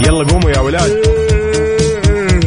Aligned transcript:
يلا 0.00 0.24
قوموا 0.32 0.50
يا 0.50 0.58
ولاد. 0.60 0.90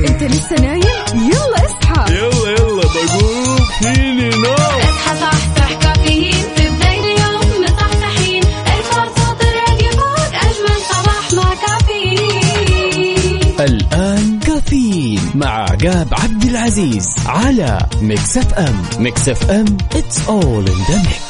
انت 0.09 0.23
لسه 0.23 0.55
نايم؟ 0.61 0.81
يلا 1.15 1.65
اصحى. 1.65 2.13
يلا 2.13 2.49
يلا 2.51 2.81
بقوم. 2.81 3.57
فيني 3.79 4.29
نوم. 4.29 4.53
اصحى 4.53 5.19
صحصح 5.19 5.73
كافيين. 5.81 6.33
في 6.55 6.69
بداية 6.69 6.99
اليوم 6.99 7.63
مصحصحين 7.63 8.43
الفرصة 8.43 9.33
تراك 9.39 9.81
فوق 9.93 10.33
أجمل 10.35 10.79
صباح 10.89 11.33
مع 11.33 11.53
كافيين. 11.67 13.55
الآن 13.59 14.39
كافيين 14.39 15.21
مع 15.35 15.49
عقاب 15.63 16.07
عبد 16.11 16.43
العزيز 16.43 17.07
على 17.25 17.79
ميكس 18.01 18.37
أف 18.37 18.53
أم. 18.53 18.85
ميكس 18.99 19.29
أف 19.29 19.51
أم 19.51 19.77
it's 19.95 20.17
all 20.27 20.65
in 20.71 20.79
the 20.89 20.97
mix. 21.07 21.26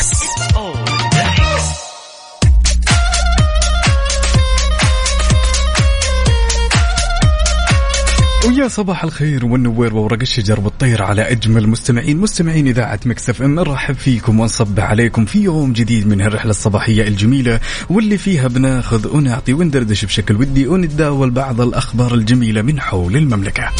ويا 8.68 8.74
صباح 8.74 9.04
الخير 9.04 9.46
والنوير 9.46 9.96
وورق 9.96 10.20
الشجر 10.22 10.60
والطير 10.60 11.04
على 11.04 11.22
أجمل 11.22 11.70
مستمعين 11.70 12.18
مستمعين 12.18 12.68
إذاعة 12.68 13.00
Mix 13.06 13.42
FM 13.42 13.56
نرحب 13.56 13.96
فيكم 13.96 14.40
ونصبح 14.40 14.84
عليكم 14.84 15.26
في 15.26 15.40
يوم 15.40 15.74
جديد 15.74 16.08
من 16.08 16.22
هالرحلة 16.22 16.50
الصباحية 16.50 17.08
الجميلة 17.08 17.60
واللي 17.90 18.18
فيها 18.18 18.48
بناخذ 18.48 19.16
ونعطي 19.16 19.54
وندردش 19.54 20.06
بشكل 20.06 20.36
ودي 20.36 20.68
ونتداول 20.68 21.32
بعض 21.32 21.62
الأخبار 21.62 22.14
الجميلة 22.14 22.62
من 22.62 22.80
حول 22.80 23.16
المملكة. 23.16 23.72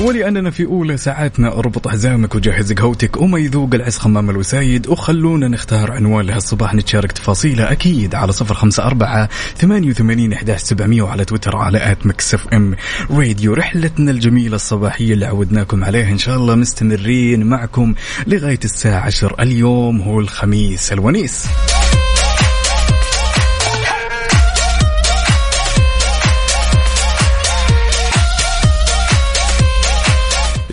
ولأننا 0.00 0.50
في 0.50 0.64
أولى 0.64 0.96
ساعاتنا 0.96 1.58
أربط 1.58 1.88
حزامك 1.88 2.34
وجهز 2.34 2.72
قهوتك 2.72 3.16
وما 3.16 3.38
يذوق 3.38 3.74
العز 3.74 3.98
خمام 3.98 4.30
الوسايد 4.30 4.88
وخلونا 4.88 5.48
نختار 5.48 5.92
عنوان 5.92 6.26
لهالصباح 6.26 6.74
نتشارك 6.74 7.12
تفاصيله 7.12 7.72
أكيد 7.72 8.14
على 8.14 8.32
صفر 8.32 8.54
خمسة 8.54 8.86
أربعة 8.86 9.28
ثمانية 9.56 9.88
وثمانين 9.88 10.32
إحداش 10.32 10.60
سبعمية 10.60 11.02
وعلى 11.02 11.24
تويتر 11.24 11.56
على 11.56 11.92
at 11.92 12.06
Mix 12.06 12.48
FM 12.48 12.76
Radio. 13.10 13.54
رحلتنا 13.54 14.10
الجميلة 14.10 14.56
الصباحية 14.56 15.12
اللي 15.12 15.26
عودناكم 15.26 15.84
عليها 15.84 16.08
إن 16.08 16.18
شاء 16.18 16.36
الله 16.36 16.54
مستمرين 16.54 17.46
معكم 17.46 17.94
لغاية 18.26 18.60
الساعة 18.64 19.00
عشر 19.00 19.34
اليوم 19.40 20.00
هو 20.00 20.20
الخميس 20.20 20.92
الونيس. 20.92 21.46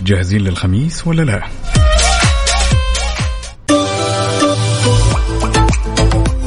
جاهزين 0.04 0.40
للخميس 0.40 1.06
ولا 1.06 1.22
لا؟ 1.22 1.42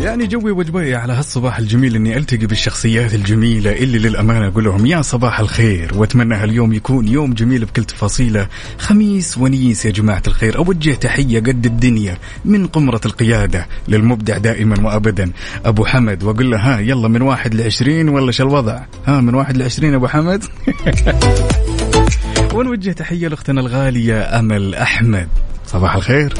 يعني 0.01 0.27
جوي 0.27 0.51
وجبي 0.51 0.95
على 0.95 1.13
هالصباح 1.13 1.57
الجميل 1.57 1.95
إني 1.95 2.17
ألتقي 2.17 2.45
بالشخصيات 2.45 3.13
الجميلة 3.13 3.71
اللي 3.71 3.99
للأمانة 3.99 4.47
أقول 4.47 4.63
لهم 4.63 4.85
يا 4.85 5.01
صباح 5.01 5.39
الخير 5.39 5.91
وأتمنى 5.95 6.35
هاليوم 6.35 6.73
يكون 6.73 7.07
يوم 7.07 7.33
جميل 7.33 7.65
بكل 7.65 7.83
تفاصيله. 7.83 8.47
خميس 8.77 9.37
ونيس 9.37 9.85
يا 9.85 9.91
جماعة 9.91 10.23
الخير 10.27 10.57
أوجه 10.57 10.91
تحية 10.93 11.39
قد 11.39 11.65
الدنيا 11.65 12.17
من 12.45 12.67
قمرة 12.67 13.01
القيادة 13.05 13.67
للمبدع 13.87 14.37
دائما 14.37 14.85
وابدا. 14.85 15.31
أبو 15.65 15.85
حمد 15.85 16.23
وأقول 16.23 16.51
له 16.51 16.57
ها 16.57 16.79
يلا 16.79 17.07
من 17.07 17.21
واحد 17.21 17.55
لعشرين 17.55 18.09
ولا 18.09 18.31
شو 18.31 18.43
الوضع؟ 18.43 18.81
ها 19.07 19.21
من 19.21 19.35
واحد 19.35 19.57
لعشرين 19.57 19.93
أبو 19.93 20.07
حمد؟ 20.07 20.43
ونوجه 22.53 22.91
تحية 22.91 23.27
لأختنا 23.27 23.61
الغالية 23.61 24.39
أمل 24.39 24.75
أحمد. 24.75 25.27
صباح 25.65 25.95
الخير. 25.95 26.33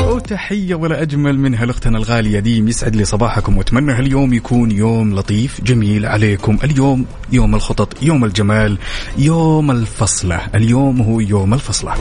وتحية 0.00 0.74
ولا 0.74 1.02
أجمل 1.02 1.38
منها 1.38 1.66
لأختنا 1.66 1.98
الغالية 1.98 2.38
ديم 2.38 2.68
يسعد 2.68 2.96
لي 2.96 3.04
صباحكم 3.04 3.58
وأتمنى 3.58 3.92
هاليوم 3.92 4.32
يكون 4.32 4.70
يوم 4.70 5.14
لطيف 5.14 5.60
جميل 5.60 6.06
عليكم. 6.06 6.58
اليوم 6.64 7.06
يوم 7.32 7.54
الخطط 7.54 8.02
يوم 8.02 8.24
الجمال 8.24 8.78
يوم 9.18 9.70
الفصلة. 9.70 10.40
اليوم 10.54 11.00
هو 11.00 11.20
يوم 11.20 11.54
الفصلة. 11.54 11.94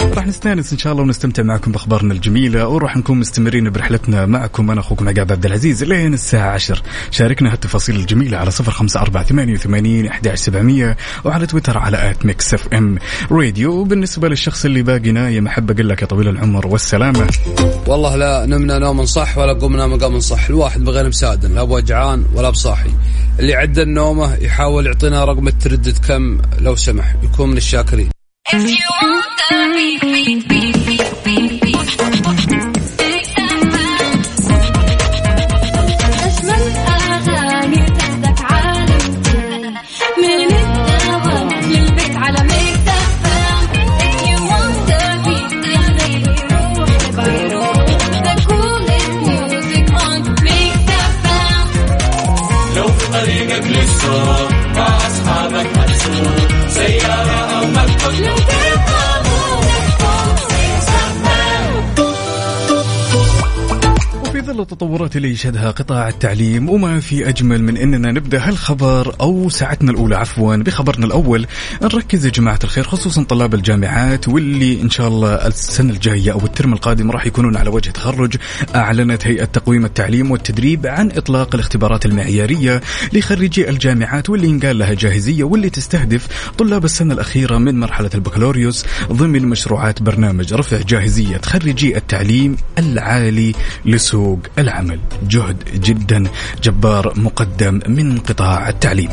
راح 0.00 0.26
نستأنس 0.26 0.72
إن 0.72 0.78
شاء 0.78 0.92
الله 0.92 1.02
ونستمتع 1.02 1.42
معكم 1.42 1.72
بأخبارنا 1.72 2.14
الجميلة 2.14 2.68
وراح 2.68 2.96
نكون 2.96 3.18
مستمرين 3.18 3.70
برحلتنا 3.70 4.26
معكم 4.26 4.70
أنا 4.70 4.80
أخوكم 4.80 5.08
عقاب 5.08 5.32
عبد 5.32 5.46
العزيز 5.46 5.84
لين 5.84 6.14
الساعة 6.14 6.50
10 6.50 6.82
شاركنا 7.10 7.52
هالتفاصيل 7.52 7.96
الجميلة 7.96 8.38
على 8.38 8.50
05488 8.50 10.06
11700 10.06 10.96
وعلى 11.24 11.46
تويتر 11.46 11.78
على 11.78 12.10
at 12.10 12.26
Mix 12.26 12.54
FM 12.54 12.98
Radio. 13.30 13.72
وبالنسبه 13.72 14.28
للشخص 14.28 14.64
اللي 14.64 14.82
باقي 14.82 15.10
نايم 15.10 15.46
أحب 15.46 15.70
أقول 15.70 15.88
لك 15.88 16.02
يا 16.02 16.06
طويل 16.06 16.28
العمر 16.28 16.66
والسلامة. 16.66 17.26
والله 17.86 18.16
لا 18.16 18.46
نمنا 18.46 18.78
نوم 18.78 19.04
صح 19.04 19.38
ولا 19.38 19.52
قمنا 19.52 19.86
مقام 19.86 20.20
صح. 20.20 20.48
الواحد 20.48 20.84
بغير 20.84 21.08
مسادن 21.08 21.54
لا 21.54 21.64
بوجعان 21.64 22.24
ولا 22.34 22.50
بصاحي. 22.50 22.90
اللي 23.38 23.54
عدى 23.54 23.82
النومه 23.82 24.34
يحاول 24.34 24.86
يعطينا 24.86 25.24
رقم 25.24 25.48
التردد 25.48 25.98
كم 26.08 26.40
لو 26.60 26.76
سمح 26.76 27.14
يكون 27.22 27.50
من 27.50 27.56
الشاكرين. 27.56 28.10
If 28.46 28.68
you 28.68 28.86
want 29.02 29.26
the 29.48 29.72
beat, 29.74 30.00
beat, 30.00 30.48
beat, 30.48 30.86
beat, 30.86 31.24
beat, 31.24 31.62
beat. 31.62 32.49
ظل 64.52 64.60
التطورات 64.60 65.16
اللي 65.16 65.30
يشهدها 65.30 65.70
قطاع 65.70 66.08
التعليم 66.08 66.68
وما 66.68 67.00
في 67.00 67.28
أجمل 67.28 67.62
من 67.62 67.76
إننا 67.76 68.12
نبدأ 68.12 68.48
هالخبر 68.48 69.14
أو 69.20 69.48
ساعتنا 69.48 69.90
الأولى 69.90 70.16
عفوا 70.16 70.56
بخبرنا 70.56 71.06
الأول. 71.06 71.46
نركز 71.82 72.26
يا 72.26 72.30
جماعة 72.30 72.58
الخير 72.64 72.84
خصوصا 72.84 73.24
طلاب 73.24 73.54
الجامعات 73.54 74.28
واللي 74.28 74.82
إن 74.82 74.90
شاء 74.90 75.08
الله 75.08 75.34
السنة 75.34 75.92
الجاية 75.92 76.32
أو 76.32 76.38
الترم 76.38 76.72
القادم 76.72 77.10
راح 77.10 77.26
يكونون 77.26 77.56
على 77.56 77.70
وجه 77.70 77.90
تخرج. 77.90 78.36
أعلنت 78.74 79.26
هيئة 79.26 79.44
تقويم 79.44 79.84
التعليم 79.84 80.30
والتدريب 80.30 80.86
عن 80.86 81.10
إطلاق 81.10 81.54
الاختبارات 81.54 82.06
المعيارية 82.06 82.80
لخريجي 83.12 83.70
الجامعات 83.70 84.30
واللي 84.30 84.48
ينقال 84.48 84.78
لها 84.78 84.94
جاهزية 84.94 85.44
واللي 85.44 85.70
تستهدف 85.70 86.50
طلاب 86.58 86.84
السنة 86.84 87.14
الأخيرة 87.14 87.58
من 87.58 87.80
مرحلة 87.80 88.10
البكالوريوس 88.14 88.84
ضمن 89.12 89.46
مشروعات 89.46 90.02
برنامج 90.02 90.54
رفع 90.54 90.80
جاهزية 90.80 91.40
خريجي 91.44 91.96
التعليم 91.96 92.56
العالي 92.78 93.54
لسوق 93.84 94.39
العمل. 94.58 95.00
جهد 95.22 95.64
جدا 95.74 96.24
جبار 96.62 97.12
مقدم 97.16 97.80
من 97.88 98.18
قطاع 98.18 98.68
التعليم. 98.68 99.10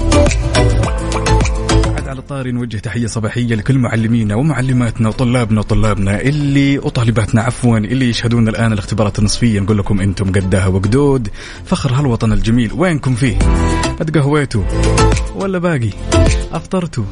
طاري 2.29 2.51
نوجه 2.51 2.77
تحية 2.77 3.07
صباحية 3.07 3.55
لكل 3.55 3.77
معلمينا 3.77 4.35
ومعلماتنا 4.35 5.09
وطلابنا 5.09 5.59
وطلابنا 5.59 6.21
اللي 6.21 6.77
وطالباتنا 6.77 7.41
عفوا 7.41 7.77
اللي 7.77 8.09
يشهدون 8.09 8.47
الآن 8.47 8.73
الاختبارات 8.73 9.19
النصفية. 9.19 9.59
نقول 9.59 9.77
لكم 9.77 10.01
أنتم 10.01 10.31
قدها 10.31 10.67
وقدود 10.67 11.29
فخر 11.65 11.93
هالوطن 11.93 12.33
الجميل 12.33 12.73
وينكم 12.73 13.15
فيه؟ 13.15 13.39
أتقهويتوا 14.01 14.63
ولا 15.35 15.57
باقي؟ 15.57 15.89
أفطرتوا 16.53 17.03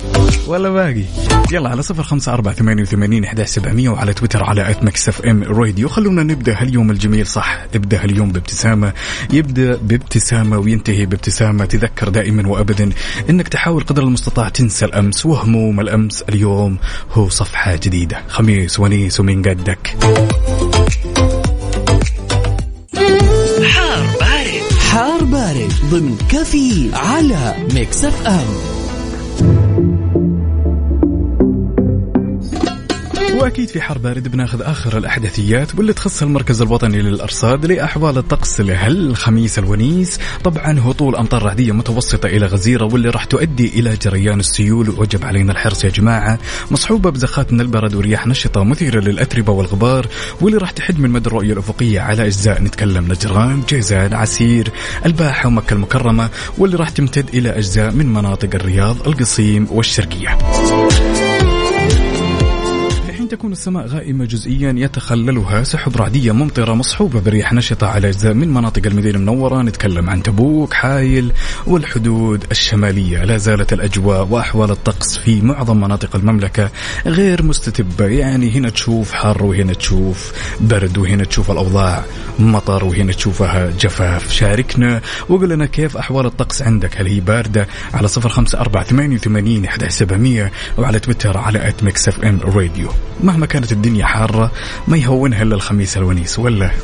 ولا 0.48 0.70
باقي؟ 0.70 1.04
يلا 1.52 1.70
على 1.70 1.82
صفر 1.82 2.04
خمسة 2.04 2.34
أربعة 2.34 2.54
ثمانية 2.54 2.82
وثمانين 2.84 3.24
إحدى 3.24 3.46
سبعمية 3.46 3.90
وعلى 3.90 4.14
تويتر 4.14 4.44
على 4.44 4.70
at 4.70 4.84
Mix 4.84 5.22
FM 5.22 5.44
Radio. 5.44 5.88
خلونا 5.88 6.24
نبدأ. 6.24 6.62
هاليوم 6.62 6.92
الجميل 6.92 7.28
صح 7.28 7.66
ابدأ 7.76 8.04
هاليوم 8.04 8.32
بابتسامة. 8.32 8.94
يبدأ 9.34 9.76
بابتسامة 9.76 10.58
وينتهي 10.58 11.06
بابتسامة. 11.06 11.66
تذكر 11.66 12.10
دائما 12.10 12.48
وأبدا 12.48 12.90
أنك 13.30 13.48
تحاول 13.48 13.84
قدر 13.84 14.04
المستطاع 14.04 14.50
تنسى 14.50 14.86
الأمس 15.06 15.26
وهموم 15.26 15.80
الأمس 15.80 16.22
اليوم؟ 16.22 16.78
هو 17.12 17.30
صفحة 17.30 17.76
جديدة. 17.76 18.18
خميس 18.28 18.80
ونيس 18.80 19.20
ومن 19.20 19.42
قدك 19.42 19.96
حار 23.64 24.06
بارد. 24.20 24.64
حار 24.92 25.24
بارد 25.24 25.74
ضمن 25.92 26.18
كافيين 26.30 26.90
على 26.94 27.56
Mix 27.74 28.06
FM. 28.06 28.75
وأكيد 33.36 33.70
في 33.70 33.82
حار 33.82 33.98
بارد 33.98 34.28
بناخذ 34.28 34.62
آخر 34.62 34.98
الأحداثيات 34.98 35.76
واللي 35.76 35.94
تخص 35.94 36.22
المركز 36.22 36.62
الوطني 36.62 37.02
للأرصاد 37.02 37.66
لأحوال 37.66 38.18
الطقس 38.18 38.62
لهالخميس 38.62 39.60
الونيس. 39.60 40.20
طبعا 40.44 40.80
هطول 40.80 41.16
أمطار 41.16 41.44
رعدية 41.44 41.72
متوسطة 41.72 42.28
إلى 42.28 42.46
غزيرة 42.46 42.86
واللي 42.86 43.10
راح 43.10 43.26
تؤدي 43.26 43.80
إلى 43.80 43.98
جريان 44.02 44.40
السيول. 44.40 44.90
وجب 44.90 45.26
علينا 45.26 45.52
الحرص 45.52 45.84
يا 45.84 45.90
جماعة. 45.90 46.40
مصحوبة 46.72 47.10
بزخات 47.10 47.54
من 47.54 47.62
البرد 47.62 47.96
ورياح 47.96 48.28
نشطة 48.28 48.64
مثيرة 48.64 49.00
للأتربة 49.00 49.54
والغبار 49.54 50.08
واللي 50.42 50.58
راح 50.58 50.72
تحد 50.72 51.00
من 51.00 51.10
مدى 51.10 51.28
الرؤية 51.28 51.54
الأفقية 51.54 52.00
على 52.00 52.26
أجزاء 52.26 52.62
نتكلم. 52.62 53.12
نجران 53.12 53.64
جيزان 53.70 54.14
عسير 54.14 54.72
الباحة 55.06 55.48
ومكة 55.48 55.74
المكرمة 55.74 56.30
واللي 56.58 56.78
راح 56.78 56.90
تمتد 56.90 57.30
إلى 57.34 57.50
أجزاء 57.50 57.92
من 57.92 58.14
مناطق 58.14 58.50
الرياض 58.56 59.08
القصيم 59.08 59.68
والشرقية. 59.72 60.38
حين 63.26 63.38
تكون 63.38 63.52
السماء 63.52 63.88
غائمة 63.88 64.26
جزئيا 64.26 64.74
يتخللها 64.78 65.64
سحب 65.64 65.98
رعدية 65.98 66.32
ممطرة 66.32 66.74
مصحوبة 66.74 67.20
برياح 67.20 67.54
نشطة 67.54 67.88
على 67.88 68.10
أجزاء 68.10 68.34
من 68.34 68.54
مناطق 68.54 68.82
المدينة 68.86 69.18
المنورة. 69.18 69.62
نتكلم 69.62 70.10
عن 70.10 70.24
تبوك 70.24 70.74
حايل 70.74 71.32
والحدود 71.68 72.46
الشمالية. 72.52 73.24
لا 73.24 73.38
زالت 73.38 73.74
الأجواء 73.74 74.28
وأحوال 74.30 74.72
الطقس 74.72 75.18
في 75.18 75.42
معظم 75.42 75.82
مناطق 75.82 76.16
المملكة 76.16 76.70
غير 77.06 77.44
مستتبة. 77.44 78.06
يعني 78.06 78.52
هنا 78.52 78.70
تشوف 78.70 79.14
حر 79.14 79.44
وهنا 79.44 79.74
تشوف 79.74 80.34
برد 80.62 80.98
وهنا 80.98 81.24
تشوف 81.24 81.52
الأوضاع 81.52 82.04
مطر 82.40 82.86
وهنا 82.86 83.14
تشوفها 83.14 83.72
جفاف. 83.80 84.32
شاركنا 84.32 85.02
وقول 85.30 85.50
لنا 85.50 85.66
كيف 85.66 85.98
أحوال 85.98 86.26
الطقس 86.26 86.62
عندك؟ 86.62 87.02
هل 87.02 87.08
هي 87.08 87.20
باردة؟ 87.20 87.68
على 87.94 88.08
صفر 88.08 88.30
خمسة 88.30 88.60
أربعة 88.60 88.84
ثمانية 88.84 89.16
وثمانين 89.16 89.66
وعلى 90.78 91.00
تويتر 91.00 91.38
على 91.38 91.68
at 91.68 91.84
Mix 91.84 92.08
FM 92.08 92.40
Radio. 92.40 92.90
مهما 93.24 93.46
كانت 93.46 93.72
الدنيا 93.72 94.06
حارة 94.06 94.52
ما 94.88 94.98
يهونها 94.98 95.44
إلا 95.44 95.56
الخميس 95.56 95.98
الونيس 95.98 96.40
ولا 96.40 96.72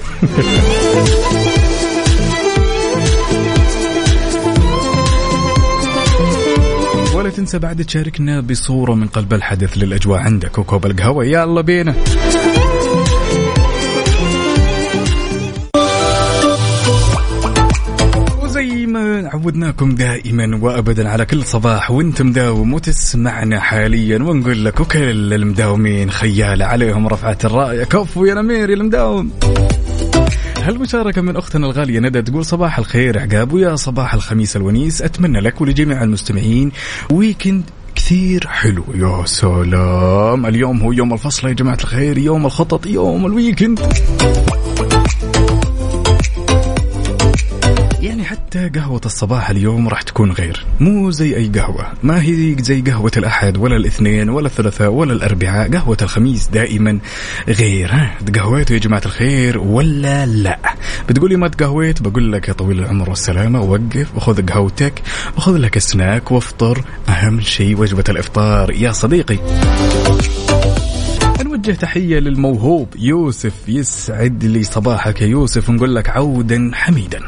ولا 7.15 7.29
تنسى 7.29 7.59
بعد 7.59 7.83
تشاركنا 7.85 8.41
بصورة 8.41 8.93
من 8.93 9.07
قلب 9.07 9.33
الحدث 9.33 9.77
للأجواء 9.77 10.19
عندك 10.19 10.57
وكوب 10.57 10.85
القهوة. 10.85 11.25
يلا 11.25 11.61
بينا. 11.61 11.95
عودناكم 19.41 19.95
دائما 19.95 20.59
وابدا 20.61 21.09
على 21.09 21.25
كل 21.25 21.43
صباح 21.43 21.91
وانت 21.91 22.21
مداوم 22.21 22.73
وتسمعنا 22.73 23.59
حاليا 23.59 24.17
ونقول 24.17 24.65
لك 24.65 24.79
وكل 24.79 25.33
المداومين 25.33 26.11
خيالة 26.11 26.65
عليهم 26.65 27.07
رفعت 27.07 27.45
الراية 27.45 27.83
كفو 27.83 28.25
يا 28.25 28.33
نمير 28.33 28.69
يا 28.69 28.75
المداوم. 28.75 29.31
هالمشاركة 30.57 31.21
من 31.21 31.35
أختنا 31.35 31.65
الغالية 31.65 31.99
ندى 31.99 32.21
تقول 32.21 32.45
صباح 32.45 32.77
الخير 32.79 33.19
عقاب 33.19 33.53
ويا 33.53 33.75
صباح 33.75 34.13
الخميس 34.13 34.55
الونيس 34.55 35.01
أتمنى 35.01 35.39
لك 35.39 35.61
ولجميع 35.61 36.03
المستمعين 36.03 36.71
weekend 37.11 37.63
كثير 37.95 38.47
حلو. 38.47 38.83
يا 38.95 39.25
سلام. 39.25 40.45
اليوم 40.45 40.81
هو 40.81 40.91
يوم 40.91 41.13
الفصل 41.13 41.47
يا 41.47 41.53
جماعة 41.53 41.77
الخير 41.81 42.17
يوم 42.17 42.45
الخطط 42.45 42.85
يوم 42.85 43.25
ال 43.25 43.32
weekend 43.32 43.79
يعني 48.21 48.35
حتى 48.35 48.69
قهوة 48.69 49.01
الصباح 49.05 49.49
اليوم 49.49 49.87
راح 49.87 50.01
تكون 50.01 50.31
غير. 50.31 50.65
مو 50.79 51.11
زي 51.11 51.35
أي 51.35 51.47
قهوة. 51.47 51.87
ما 52.03 52.21
هي 52.21 52.55
زي 52.59 52.81
قهوة 52.81 53.11
الأحد 53.17 53.57
ولا 53.57 53.75
الاثنين 53.75 54.29
ولا 54.29 54.47
الثلاثاء 54.47 54.89
ولا 54.89 55.13
الأربعاء 55.13 55.71
قهوة 55.71 55.97
الخميس 56.01 56.47
دائما 56.47 56.99
غير. 57.47 57.91
ها 57.91 58.11
تقهويتوا 58.25 58.75
يا 58.75 58.81
جماعة 58.81 59.01
الخير 59.05 59.59
ولا 59.59 60.25
لا؟ 60.25 60.59
بتقولي 61.09 61.35
ما 61.35 61.47
تقهويت؟ 61.47 62.01
بقول 62.01 62.31
لك 62.31 62.47
يا 62.47 62.53
طويل 62.53 62.79
العمر 62.79 63.09
والسلامة 63.09 63.61
وقف 63.61 64.15
وخذ 64.15 64.45
قهوتك 64.45 65.01
وخذ 65.37 65.57
لك 65.57 65.77
سناك 65.77 66.31
وافطر. 66.31 66.83
أهم 67.09 67.41
شيء 67.41 67.79
وجبة 67.79 68.03
الإفطار. 68.09 68.71
يا 68.71 68.91
صديقي. 68.91 69.39
نوجه 71.43 71.71
تحية 71.71 72.19
للموهوب 72.19 72.87
يوسف 72.99 73.53
يسعد 73.67 74.43
لي 74.43 74.63
صباحك 74.63 75.21
يا 75.21 75.27
يوسف. 75.27 75.69
ونقول 75.69 75.95
لك 75.95 76.09
عودا 76.09 76.71
حميدا. 76.73 77.19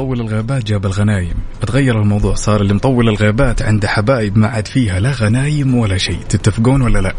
مطول 0.00 0.20
الغابات 0.20 0.64
جاب 0.64 0.86
الغنايم. 0.86 1.34
بتغير 1.62 2.00
الموضوع 2.00 2.34
صار 2.34 2.60
اللي 2.60 2.74
مطول 2.74 3.08
الغابات 3.08 3.62
عنده 3.62 3.88
حبايب 3.88 4.38
ما 4.38 4.48
عاد 4.48 4.66
فيها 4.68 5.00
لا 5.00 5.12
غنايم 5.12 5.74
ولا 5.74 5.98
شيء. 5.98 6.18
تتفقون 6.28 6.82
ولا 6.82 6.98
لا؟ 6.98 7.14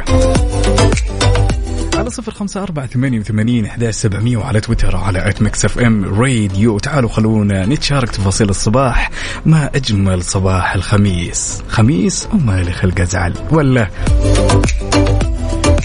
على 1.96 2.10
صفر 2.10 2.32
خمسة 2.32 2.64
أربعة 2.64 2.86
ثمانية 2.86 3.20
وثمانين 3.20 3.66
إحداش 3.66 3.96
سبعمية 3.96 4.38
وعلى 4.38 4.60
تويتر 4.60 4.96
على 4.96 5.30
at 5.30 5.42
Mix 5.42 5.66
FM 5.66 6.22
Radio 6.22 6.80
تعالوا 6.80 7.10
خلونا 7.10 7.66
نتشارك 7.66 8.10
تفاصيل 8.10 8.50
الصباح 8.50 9.10
ما 9.46 9.70
أجمل 9.76 10.24
صباح 10.24 10.76
الخميس. 10.76 11.64
خميس 11.68 12.28
وما 12.34 12.62
لي 12.62 12.72
خلق 12.72 13.02
أزعل 13.02 13.34
ولا. 13.52 13.88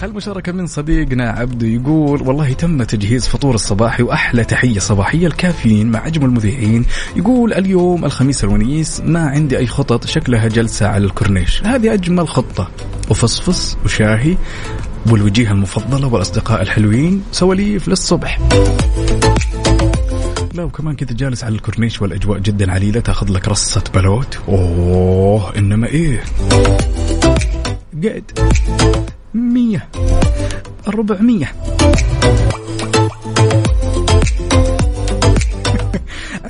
هالمشاركة 0.03 0.53
من 0.53 0.67
صديقنا 0.67 1.31
عبدو 1.31 1.67
يقول 1.67 2.23
والله 2.23 2.53
تم 2.53 2.83
تجهيز 2.83 3.27
فطور 3.27 3.55
الصباحي 3.55 4.03
وأحلى 4.03 4.45
تحية 4.45 4.79
صباحية 4.79 5.27
لكافيين 5.27 5.91
مع 5.91 6.07
أجمل 6.07 6.25
المذيعين. 6.25 6.85
يقول 7.17 7.53
اليوم 7.53 8.05
الخميس 8.05 8.45
الونيس 8.45 9.01
ما 9.01 9.29
عندي 9.29 9.59
أي 9.59 9.67
خطط 9.67 10.07
شكلها 10.07 10.49
جلسة 10.49 10.89
على 10.89 11.05
الكورنيش. 11.05 11.63
هذه 11.65 11.93
أجمل 11.93 12.29
خطة 12.29 12.69
وفصفص 13.11 13.77
وشاهي 13.85 14.37
والوجيهة 15.11 15.53
المفضلة 15.53 16.07
والأصدقاء 16.07 16.63
الحلوين 16.63 17.23
سواليف 17.33 17.89
للصبح. 17.89 18.41
لا 20.55 20.65
وكمان 20.65 20.97
كذا 20.97 21.13
جالس 21.13 21.45
على 21.45 21.55
الكورنيش 21.55 22.03
والأجواء 22.03 22.39
جدا 22.39 22.73
عليلة 22.73 23.01
تأخذ 23.01 23.33
لك 23.33 23.49
رصة 23.49 23.85
بلوت. 23.95 24.39
أوه 24.49 25.57
إنما 25.59 25.87
إيه؟ 25.87 26.25
قد 28.03 28.25
مية. 29.37 29.88
الربعمية 30.88 31.53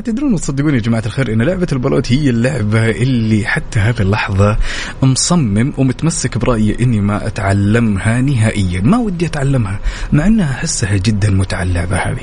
تدرون 0.05 0.35
وتصدقون 0.35 0.75
يا 0.75 0.81
جماعة 0.81 1.03
الخير 1.06 1.33
أن 1.33 1.43
لعبة 1.43 1.67
البلوت 1.73 2.12
هي 2.12 2.31
اللعبة 2.31 2.91
اللي 2.91 3.47
حتى 3.47 3.81
هذه 3.81 4.00
اللحظة 4.00 4.56
مصمم 5.03 5.73
ومتمسك 5.79 6.38
برأيي 6.38 6.77
إني 6.81 7.00
ما 7.00 7.27
أتعلمها 7.27 8.21
نهائيا. 8.21 8.81
ما 8.81 8.99
ودي 8.99 9.27
أتعلمها 9.27 9.81
مع 10.12 10.27
أنها 10.27 10.50
أحسها 10.53 10.97
جدا 10.97 11.31
متعة 11.31 11.62
اللعبة 11.62 11.97
هذه. 11.97 12.21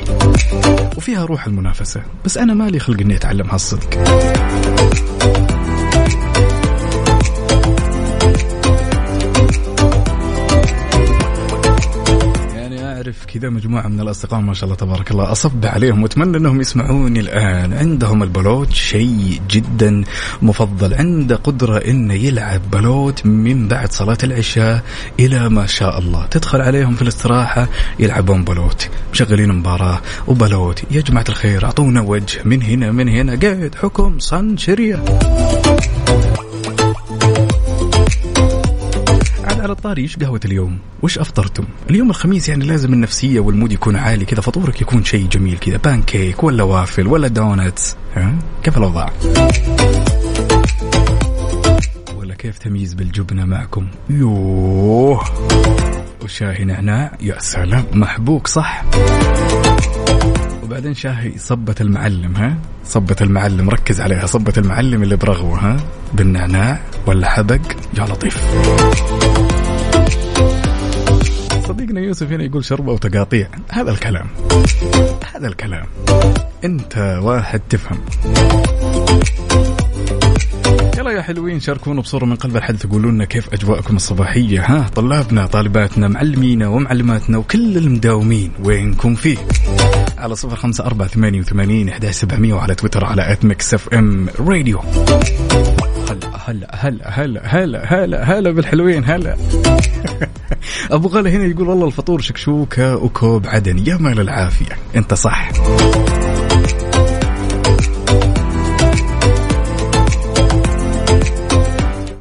وفيها 0.97 1.25
روح 1.25 1.47
المنافسة 1.47 2.01
بس 2.25 2.37
أنا 2.37 2.53
مالي 2.53 2.79
خلق 2.79 3.01
إني 3.01 3.15
أتعلمها 3.15 3.55
الصدق. 3.55 3.89
أعرف 13.03 13.25
كذا 13.25 13.49
مجموعة 13.49 13.87
من 13.87 13.99
الأصدقاء 13.99 14.39
ما 14.39 14.53
شاء 14.53 14.63
الله 14.63 14.75
تبارك 14.75 15.11
الله 15.11 15.31
أصب 15.31 15.65
عليهم 15.65 16.03
وأتمنى 16.03 16.37
أنهم 16.37 16.61
يسمعوني 16.61 17.19
الآن. 17.19 17.73
عندهم 17.73 18.23
البلوت 18.23 18.71
شيء 18.71 19.41
جدا 19.49 20.03
مفضل. 20.41 20.93
عنده 20.93 21.35
قدرة 21.35 21.77
أنه 21.77 22.13
يلعب 22.13 22.61
بلوت 22.71 23.25
من 23.25 23.67
بعد 23.67 23.91
صلاة 23.91 24.17
العشاء 24.23 24.83
إلى 25.19 25.49
ما 25.49 25.65
شاء 25.65 25.99
الله. 25.99 26.25
تدخل 26.25 26.61
عليهم 26.61 26.95
في 26.95 27.01
الاستراحة 27.01 27.67
يلعبون 27.99 28.43
بلوت. 28.43 28.89
مشغلين 29.13 29.51
مباراة 29.51 30.01
وبلوت. 30.27 30.83
يا 30.91 31.01
جماعة 31.01 31.25
الخير 31.29 31.65
أعطونا 31.65 32.01
وجه. 32.01 32.41
من 32.45 32.61
هنا 32.61 32.91
من 32.91 33.09
هنا. 33.09 33.39
قاعد 33.39 33.75
حكم 33.75 34.19
صن 34.19 34.57
شريه 34.57 35.03
على 39.63 39.71
الطاري 39.71 40.01
إيش 40.01 40.17
قهوة 40.17 40.39
اليوم؟ 40.45 40.79
وش 41.01 41.19
أفطرتم؟ 41.19 41.63
اليوم 41.89 42.09
الخميس 42.09 42.49
يعني 42.49 42.65
لازم 42.65 42.93
النفسية 42.93 43.39
وال 43.39 43.50
mood 43.50 43.71
يكون 43.71 43.95
عالي 43.95 44.25
كذا 44.25 44.41
فطورك 44.41 44.81
يكون 44.81 45.03
شيء 45.03 45.27
جميل 45.27 45.57
كذا 45.57 45.77
بانكيك 45.77 46.43
ولا 46.43 46.63
وافل 46.63 47.07
ولا 47.07 47.27
donuts 47.27 47.95
ها؟ 48.15 48.35
كيف 48.63 48.77
الاوضاع؟ 48.77 49.13
ولا 52.17 52.35
كيف 52.35 52.57
تمييز 52.57 52.93
بالجبنة 52.93 53.45
معكم؟ 53.45 53.87
يوه 54.09 55.23
وشاهي 56.23 56.63
نعناع 56.63 57.17
يا 57.21 57.39
سلام 57.39 57.85
محبوك 57.93 58.47
صح؟ 58.47 58.83
وبعدين 60.63 60.93
شاهي 60.93 61.37
صبة 61.37 61.75
المعلم 61.81 62.35
ها 62.35 62.57
صبة 62.85 63.15
المعلم 63.21 63.69
ركز 63.69 64.01
عليها 64.01 64.25
صبة 64.25 64.53
المعلم 64.57 65.03
اللي 65.03 65.15
برغوة 65.15 65.59
ها 65.59 65.77
بالنعناع 66.13 66.79
ولا 67.07 67.29
حبق 67.29 67.61
يا 67.97 68.03
لطيف 68.03 68.43
صديقنا 71.93 72.07
يوسف 72.07 72.31
هنا 72.31 72.43
يقول 72.43 72.65
شربة 72.65 72.91
وتقاطيع. 72.91 73.47
هذا 73.69 73.91
الكلام. 73.91 74.27
هذا 75.33 75.47
الكلام. 75.47 75.85
أنت 76.63 77.19
واحد 77.23 77.59
تفهم. 77.69 77.97
يلا 80.97 81.11
يا 81.11 81.21
حلوين 81.21 81.59
شاركونا 81.59 82.01
بصورة 82.01 82.25
من 82.25 82.35
قلب 82.35 82.57
الحدث. 82.57 82.85
لنا 82.85 83.25
كيف 83.25 83.53
أجواءكم 83.53 83.95
الصباحية. 83.95 84.61
ها 84.61 84.89
طلابنا 84.95 85.45
طالباتنا 85.45 86.07
معلمينا 86.07 86.67
ومعلماتنا 86.67 87.37
وكل 87.37 87.77
المداومين. 87.77 88.51
وينكم 88.63 89.15
فيه؟ 89.15 89.37
على 90.17 90.35
صفر 90.35 90.55
خمسة 90.55 90.85
أربعة 90.85 91.07
ثمانية 91.07 91.39
وثمانين 91.39 91.89
إحدى 91.89 92.11
سبعمية 92.11 92.53
وعلى 92.53 92.75
تويتر 92.75 93.05
على 93.05 93.31
at 93.31 93.45
Mix 93.45 93.73
FM 93.73 94.29
Radio 94.39 94.79
هلا 96.47 96.69
هلا 96.73 97.09
هلا 97.09 97.41
هلا 97.45 97.85
هلا 97.85 98.23
هلا 98.23 98.51
بالحلوين 98.51 99.05
هلا. 99.05 99.37
أبو 100.91 101.07
غلا 101.07 101.29
هنا 101.29 101.45
يقول 101.45 101.67
والله 101.67 101.87
الفطور 101.87 102.21
شكشوكة 102.21 102.95
وكوب 102.95 103.47
عدني. 103.47 103.87
يا 103.87 103.97
مال 103.97 104.19
العافية. 104.19 104.77
أنت 104.95 105.13
صح. 105.13 105.51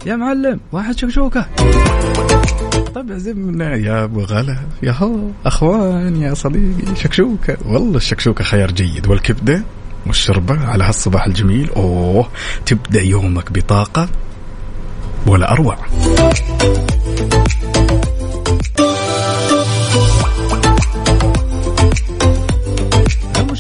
يا 0.07 0.17
معلم 0.17 0.61
واحد 0.73 0.99
شكشوكة. 0.99 1.47
طيب 2.95 3.13
عزمنا 3.13 3.75
يا 3.77 4.05
أبو 4.05 4.21
غلا 4.21 4.57
يا 4.83 4.93
هو 4.93 5.19
أخوان 5.47 6.23
يا 6.23 6.35
صديقي 6.35 6.97
شكشوكه 6.97 7.57
والله 7.67 7.97
الشكشوكه 7.97 8.45
خيار 8.45 8.71
جيد. 8.71 9.07
والكبدة 9.07 9.63
والشربة 10.07 10.67
على 10.67 10.85
هالصباح 10.85 11.27
الجميل 11.27 11.71
أوه 11.71 12.29
تبدأ 12.67 13.01
يومك 13.03 13.53
بطاقة 13.53 14.09
ولا 15.27 15.53
أروع. 15.53 15.79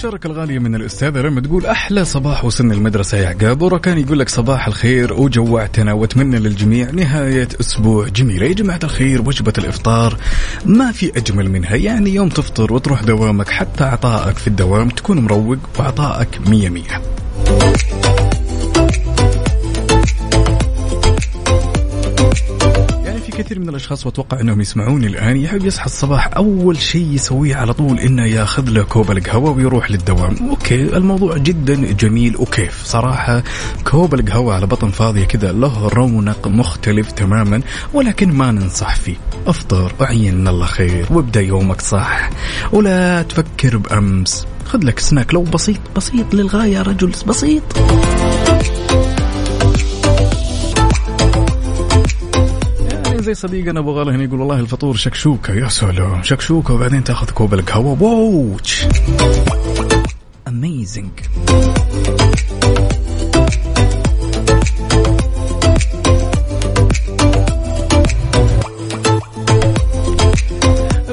المشاركة 0.05 0.27
الغالية 0.27 0.59
من 0.59 0.75
الأستاذة 0.75 1.21
رم 1.21 1.39
تقول 1.39 1.67
أحلى 1.67 2.05
صباح 2.05 2.45
وصلنا 2.45 2.75
المدرسة 2.75 3.19
يا 3.19 3.29
عقاب 3.29 3.63
وركان 3.63 3.99
يقول 3.99 4.19
لك 4.19 4.29
صباح 4.29 4.67
الخير 4.67 5.13
وجوعتنا 5.13 5.93
وأتمنى 5.93 6.39
للجميع 6.39 6.91
نهاية 6.91 7.49
أسبوع 7.61 8.09
جميلة 8.09 8.47
يا 8.47 8.53
جماعة 8.53 8.81
الخير 8.85 9.23
وجبة 9.23 9.53
الإفطار 9.59 10.17
ما 10.65 10.93
في 10.93 11.13
أجمل 11.17 11.51
منها. 11.51 11.77
يعني 11.77 12.15
يوم 12.15 12.29
تفطر 12.29 12.73
وتروح 12.73 13.03
دوامك 13.03 13.49
حتى 13.49 13.85
عطائك 13.85 14.39
في 14.39 14.47
الدوام 14.47 14.89
تكون 14.89 15.21
مروق 15.21 15.59
وعطائك 15.79 16.49
مية 16.49 16.69
مية. 16.69 17.03
كثير 23.39 23.59
من 23.59 23.69
الأشخاص 23.69 24.07
وأتوقع 24.07 24.41
أنهم 24.41 24.61
يسمعوني 24.61 25.07
الآن 25.07 25.37
يحب 25.37 25.65
يصحى 25.65 25.87
الصباح 25.87 26.31
أول 26.37 26.79
شيء 26.79 27.07
يسويه 27.13 27.57
على 27.57 27.73
طول 27.73 27.99
إنه 27.99 28.27
ياخذ 28.27 28.69
له 28.69 28.83
كوب 28.83 29.11
القهوة 29.11 29.51
ويروح 29.51 29.91
للدوام، 29.91 30.37
okay 30.51 30.97
الموضوع 30.97 31.37
جدا 31.37 31.93
جميل 31.93 32.37
وكيف 32.37 32.83
صراحة 32.85 33.43
كوب 33.85 34.15
القهوة 34.15 34.55
على 34.55 34.67
بطن 34.67 34.91
فاضية 34.91 35.25
كذا 35.25 35.53
له 35.53 35.89
رونق 35.89 36.49
مختلف 36.49 37.13
تماما 37.13 37.61
ولكن 37.95 38.33
ما 38.33 38.51
ننصح 38.51 38.97
فيه، 38.97 39.17
أفطر 39.47 39.93
وعين 40.01 40.49
الله 40.49 40.67
خير 40.67 41.07
وابدأ 41.11 41.41
يومك 41.41 41.81
صح. 41.81 42.31
ولا 42.73 43.23
تفكر 43.23 43.77
بأمس، 43.77 44.47
خذ 44.65 44.85
لك 44.85 44.99
سناك 44.99 45.35
لو 45.35 45.43
بسيط 45.43 45.81
بسيط 45.97 46.35
للغاية 46.35 46.73
يا 46.73 46.83
رجل 46.83 47.13
بسيط. 47.29 47.63
زي 53.23 53.35
صديقنا 53.35 53.81
ابو 53.81 53.93
غلا 53.93 54.15
هنا 54.15 54.25
يقول 54.25 54.41
والله 54.41 54.61
الفطور 54.61 54.97
شكشوكة 54.97 55.55
يا 55.55 55.69
سلام. 55.69 56.23
شكشوكة 56.23 56.75
وبعدين 56.75 57.05
تاخذ 57.05 57.31
كوب 57.31 57.55
القهوة. 57.55 58.03
Watch 58.03 58.87
amazing 60.49 61.11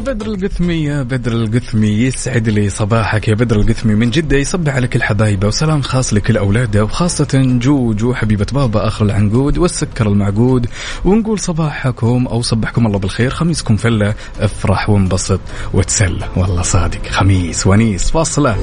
بدر 0.09 0.25
القثمي 0.25 0.83
يا 0.83 1.03
بدر 1.03 1.31
القثمي 1.31 1.87
يسعد 1.87 2.49
لي 2.49 2.69
صباحك 2.69 3.27
يا 3.27 3.33
بدر 3.35 3.55
القثمي. 3.55 3.95
من 3.95 4.09
جدة 4.09 4.37
يصبح 4.37 4.75
على 4.75 4.87
كل 4.87 5.03
حبايبه 5.03 5.47
وسلام 5.47 5.81
خاص 5.81 6.13
لكل 6.13 6.37
أولاده 6.37 6.83
وخاصة 6.83 7.27
جوجو 7.33 8.13
حبيبة 8.13 8.45
بابا 8.53 8.87
آخر 8.87 9.05
العنقود 9.05 9.57
والسكر 9.57 10.07
المعقود. 10.07 10.67
ونقول 11.05 11.39
صباحكم 11.39 12.27
أو 12.27 12.41
صبحكم 12.41 12.87
الله 12.87 12.99
بالخير 12.99 13.29
خميسكم 13.29 13.75
فلة 13.75 14.15
أفرح 14.39 14.89
وانبسط 14.89 15.39
وتسلى 15.73 16.27
والله 16.35 16.61
صادق 16.61 17.07
خميس 17.07 17.67
ونيس 17.67 18.11
فصلة 18.11 18.57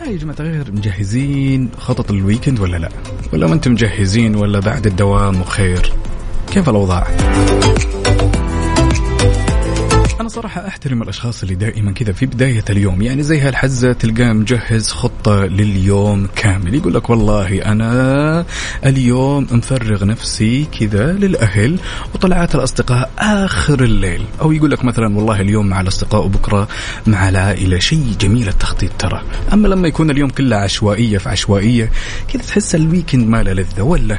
هاي 0.00 0.12
يا 0.12 0.16
جماعة 0.18 0.36
الخير 0.40 0.72
مجهزين 0.72 1.70
خطط 1.78 2.10
الويكند 2.10 2.60
ولا 2.60 2.76
لا؟ 2.76 2.88
ولا 3.32 3.46
ما 3.46 3.54
أنتم 3.54 3.72
مجهزين 3.72 4.34
ولا 4.34 4.60
بعد 4.60 4.86
الدوام 4.86 5.40
وخير؟ 5.40 5.92
كيف 6.52 6.68
الأوضاع؟ 6.68 7.06
أنا 10.20 10.28
صراحة 10.28 10.66
أحترم 10.66 11.02
الأشخاص 11.02 11.42
اللي 11.42 11.54
دائما 11.54 11.92
كذا 11.92 12.12
في 12.12 12.26
بداية 12.26 12.64
اليوم. 12.70 13.02
يعني 13.02 13.22
زي 13.22 13.40
هالحزة 13.40 13.92
تلقاه 13.92 14.32
مجهز 14.32 14.90
خطة 14.90 15.44
لليوم 15.44 16.28
كامل. 16.36 16.74
يقول 16.74 16.94
لك 16.94 17.10
والله 17.10 17.64
أنا 17.64 18.44
اليوم 18.86 19.46
مفرغ 19.50 20.04
نفسي 20.04 20.66
كذا 20.80 21.12
للأهل 21.12 21.78
وطلعات 22.14 22.54
الأصدقاء 22.54 23.10
آخر 23.18 23.84
الليل. 23.84 24.22
أو 24.40 24.52
يقول 24.52 24.70
لك 24.70 24.84
مثلا 24.84 25.16
والله 25.16 25.40
اليوم 25.40 25.66
مع 25.66 25.80
الأصدقاء 25.80 26.24
وبكرة 26.24 26.68
مع 27.06 27.28
العائلة 27.28 27.78
شيء 27.78 28.14
جميل 28.20 28.48
التخطيط 28.48 28.92
ترى. 28.98 29.22
أما 29.52 29.68
لما 29.68 29.88
يكون 29.88 30.10
اليوم 30.10 30.30
كله 30.30 30.56
عشوائية 30.56 31.18
في 31.18 31.28
عشوائية 31.28 31.90
كذا 32.32 32.42
تحس 32.42 32.74
ال 32.74 32.81
weekend 32.81 33.28
ما 33.28 33.42
له 33.42 33.52
لذة 33.52 33.82
ولا؟ 33.82 34.18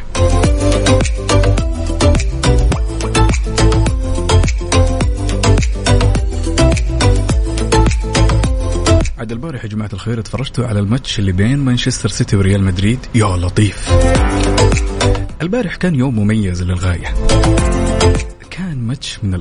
عاد 9.29 9.38
البارح 9.38 9.63
يا 9.63 9.69
جماعة 9.69 9.89
الخير 9.93 10.19
اتفرجتوا 10.19 10.67
على 10.67 10.79
الماتش 10.79 11.19
اللي 11.19 11.31
بين 11.31 11.57
مانشستر 11.59 12.09
سيتي 12.09 12.36
وريال 12.36 12.63
مدريد؟ 12.63 13.00
يا 13.15 13.25
لطيف. 13.25 13.89
البارح 15.41 15.75
كان 15.75 15.95
يوم 15.95 16.19
مميز 16.19 16.63
للغاية. 16.63 17.13
كان 18.50 18.77
ماتش 18.77 19.19
من 19.24 19.33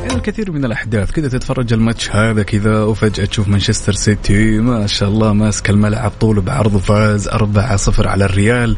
يعني 0.00 0.14
الكثير 0.14 0.52
من 0.52 0.64
الأحداث. 0.64 1.10
كذا 1.10 1.28
تتفرج 1.28 1.72
الماتش 1.72 2.10
هذا 2.10 2.42
كذا 2.42 2.82
وفجأة 2.82 3.24
تشوف 3.24 3.48
مانشستر 3.48 3.92
سيتي 3.92 4.58
ما 4.58 4.86
شاء 4.86 5.08
الله 5.08 5.32
ماسك 5.32 5.70
الملعب 5.70 6.12
طول 6.20 6.40
بعرض 6.40 6.76
فاز 6.76 7.28
4-0 7.28 8.06
على 8.06 8.24
الريال. 8.24 8.76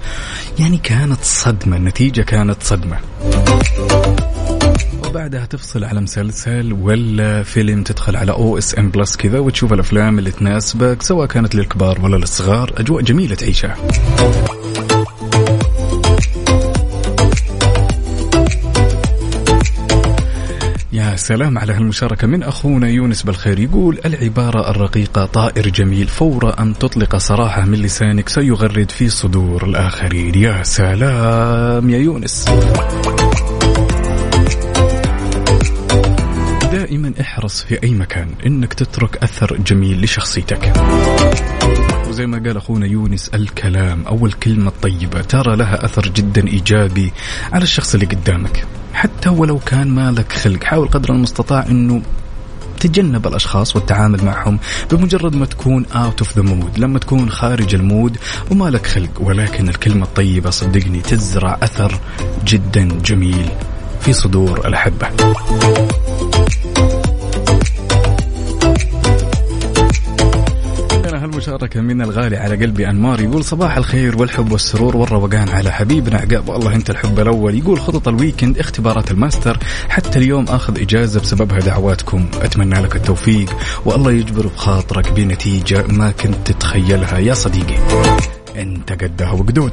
يعني 0.58 0.78
كانت 0.78 1.20
صدمة 1.22 1.76
النتيجة 1.76 2.22
كانت 2.22 2.62
صدمة. 2.62 2.98
وبعدها 5.10 5.46
تفصل 5.46 5.84
على 5.84 6.00
مسلسل 6.00 6.72
ولا 6.72 7.42
فيلم 7.42 7.82
تدخل 7.82 8.16
على 8.16 8.32
أو 8.32 8.58
اس 8.58 8.78
ام 8.78 8.90
بلس 8.90 9.16
كذا 9.16 9.38
وتشوف 9.38 9.72
الأفلام 9.72 10.18
اللي 10.18 10.30
تناسبك 10.30 11.02
سواء 11.02 11.26
كانت 11.26 11.54
للكبار 11.54 12.00
ولا 12.00 12.16
للصغار 12.16 12.72
أجواء 12.76 13.02
جميلة 13.02 13.34
تعيشها. 13.34 13.76
يا 20.92 21.16
سلام 21.16 21.58
على 21.58 21.72
هالمشاركة. 21.72 22.26
من 22.26 22.42
أخونا 22.42 22.88
يونس 22.88 23.22
بالخير 23.22 23.58
يقول 23.58 23.98
العبارة 24.04 24.70
الرقيقة 24.70 25.26
طائر 25.26 25.68
جميل 25.68 26.06
فور 26.06 26.54
أن 26.58 26.78
تطلق 26.78 27.16
صراحة 27.16 27.64
من 27.64 27.78
لسانك 27.78 28.28
سيغرد 28.28 28.90
في 28.90 29.08
صدور 29.08 29.64
الآخرين. 29.64 30.34
يا 30.34 30.62
سلام 30.62 31.90
يا 31.90 31.98
يونس. 31.98 32.44
دائما 36.90 37.12
احرص 37.20 37.62
في 37.62 37.82
أي 37.82 37.90
مكان 37.90 38.28
إنك 38.46 38.74
تترك 38.74 39.16
أثر 39.16 39.56
جميل 39.56 40.04
لشخصيتك. 40.04 40.72
وزي 42.08 42.26
ما 42.26 42.38
قال 42.38 42.56
أخونا 42.56 42.86
يونس 42.86 43.28
الكلام 43.28 44.06
أو 44.06 44.26
الكلمة 44.26 44.68
الطيبة 44.68 45.20
ترى 45.20 45.56
لها 45.56 45.84
أثر 45.84 46.08
جدا 46.08 46.46
إيجابي 46.48 47.12
على 47.52 47.62
الشخص 47.62 47.94
اللي 47.94 48.06
قدامك. 48.06 48.64
حتى 48.94 49.28
ولو 49.28 49.58
كان 49.58 49.88
مالك 49.88 50.32
خلق 50.32 50.64
حاول 50.64 50.88
قدر 50.88 51.10
المستطاع 51.10 51.66
أنه 51.66 52.02
تجنب 52.80 53.26
الأشخاص 53.26 53.76
والتعامل 53.76 54.24
معهم 54.24 54.58
بمجرد 54.90 55.36
ما 55.36 55.46
تكون 55.46 55.86
out 55.86 56.18
of 56.20 56.36
the 56.36 56.42
mood 56.42 56.78
لما 56.78 56.98
تكون 56.98 57.30
خارج 57.30 57.74
المود 57.74 58.16
وما 58.50 58.70
لك 58.70 58.86
خلق. 58.86 59.20
ولكن 59.20 59.68
الكلمة 59.68 60.04
الطيبة 60.04 60.50
صدقني 60.50 61.00
تزرع 61.00 61.58
أثر 61.62 62.00
جدا 62.44 62.88
جميل 63.04 63.48
في 64.00 64.12
صدور 64.12 64.68
الأحبة. 64.68 65.08
المشاركة 71.40 71.80
من 71.80 72.02
الغالي 72.02 72.36
على 72.36 72.56
قلبي 72.56 72.88
أنمار 72.90 73.20
يقول 73.20 73.44
صباح 73.44 73.76
الخير 73.76 74.18
والحب 74.18 74.52
والسرور 74.52 74.96
والروقان 74.96 75.48
على 75.48 75.70
حبيبنا. 75.70 76.18
عقاب 76.18 76.48
والله 76.48 76.74
أنت 76.74 76.90
الحب 76.90 77.20
الأول. 77.20 77.58
يقول 77.58 77.80
خطط 77.80 78.08
ال 78.08 78.15
weekend 78.15 78.58
اختبارات 78.58 79.10
الماستر. 79.10 79.58
حتى 79.88 80.18
اليوم 80.18 80.44
آخذ 80.44 80.80
إجازة 80.80 81.20
بسببها 81.20 81.58
دعواتكم. 81.58 82.26
أتمنى 82.40 82.80
لك 82.80 82.96
التوفيق. 82.96 83.56
والله 83.84 84.12
يجبر 84.12 84.46
بخاطرك 84.46 85.12
بنتيجة 85.12 85.86
ما 85.86 86.10
كنت 86.10 86.36
تتخيلها. 86.44 87.18
يا 87.18 87.34
صديقي 87.34 87.76
أنت 88.56 88.92
قدها 88.92 89.32
وقدود. 89.32 89.72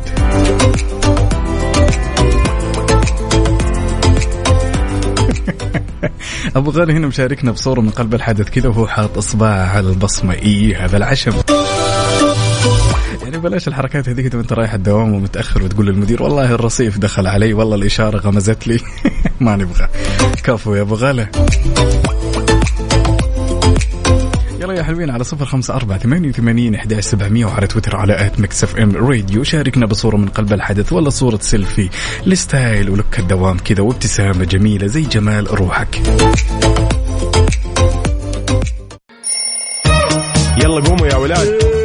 ابو 6.55 6.71
غالي 6.71 6.93
هنا 6.93 7.07
مشاركنا 7.07 7.51
بصورة 7.51 7.81
من 7.81 7.89
قلب 7.89 8.13
الحدث 8.13 8.49
كذا 8.49 8.69
وهو 8.69 8.87
حاط 8.87 9.17
إصبعه 9.17 9.67
على 9.67 9.89
البصمة. 9.89 10.33
إي 10.33 10.75
هذا 10.75 10.97
العشم. 10.97 11.33
يعني 13.23 13.37
بلاش 13.37 13.67
الحركات 13.67 14.09
هذيك 14.09 14.33
وانت 14.33 14.53
رايح 14.53 14.73
الدوام 14.73 15.13
ومتأخر 15.13 15.63
وتقول 15.63 15.85
للمدير 15.85 16.23
والله 16.23 16.53
الرصيف 16.53 16.97
دخل 16.97 17.27
علي 17.27 17.53
والله 17.53 17.75
الإشارة 17.75 18.17
غمزت 18.17 18.67
لي. 18.67 18.79
ما 19.39 19.55
نبغى. 19.55 19.87
كفو 20.43 20.75
يا 20.75 20.81
أبو 20.81 20.95
يا 20.95 21.31
حلوين 24.87 25.09
على 25.09 25.23
صفر 25.23 25.45
خمسة 25.45 25.75
أربعة 25.75 25.97
ثمانية 25.97 26.29
وثمانين 26.29 26.75
إحدى 26.75 27.01
سبعمية 27.01 27.45
وعلى 27.45 27.67
تويتر 27.67 27.95
على 27.95 28.25
at 28.25 28.39
Mix 28.39 28.63
FM 28.63 28.95
Radio. 28.95 29.43
شاركنا 29.43 29.85
بصورة 29.85 30.17
من 30.17 30.27
قلب 30.27 30.53
الحدث 30.53 30.93
ولا 30.93 31.09
صورة 31.09 31.39
سيلفي. 31.41 31.89
ل 32.25 32.36
style 32.36 32.89
ولوك 32.89 33.19
الدوام 33.19 33.57
كذا 33.57 33.81
وابتسامة 33.81 34.45
جميلة 34.45 34.87
زي 34.87 35.01
جمال 35.01 35.59
روحك. 35.59 35.95
يلا 40.57 40.79
قوموا 40.79 41.07
يا 41.07 41.15
ولاد. 41.15 41.76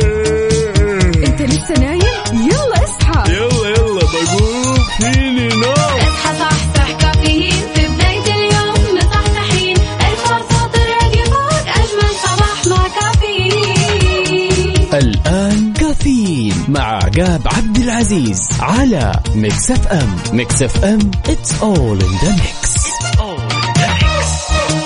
العزيز 18.12 18.48
على 18.60 19.12
Mix 19.34 19.70
FM 19.70 20.16
Mix 20.32 20.62
FM 20.62 20.98
it's 21.24 21.52
all 21.62 21.98
in 22.02 22.12
the 22.22 22.32
mix. 22.42 22.82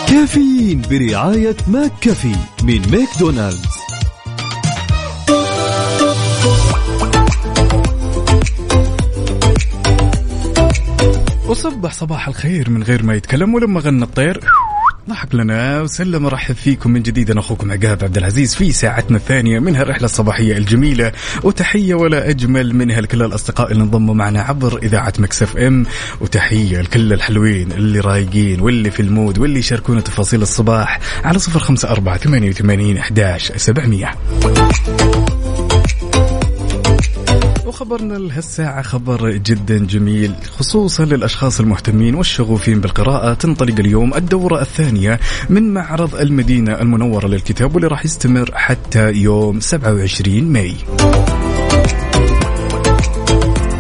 كافيين 0.09 0.83
برعاية 0.91 1.57
McCafé 1.69 2.37
من 2.63 2.91
ماكدونالدز. 2.91 3.67
وصبح 11.47 11.93
صباح 11.93 12.29
الخير 12.29 12.71
من 12.71 12.83
غير 12.83 13.03
ما 13.03 13.15
يتكلم 13.15 13.55
ولما 13.55 13.81
غنى 13.81 14.05
الطير. 14.05 14.41
ضحك 15.09 15.35
لنا 15.35 15.83
وسلم 15.83 16.27
رحب 16.27 16.55
فيكم 16.55 16.91
من 16.91 17.03
جديد. 17.03 17.31
أنا 17.31 17.41
أخوكم 17.41 17.73
عقاب 17.73 18.05
عبد 18.05 18.17
العزيز 18.17 18.55
في 18.55 18.73
ساعتنا 18.73 19.17
الثانية 19.17 19.59
من 19.59 19.77
هالرحلة 19.77 20.05
الصباحية 20.05 20.57
الجميلة. 20.57 21.13
وتحية 21.43 21.95
ولا 21.95 22.31
أجمل 22.31 22.75
منها 22.75 23.01
لكل 23.01 23.23
الأصدقاء 23.23 23.73
اللي 23.73 23.83
انضموا 23.83 24.15
معنا 24.15 24.43
عبر 24.43 24.79
إذاعة 24.83 25.13
Mix 25.19 25.57
FM. 25.57 25.87
وتحية 26.21 26.81
لكل 26.81 27.13
الحلوين 27.13 27.73
اللي 27.73 28.01
رايقين 28.01 28.61
واللي 28.61 28.91
في 28.91 29.01
ال 29.01 29.08
mood 29.08 29.39
واللي 29.39 29.59
يشاركونا 29.59 30.01
تفاصيل 30.01 30.43
الصباح 30.43 31.01
على 31.25 31.39
صفر 31.39 31.59
خمسة 31.59 31.91
أربعة 31.91 32.17
ثمانية 32.17 32.49
وثمانين 32.49 32.99
إحداش 32.99 33.53
سبعمئه 33.57 34.15
وخبرنا 37.77 38.15
لهالساعة 38.15 38.83
خبر 38.83 39.31
جدا 39.31 39.87
جميل 39.87 40.35
خصوصا 40.59 41.05
للأشخاص 41.05 41.61
المهتمين 41.61 42.15
والشغوفين 42.15 42.81
بالقراءة. 42.81 43.35
تنطلق 43.35 43.79
اليوم 43.79 44.15
الدورة 44.15 44.61
الثانية 44.61 45.21
من 45.51 45.75
معرض 45.75 46.15
المدينة 46.15 46.81
المنورة 46.81 47.27
للكتاب 47.27 47.75
واللي 47.75 47.89
راح 47.89 48.05
يستمر 48.05 48.51
حتى 48.55 49.13
يوم 49.13 49.61
27 49.61 50.45
ماي. 50.45 50.75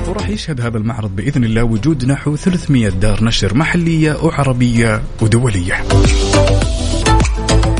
وراح 0.09 0.29
يشهد 0.29 0.61
هذا 0.61 0.79
المعرض 0.79 1.17
بإذن 1.17 1.45
الله 1.45 1.63
وجود 1.63 2.05
نحو 2.05 2.37
300 2.37 2.89
دار 2.89 3.25
نشر 3.25 3.55
محلية 3.55 4.17
وعربية 4.23 5.03
ودولية. 5.23 5.85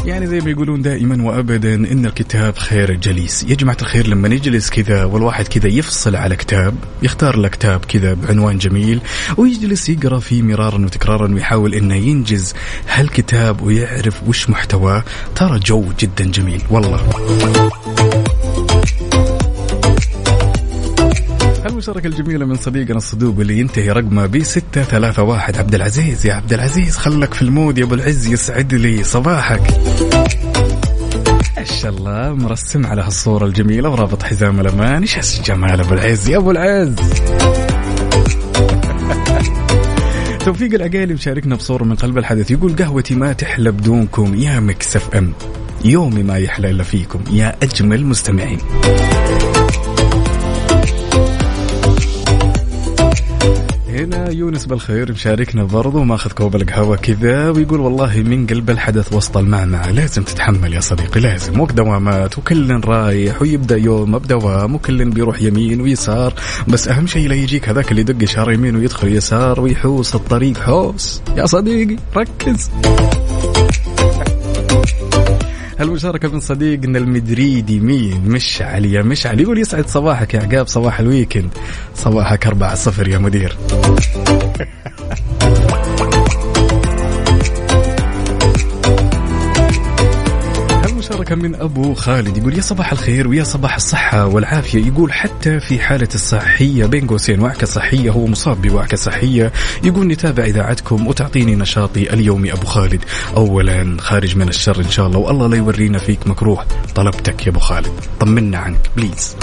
يعني 0.07 0.27
زي 0.27 0.41
ما 0.41 0.51
يقولون 0.51 0.83
دائما 0.83 1.25
وابدا 1.25 1.75
إن 1.75 2.07
الكتاب 2.07 2.57
خير 2.57 2.91
الجليس. 2.91 3.43
يا 3.49 3.55
جماعة 3.55 3.77
الخير 3.83 4.07
لما 4.07 4.29
نجلس 4.29 4.71
كذا 4.71 5.05
والواحد 5.05 5.49
كذا 5.49 5.69
يفصل 5.69 6.17
على 6.17 6.37
كتاب 6.37 6.75
يختار 7.03 7.37
له 7.37 7.49
كتاب 7.49 7.85
كذا 7.85 8.15
بعنوان 8.15 8.59
جميل 8.59 9.01
ويجلس 9.37 9.89
يقرأ 9.89 10.19
فيه 10.19 10.43
مرارا 10.43 10.85
وتكرارا 10.85 11.35
ويحاول 11.35 11.75
إنه 11.75 11.95
ينجز 11.95 12.55
هالكتاب 12.89 13.63
ويعرف 13.63 14.29
وش 14.29 14.51
محتواه 14.51 15.05
ترى 15.35 15.59
جو 15.59 15.85
جدا 16.01 16.25
جميل. 16.25 16.63
والله. 16.71 17.01
المشاركة 21.77 22.07
الجميلة 22.07 22.47
من 22.47 22.55
صديقنا 22.55 22.97
الصدوق 22.97 23.41
اللي 23.41 23.59
ينتهي 23.59 23.91
رقمه 23.91 24.27
ب 24.27 24.43
631 24.43 25.57
عبد 25.57 25.75
العزيز 25.75 26.27
يا 26.27 26.35
عبد 26.35 26.53
العزيز 26.53 26.97
خلك 26.97 27.35
في 27.35 27.43
ال 27.43 27.49
mood. 27.49 27.79
يا 27.79 27.85
أبو 27.85 27.95
العز 27.95 28.27
يسعد 28.27 28.75
لي 28.75 29.05
صباحك. 29.05 29.61
ما 31.57 31.65
شاء 31.65 31.93
الله 31.93 32.35
مرسم 32.35 32.87
على 32.87 33.03
هالصورة 33.03 33.47
الجميلة 33.47 33.89
ورابط 33.89 34.23
حزام 34.23 34.61
الأمان. 34.61 35.03
إيش 35.03 35.39
هالجمال 35.39 35.81
أبو 35.81 35.95
العز؟ 35.95 36.29
يا 36.29 36.37
أبو 36.37 36.51
العز! 36.51 36.95
توفيق 40.45 40.75
العقيلي 40.75 41.15
مشاركنا 41.15 41.57
بصورة 41.57 41.85
من 41.85 41.95
قلب 41.95 42.19
الحدث. 42.19 42.51
يقول 42.51 42.77
قهوتي 42.77 43.15
ما 43.15 43.33
تحلى 43.33 43.71
بدونكم 43.71 44.35
يا 44.35 44.61
Mix 44.61 45.15
FM. 45.15 45.33
يومي 45.85 46.23
ما 46.23 46.39
يحلى 46.39 46.71
إلا 46.71 46.83
فيكم 46.83 47.21
يا 47.33 47.57
أجمل 47.63 48.07
مستمعين. 48.07 48.59
هنا 53.97 54.31
يونس 54.31 54.67
بالخير 54.67 55.13
مشاركنا 55.13 55.65
برضو 55.65 56.05
ماخذ 56.05 56.33
كوب 56.33 56.57
القهوة 56.57 56.97
كذا 56.97 57.51
ويقول 57.51 57.81
والله 57.81 58.23
من 58.23 58.47
قلب 58.47 58.71
الحدث 58.71 59.13
وسط 59.13 59.37
المعمعة 59.37 59.91
لازم 59.91 60.23
تتحمل 60.23 60.75
يا 60.75 60.81
صديقي 60.81 61.21
لازم. 61.21 61.61
وقت 61.61 61.73
دوامات 61.73 62.39
وكل 62.39 62.81
رايح 62.85 63.43
ويبدأ 63.43 63.77
يوم 63.77 64.19
بدوام 64.19 64.75
وكل 64.75 65.11
بيروح 65.11 65.43
يمين 65.43 65.81
ويسار 65.81 66.35
بس 66.69 66.89
أهم 66.89 67.07
شيء 67.07 67.29
لا 67.29 67.35
يجيك 67.35 67.69
هذاك 67.69 67.91
اللي 67.91 68.01
يدق 68.01 68.23
اشاره 68.23 68.53
يمين 68.53 68.77
ويدخل 68.77 69.09
يسار 69.09 69.61
ويحوس 69.61 70.15
الطريق. 70.15 70.59
حوس 70.59 71.23
يا 71.37 71.47
صديقي 71.47 71.97
ركز. 72.17 72.71
المشاركة 75.81 76.29
من 76.29 76.41
صديقنا 76.41 76.99
المدريدي 76.99 77.81
مين 77.81 78.29
مشعل 78.29 78.85
يا 78.85 79.03
مشعل 79.03 79.41
يقول 79.41 79.59
يسعد 79.59 79.89
صباحك 79.89 80.35
يا 80.35 80.41
عقاب 80.41 80.67
صباح 80.67 81.01
ال 81.01 81.06
weekend. 81.06 81.51
صباحك 81.95 82.47
أربعة 82.47 82.75
صفر 82.75 83.09
يا 83.09 83.19
مدير. 83.19 83.57
المشاركة 91.17 91.35
من 91.35 91.55
أبو 91.55 91.95
خالد. 91.95 92.37
يقول 92.37 92.57
يا 92.57 92.61
صباح 92.61 92.93
الخير 92.93 93.29
ويا 93.29 93.45
صباح 93.45 93.75
الصحة 93.75 94.27
والعافية. 94.27 94.87
يقول 94.87 95.13
حتى 95.13 95.61
في 95.61 95.79
حالة 95.79 96.09
الصحية 96.15 96.87
بين 96.87 97.07
قوسين 97.07 97.41
وعكة 97.41 97.67
صحية 97.67 98.11
هو 98.11 98.27
مصاب 98.27 98.63
بوعكة 98.63 98.97
صحية. 98.97 99.53
يقول 99.85 100.07
نتابع 100.07 100.45
إذاعتكم 100.45 101.07
وتعطيني 101.07 101.55
نشاطي 101.55 102.13
اليومي 102.13 102.53
أبو 102.53 102.67
خالد. 102.67 103.05
أولا 103.37 103.97
خارج 104.01 104.37
من 104.37 104.49
الشر 104.49 104.81
إن 104.81 104.91
شاء 104.91 105.07
الله 105.07 105.19
والله 105.19 105.49
لا 105.49 105.57
يورينا 105.57 105.99
فيك 105.99 106.27
مكروه. 106.27 106.65
طلبتك 106.95 107.47
يا 107.47 107.51
أبو 107.51 107.59
خالد. 107.59 107.93
طمنا 108.21 108.59
عنك 108.59 108.91
please 108.97 109.37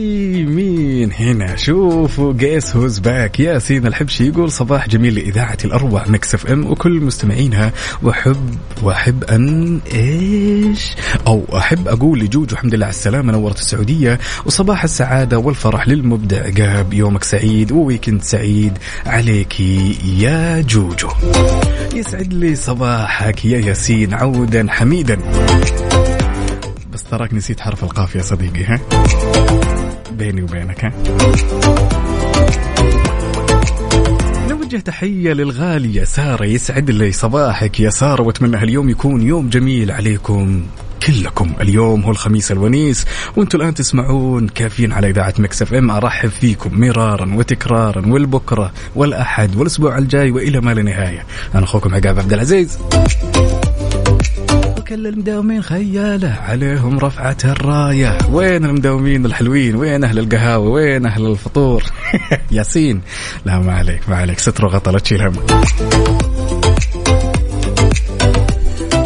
ياي 0.00 0.44
مين 0.44 1.12
هنا. 1.12 1.56
شوفوا 1.56 2.32
guess 2.32 2.76
who's 2.76 2.98
back 2.98 3.40
ياسين 3.40 3.86
الحبشي 3.86 4.26
يقول 4.26 4.52
صباح 4.52 4.88
جميل 4.88 5.14
لإذاعة 5.14 5.58
الأروع 5.64 6.08
Mix 6.08 6.34
FM 6.34 6.66
وكل 6.66 7.00
مستمعينها. 7.00 7.72
وأحب 8.02 8.56
وأحب 8.82 9.24
أن 9.24 9.80
إيش؟ 9.94 10.94
أو 11.26 11.44
أحب 11.56 11.88
أقول 11.88 12.18
لجوجو 12.18 12.52
الحمد 12.52 12.74
لله 12.74 12.86
على 12.86 12.94
السلامة 12.94 13.32
نورت 13.32 13.58
السعودية. 13.58 14.18
وصباح 14.46 14.84
السعادة 14.84 15.38
والفرح 15.38 15.88
للمبدع 15.88 16.50
عقاب 16.50 16.92
يومك 16.92 17.24
سعيد 17.24 17.72
و 17.72 17.78
weekend 17.78 18.22
سعيد 18.22 18.78
عليكي 19.06 19.98
يا 20.18 20.60
جوجو. 20.60 21.08
يسعد 21.94 22.32
لي 22.32 22.56
صباحك 22.56 23.44
يا 23.44 23.58
ياسين 23.58 24.14
عودا 24.14 24.66
حميدا. 24.70 25.18
بس 26.92 27.04
تراك 27.04 27.34
نسيت 27.34 27.60
حرف 27.60 27.84
القاف 27.84 28.16
يا 28.16 28.22
صديقي 28.22 28.64
ها؟ 28.64 28.80
بيني 30.12 30.42
وبينك 30.42 30.84
ها؟ 30.84 30.92
نود 34.50 34.70
توجه 34.70 34.82
تحية 34.82 35.32
للغالية 35.32 36.04
سارة 36.04 36.44
يسعد 36.44 36.90
لي 36.90 37.12
صباحك 37.12 37.80
يا 37.80 37.90
سارة 37.90 38.22
وأتمنى 38.22 38.56
هاليوم 38.56 38.88
يكون 38.88 39.22
يوم 39.22 39.48
جميل 39.48 39.90
عليكم 39.90 40.62
كلكم. 41.06 41.52
اليوم 41.60 42.02
هو 42.02 42.10
الخميس 42.10 42.52
الونيس 42.52 43.06
وأنتم 43.36 43.60
الآن 43.60 43.74
تسمعون 43.74 44.48
كافيين 44.48 44.92
على 44.92 45.10
إذاعة 45.10 45.34
Mix 45.38 45.62
FM. 45.62 45.90
أرحب 45.90 46.28
فيكم 46.28 46.80
مرارا 46.80 47.34
وتكرارا 47.34 48.06
والبكرة 48.06 48.72
والأحد 48.96 49.56
والأسبوع 49.56 49.98
الجاي 49.98 50.30
وإلى 50.30 50.60
ما 50.60 50.74
لا 50.74 50.82
نهاية. 50.82 51.26
أنا 51.54 51.64
أخوكم 51.64 51.94
عقاب 51.94 52.18
عبد 52.18 52.32
العزيز. 52.32 52.78
وكل 54.90 55.06
المداومين 55.06 55.62
خياله 55.62 56.32
عليهم 56.32 56.98
رفعة 56.98 57.36
الراية. 57.44 58.18
وين 58.30 58.64
المداومين 58.64 59.26
الحلوين؟ 59.26 59.76
وين 59.76 60.04
أهل 60.04 60.18
القهاوي؟ 60.18 60.70
وين 60.70 61.06
أهل 61.06 61.26
الفطور؟ 61.26 61.82
ياسين. 62.50 63.00
لا 63.44 63.58
ما 63.58 63.72
عليك 63.72 64.08
ما 64.08 64.16
عليك. 64.16 64.38
ستر 64.38 64.66
وغطى 64.66 64.90
لا 64.90 64.98
تشيل 64.98 65.22
هم 65.22 65.32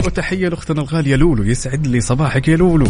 وتحية 0.07 0.49
لأختنا 0.49 0.81
الغالية 0.81 1.17
لولو 1.17 1.43
يسعد 1.45 1.87
لي 1.87 2.01
صباحك 2.01 2.49
يا 2.49 2.57
لولو. 2.57 2.87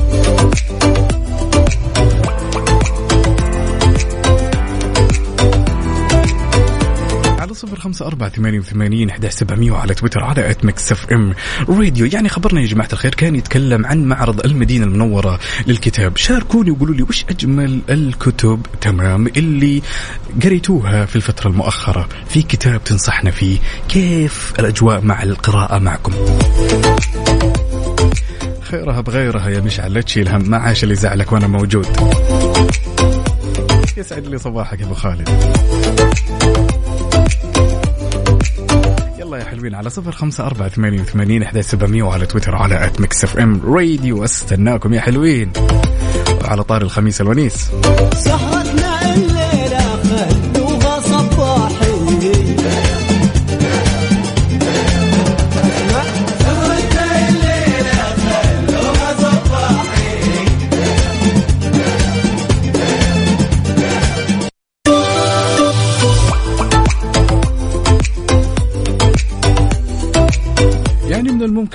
صفر 7.64 7.80
خمسة 7.80 8.06
أربعة 8.06 8.28
ثمانية 8.28 8.58
وثمانين 8.58 9.10
أحد 9.10 9.26
سبعمية 9.26 9.70
وعلى 9.70 9.94
تويتر 9.94 10.24
على 10.24 10.50
at 10.50 10.64
Mix 10.64 10.92
FM 10.92 11.34
Radio 11.68 12.06
يعني 12.06 12.28
خبرنا 12.28 12.60
يا 12.60 12.66
جماعة 12.66 12.88
الخير 12.92 13.14
كان 13.14 13.36
يتكلم 13.36 13.86
عن 13.86 14.04
معرض 14.04 14.44
المدينة 14.44 14.84
المنورة 14.84 15.40
للكتاب. 15.66 16.16
شاركوني 16.16 16.70
وقولوا 16.70 16.94
لي 16.94 17.02
وش 17.02 17.24
أجمل 17.30 17.80
الكتب 17.90 18.66
تمام 18.80 19.26
اللي 19.26 19.82
قريتوها 20.42 21.06
في 21.06 21.16
الفترة 21.16 21.50
المؤخرة؟ 21.50 22.08
في 22.28 22.42
كتاب 22.42 22.84
تنصحنا 22.84 23.30
فيه. 23.30 23.58
كيف 23.88 24.52
الأجواء 24.58 25.00
مع 25.00 25.22
القراءة 25.22 25.78
معكم؟ 25.78 26.12
خيرها 28.60 29.00
بغيرها 29.00 29.48
يا 29.48 29.60
مشعل 29.60 29.94
لا 29.94 30.00
تشيل 30.00 30.28
هم 30.28 30.50
ما 30.50 30.56
عاش 30.56 30.84
اللي 30.84 30.94
زعلك 30.94 31.32
وأنا 31.32 31.46
موجود. 31.46 31.86
يسعد 33.96 34.26
لي 34.26 34.38
صباحك 34.38 34.80
يا 34.80 34.84
أبو 34.84 34.94
خالد. 34.94 35.28
يلا 39.24 39.36
يا 39.38 39.44
حلوين 39.44 39.74
على 39.74 39.90
صفر 39.90 40.12
خمسة 40.12 40.46
أربعة 40.46 40.68
ثمانية 40.68 41.00
وثمانين 41.00 41.42
أحد 41.42 41.60
سبعمية 41.60 42.02
وعلى 42.02 42.26
تويتر 42.26 42.54
على 42.54 42.86
at 42.86 43.00
Mix 43.00 43.24
FM 43.24 43.60
Radio 43.64 44.24
أستناكم 44.24 44.94
يا 44.94 45.00
حلوين. 45.00 45.52
وعلى 46.44 46.64
طار 46.64 46.82
الخميس 46.82 47.20
الونيس. 47.20 47.70
سهرتنا 48.14 48.63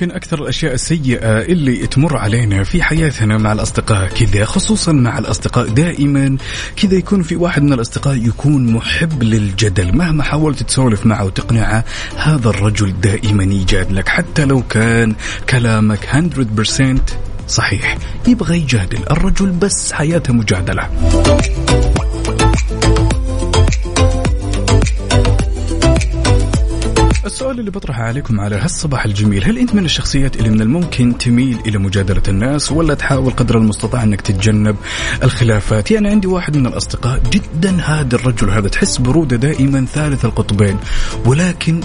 الممكن 0.02 0.16
أكثر 0.16 0.42
الأشياء 0.42 0.74
السيئة 0.74 1.42
اللي 1.42 1.88
تمر 1.88 2.18
علينا 2.18 2.64
في 2.64 2.84
حياتنا 2.84 3.38
مع 3.38 3.54
الأصدقاء 3.54 4.08
كذا 4.08 4.46
خصوصا 4.46 4.92
مع 4.92 5.20
الأصدقاء 5.20 5.68
دائما. 5.68 6.38
كذا 6.76 6.94
يكون 6.94 7.24
في 7.24 7.36
واحد 7.36 7.64
من 7.64 7.74
الأصدقاء 7.74 8.16
يكون 8.16 8.74
محب 8.74 9.24
للجدل. 9.24 9.98
مهما 9.98 10.24
حاولت 10.24 10.64
تسولف 10.64 11.06
معه 11.06 11.26
وتقنعه 11.26 11.86
هذا 12.16 12.50
الرجل 12.50 12.94
دائما 13.02 13.44
يجادلك 13.44 14.08
حتى 14.08 14.46
لو 14.46 14.62
كان 14.62 15.16
كلامك 15.50 16.06
100% 16.06 17.02
صحيح. 17.48 17.98
يبغى 18.28 18.58
يجادل 18.58 19.00
الرجل 19.12 19.50
بس 19.50 19.94
حياته 19.94 20.34
مجادلة. 20.34 20.90
السؤال 27.30 27.60
اللي 27.60 27.72
بطرحه 27.72 28.04
عليكم 28.04 28.40
على 28.40 28.56
هالصباح 28.56 29.06
الجميل. 29.06 29.44
هل 29.44 29.58
أنت 29.58 29.76
من 29.76 29.86
الشخصيات 29.86 30.36
اللي 30.36 30.50
من 30.50 30.62
الممكن 30.62 31.18
تميل 31.18 31.60
إلى 31.66 31.78
مجادلة 31.78 32.24
الناس 32.28 32.72
ولا 32.72 32.94
تحاول 32.94 33.32
قدر 33.32 33.58
المستطاع 33.58 34.04
أنك 34.04 34.22
تتجنب 34.22 34.76
الخلافات؟ 35.24 35.92
يعني 35.92 36.10
عندي 36.10 36.28
واحد 36.28 36.58
من 36.58 36.68
الأصدقاء 36.68 37.22
جدا 37.32 37.82
هذا 37.82 38.16
الرجل 38.16 38.50
هذا 38.50 38.68
تحس 38.68 38.98
برودة 38.98 39.36
دائما 39.38 39.86
ثالث 39.86 40.26
القطبين 40.26 40.78
ولكن 41.26 41.82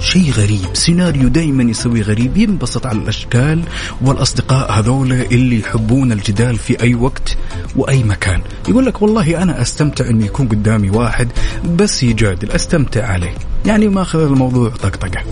شيء 0.00 0.30
غريب. 0.30 0.66
سيناريو 0.72 1.28
دائما 1.28 1.62
يسوي 1.62 2.02
غريب 2.02 2.36
ينبسط 2.36 2.86
على 2.86 2.98
الأشكال 2.98 3.62
والأصدقاء 4.02 4.72
هذولا 4.72 5.22
اللي 5.22 5.60
يحبون 5.60 6.12
الجدال 6.12 6.56
في 6.56 6.82
أي 6.82 6.94
وقت 6.94 7.36
وأي 7.76 8.02
مكان. 8.02 8.40
يقول 8.68 8.86
لك 8.86 9.02
والله 9.02 9.42
أنا 9.42 9.62
أستمتع 9.62 10.08
إنه 10.10 10.24
يكون 10.24 10.48
قدامي 10.48 10.90
واحد 10.90 11.28
بس 11.76 12.02
يجادل 12.02 12.50
أستمتع 12.50 13.06
عليه. 13.06 13.34
يعني 13.66 13.88
ما 13.88 14.02
اخذ 14.02 14.20
الموضوع 14.20 14.68
طقطقة. 14.68 15.22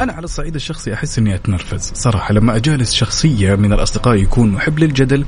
أنا 0.00 0.12
على 0.12 0.24
الصعيد 0.24 0.54
الشخصي 0.54 0.94
أحس 0.94 1.18
إني 1.18 1.34
أتنرفز. 1.34 1.92
صراحة 1.94 2.34
لما 2.34 2.56
أجالس 2.56 2.92
شخصية 2.92 3.54
من 3.54 3.72
الأصدقاء 3.72 4.14
يكون 4.14 4.50
محب 4.50 4.78
للجدل 4.78 5.24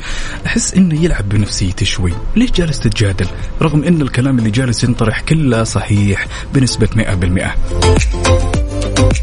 أحس 0.46 0.74
إنه 0.74 1.04
يلعب 1.04 1.28
بنفسيتي 1.28 1.84
شوي. 1.84 2.12
ليش 2.36 2.50
جالس 2.52 2.80
تتجادل؟ 2.80 3.26
رغم 3.62 3.84
إن 3.84 4.02
الكلام 4.02 4.38
اللي 4.38 4.50
جالس 4.50 4.84
ينطرح 4.84 5.20
كله 5.20 5.64
صحيح 5.64 6.26
بنسبة 6.54 6.88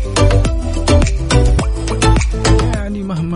100% 0.04 0.09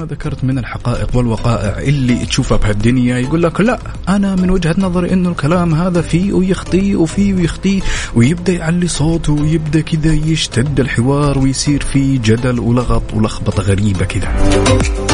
ذكرت 0.03 0.43
من 0.43 0.57
الحقائق 0.57 1.15
والوقائع 1.15 1.79
اللي 1.79 2.25
تشوفها 2.25 2.57
بهالدنيا 2.57 3.17
يقول 3.19 3.43
لك 3.43 3.61
لا 3.61 3.79
أنا 4.09 4.35
من 4.35 4.49
وجهة 4.49 4.75
نظري 4.77 5.13
إنه 5.13 5.29
الكلام 5.29 5.75
هذا 5.75 6.01
فيه 6.01 6.33
ويخطي 6.33 6.95
وفيه 6.95 7.33
ويخطي 7.33 7.81
ويبدأ 8.15 8.53
يعلي 8.53 8.87
صوته 8.87 9.33
ويبدأ 9.33 9.81
كذا 9.81 10.13
يشتد 10.13 10.79
الحوار 10.79 11.39
ويصير 11.39 11.83
فيه 11.83 12.19
جدل 12.19 12.59
ولغط 12.59 13.13
ولخبطة 13.13 13.63
غريبة 13.63 14.05
كذا. 14.05 15.12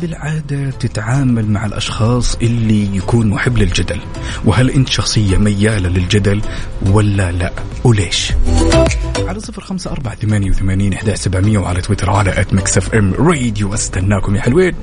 بالعادة 0.00 0.70
تتعامل 0.70 1.46
مع 1.50 1.66
الأشخاص 1.66 2.34
اللي 2.34 2.96
يكون 2.96 3.30
محب 3.30 3.58
للجدل. 3.58 4.00
وهل 4.44 4.70
أنت 4.70 4.88
شخصية 4.88 5.36
ميالة 5.38 5.88
للجدل 5.88 6.42
ولا 6.86 7.32
لا؟ 7.32 7.52
وليش؟ 7.84 8.32
على 9.18 9.40
صفر 9.40 9.62
خمسة 9.62 9.90
أربعة 9.90 10.14
ثمانية 10.14 10.50
وثمانين 10.50 10.92
إحدى 10.92 11.16
سبعمية 11.16 11.58
وعلى 11.58 11.80
تويتر 11.80 12.10
على 12.10 12.40
at 12.40 12.54
Mix 12.54 12.78
FM 12.78 13.14
Radio 13.14 13.74
أستناكم 13.74 14.36
يا 14.36 14.40
حلوين. 14.40 14.74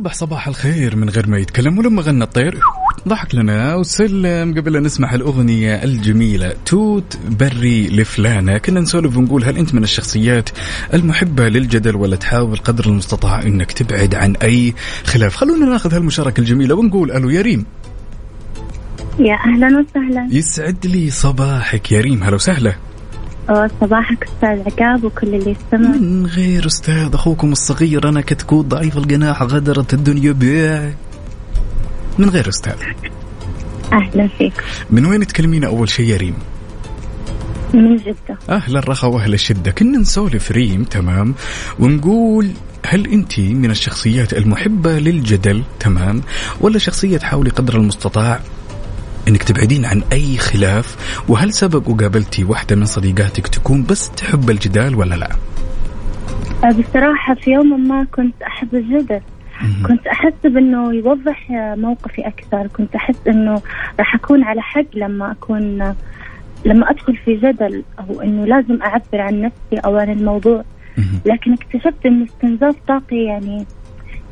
وصبح 0.00 0.14
صباح 0.14 0.48
الخير 0.48 0.96
من 0.96 1.08
غير 1.08 1.26
ما 1.28 1.38
يتكلم 1.38 1.78
ولما 1.78 2.02
غنى 2.02 2.24
الطير. 2.24 2.58
ضحك 3.08 3.34
لنا 3.34 3.74
وسلم 3.74 4.54
قبل 4.58 4.76
أن 4.76 4.82
نسمع 4.82 5.14
الأغنية 5.14 5.84
الجميلة 5.84 6.54
توت 6.66 7.18
بري 7.40 7.88
لفلانة. 7.88 8.58
كنا 8.58 8.80
نسولف 8.80 9.16
ونقول 9.16 9.44
هل 9.44 9.56
أنت 9.56 9.74
من 9.74 9.82
الشخصيات 9.82 10.50
المحبة 10.94 11.48
للجدل 11.48 11.96
ولا 11.96 12.16
تحاول 12.16 12.56
قدر 12.56 12.86
المستطاع 12.86 13.42
أنك 13.42 13.72
تبعد 13.72 14.14
عن 14.14 14.36
أي 14.36 14.74
خلاف؟ 15.04 15.36
خلونا 15.36 15.66
ناخذ 15.66 15.94
هالمشاركة 15.94 16.40
الجميلة 16.40 16.74
ونقول 16.74 17.10
ألو 17.10 17.30
يا 17.30 17.42
ريم. 17.42 17.66
يا 19.18 19.34
أهلا 19.34 19.66
وسهلا. 19.66 20.28
يسعد 20.30 20.86
لي 20.86 21.10
صباحك 21.10 21.92
يا 21.92 22.00
ريم. 22.00 22.22
هلا 22.22 22.34
وسهلا. 22.34 22.74
صباحك 23.80 24.24
أستاذ 24.24 24.62
عقاب 24.66 25.04
وكل 25.04 25.34
اللي 25.34 25.50
يستمع 25.50 25.96
من 25.96 26.26
غير 26.26 26.66
أستاذ 26.66 27.10
أخوكم 27.14 27.52
الصغير 27.52 28.08
أنا 28.08 28.20
كتكوت 28.20 28.66
ضعيف 28.66 28.98
الجناح 28.98 29.42
غدرت 29.42 29.94
الدنيا 29.94 30.32
بيع 30.32 30.92
من 32.18 32.28
غير 32.30 32.48
أستاذ. 32.48 32.74
أهلا 33.92 34.28
فيك. 34.38 34.52
من 34.90 35.06
وين 35.06 35.26
تكلمينا 35.26 35.66
أول 35.66 35.88
شيء 35.88 36.06
يا 36.06 36.16
ريم؟ 36.16 36.34
من 37.74 37.96
جدة. 37.96 38.38
أهل 38.48 38.76
الرخاء 38.76 39.10
وأهل 39.10 39.34
الشدة. 39.34 39.70
كنا 39.70 39.98
نسولف 39.98 40.52
ريم 40.52 40.84
تمام؟ 40.84 41.34
ونقول 41.78 42.50
هل 42.86 43.06
أنت 43.06 43.40
من 43.40 43.70
الشخصيات 43.70 44.32
المحبة 44.32 44.98
للجدل؟ 44.98 45.62
تمام؟ 45.80 46.22
ولا 46.60 46.78
شخصية 46.78 47.18
تحاولي 47.18 47.50
قدر 47.50 47.76
المستطاع؟ 47.76 48.40
إنك 49.28 49.42
تبعدين 49.42 49.84
عن 49.84 50.02
أي 50.12 50.38
خلاف 50.38 50.96
وهل 51.28 51.52
سبق 51.52 51.88
وقابلتي 51.88 52.44
واحدة 52.44 52.76
من 52.76 52.84
صديقاتك 52.84 53.48
تكون 53.48 53.84
بس 53.84 54.10
تحب 54.10 54.50
الجدال 54.50 54.94
ولا 54.94 55.14
لا؟ 55.14 55.28
آه، 56.64 56.72
بصراحة 56.72 57.34
في 57.34 57.50
يوم 57.50 57.88
ما 57.88 58.06
كنت 58.14 58.42
أحب 58.42 58.74
الجدل 58.74 59.20
كنت 59.86 60.06
أحس 60.06 60.32
بأنه 60.44 60.94
يوضح 60.94 61.46
موقفي 61.76 62.26
أكثر 62.26 62.66
كنت 62.66 62.94
أحس 62.94 63.16
أنه 63.28 63.62
راح 63.98 64.14
أكون 64.14 64.44
على 64.44 64.62
حق 64.62 64.86
لما 64.94 65.32
أكون 65.32 65.82
آه، 65.82 65.94
لما 66.64 66.90
أدخل 66.90 67.16
في 67.16 67.34
جدل 67.36 67.82
أو 67.98 68.20
إنه 68.20 68.44
لازم 68.44 68.82
أعبر 68.82 69.20
عن 69.20 69.40
نفسي 69.40 69.76
أو 69.84 69.96
عن 69.96 70.10
الموضوع. 70.10 70.64
لكن 71.26 71.52
اكتشفت 71.52 72.06
إنه 72.06 72.24
استنزاف 72.24 72.74
طاقي 72.88 73.24
يعني 73.24 73.66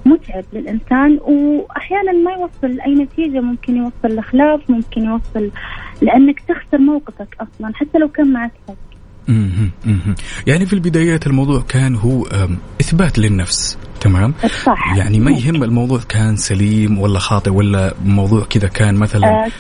متعب 0.06 0.44
للإنسان 0.52 1.18
وأحيانا 1.22 2.12
ما 2.12 2.30
يوصل 2.32 2.76
لاي 2.76 2.94
نتيجة 2.94 3.40
ممكن 3.40 3.76
يوصل 3.76 4.16
لخلاف 4.16 4.70
ممكن 4.70 5.04
يوصل 5.04 5.50
لأنك 6.02 6.40
تخسر 6.40 6.78
موقفك 6.78 7.36
أصلا 7.40 7.72
حتى 7.74 7.98
لو 7.98 8.08
كان 8.08 8.32
معك 8.32 8.52
حق. 8.68 8.74
يعني 10.46 10.66
في 10.66 10.72
البدايات 10.72 11.26
الموضوع 11.26 11.60
كان 11.68 11.94
هو 11.94 12.26
إثبات 12.80 13.18
للنفس 13.18 13.78
تمام؟ 14.00 14.34
صح. 14.64 14.96
يعني 14.96 15.20
ما 15.20 15.30
يهم 15.30 15.62
الموضوع 15.62 16.00
كان 16.08 16.36
سليم 16.36 16.98
ولا 16.98 17.18
خاطئ 17.18 17.50
ولا 17.50 17.94
موضوع 18.04 18.44
كذا 18.44 18.68
كان 18.68 18.94
مثلا 18.94 19.44
آه،. 19.46 19.50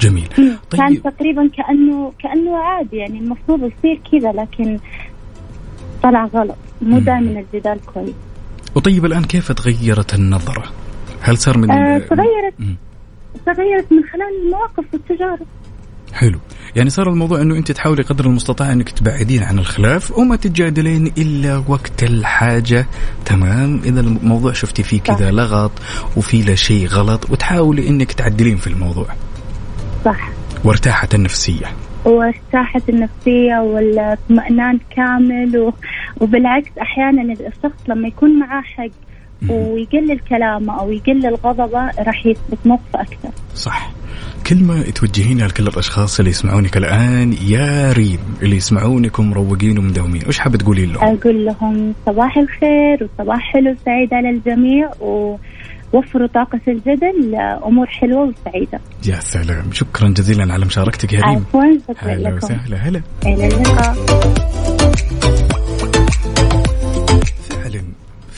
جميل. 0.00 0.28
كان 0.70 0.88
طيب. 0.88 1.02
تقريبا 1.02 1.48
كأنه 1.56 2.12
كأنه 2.22 2.56
عادي 2.56 2.96
يعني 2.96 3.18
المفروض 3.18 3.58
يصير 3.58 4.00
كذا 4.12 4.32
لكن 4.32 4.78
طلع 6.02 6.24
غلط 6.24 6.56
مو. 6.82 6.98
دائما 6.98 7.40
الجدال 7.40 7.80
كويس. 7.94 8.14
وطيب 8.74 9.04
الآن 9.04 9.24
كيف 9.24 9.52
تغيرت 9.52 10.14
النظرة؟ 10.14 10.64
هل 11.20 11.38
صار 11.38 11.58
من 11.58 11.70
آه، 11.70 11.98
تغيرت. 11.98 12.54
تغيرت 13.46 13.92
من 13.92 14.02
خلال 14.12 14.44
المواقف 14.44 14.84
والتجارب. 14.92 15.46
حلو. 16.12 16.38
يعني 16.76 16.90
صار 16.90 17.08
الموضوع 17.08 17.40
إنه 17.40 17.56
أنت 17.56 17.72
تحاولي 17.72 18.02
قدر 18.02 18.26
المستطاع 18.26 18.72
أنك 18.72 18.90
تبعدين 18.90 19.42
عن 19.42 19.58
الخلاف 19.58 20.18
وما 20.18 20.36
تتجادلين 20.36 21.06
إلا 21.06 21.62
وقت 21.68 22.02
الحاجة. 22.02 22.86
تمام؟ 23.24 23.80
إذا 23.84 24.00
الموضوع 24.00 24.52
شفتي 24.52 24.82
فيه 24.82 25.00
كذا 25.00 25.30
لغط 25.30 25.72
وفي 26.16 26.42
له 26.42 26.54
شيء 26.54 26.86
غلط 26.86 27.30
وتحاولي 27.30 27.88
إنك 27.88 28.12
تعدلين 28.12 28.56
في 28.56 28.66
الموضوع. 28.66 29.06
صح. 30.04 30.30
وارتاحت 30.64 31.14
النفسيه 31.14 31.66
والراحة 32.04 32.82
النفسية 32.88 33.60
والإطمئنان 33.60 34.78
كامل 34.96 35.58
و... 35.58 35.72
وبالعكس 36.20 36.70
أحيانا 36.82 37.32
الشخص 37.32 37.88
لما 37.88 38.08
يكون 38.08 38.38
معاه 38.38 38.62
حق 38.62 38.90
ويقلل 39.48 40.18
كلامه 40.18 40.80
أو 40.80 40.92
يقلل 40.92 41.34
غضبه 41.34 41.90
راح 41.98 42.26
يثبت 42.26 42.58
موقفه 42.64 43.00
أكثر. 43.00 43.30
صح. 43.54 43.90
كلمة 44.46 44.82
توجهينها 44.82 45.48
لكل 45.48 45.62
الأشخاص 45.68 46.18
اللي 46.18 46.30
يسمعونك 46.30 46.76
الآن 46.76 47.32
يا 47.32 47.92
ريم 47.92 48.18
اللي 48.42 48.56
يسمعونك 48.56 49.18
ومروقين 49.18 49.78
ومداومين 49.78 50.22
وش 50.28 50.38
حابة 50.38 50.58
تقولي 50.58 50.86
لهم؟ 50.86 51.04
أقول 51.16 51.44
لهم 51.44 51.94
صباح 52.06 52.38
الخير 52.38 53.08
وصباح 53.18 53.52
حلو 53.52 53.76
سعيد 53.84 54.14
على 54.14 54.30
الجميع 54.30 54.90
ووفروا 55.92 56.26
طاقة 56.26 56.60
الجدل 56.68 57.30
لأمور 57.30 57.86
حلوة 57.86 58.22
وسعيدة. 58.22 58.80
يا 59.06 59.20
سلام. 59.20 59.72
شكرا 59.72 60.08
جزيلا 60.08 60.52
على 60.52 60.64
مشاركتك 60.64 61.12
يا 61.12 61.20
ريم. 61.20 61.36
عفوا 61.36 61.78
شكرا 61.88 62.12
هلا 62.12 62.34
وسهلا. 62.34 62.76
هلا. 62.76 63.02
إلى 63.26 63.46
اللقاء. 63.46 63.94
فعلا 67.50 67.82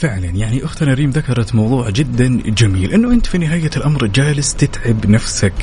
فعلا. 0.03 0.27
يعني 0.27 0.65
أختنا 0.65 0.93
ريم 0.93 1.09
ذكرت 1.09 1.55
موضوع 1.55 1.89
جدا 1.89 2.41
جميل 2.45 2.93
إنه 2.93 3.11
أنت 3.11 3.25
في 3.25 3.37
نهاية 3.37 3.69
الأمر 3.77 4.05
جالس 4.05 4.55
تتعب 4.55 5.05
نفسك 5.09 5.53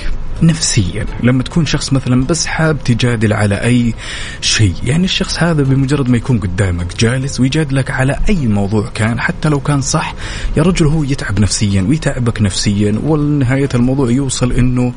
نفسيا. 0.43 1.07
لما 1.23 1.43
تكون 1.43 1.67
شخص 1.67 1.93
مثلا 1.93 2.25
بس 2.25 2.47
حاب 2.47 2.85
تجادل 2.85 3.33
على 3.33 3.55
أي 3.55 3.95
شيء 4.41 4.75
يعني 4.85 5.05
الشخص 5.05 5.43
هذا 5.43 5.63
بمجرد 5.63 6.09
ما 6.09 6.17
يكون 6.17 6.39
قدامك 6.39 6.97
جالس 6.97 7.41
ويجادلك 7.41 7.91
على 7.91 8.19
أي 8.29 8.47
موضوع 8.47 8.89
كان 8.95 9.21
حتى 9.21 9.49
لو 9.49 9.61
كان 9.61 9.81
صح 9.81 10.15
يا 10.57 10.63
رجل 10.63 10.87
هو 10.87 11.05
يتعب 11.05 11.41
نفسيا 11.41 11.83
ويتعبك 11.83 12.43
نفسيا 12.43 13.01
ونهاية 13.05 13.69
الموضوع 13.75 14.11
يوصل 14.11 14.53
إنه 14.53 14.93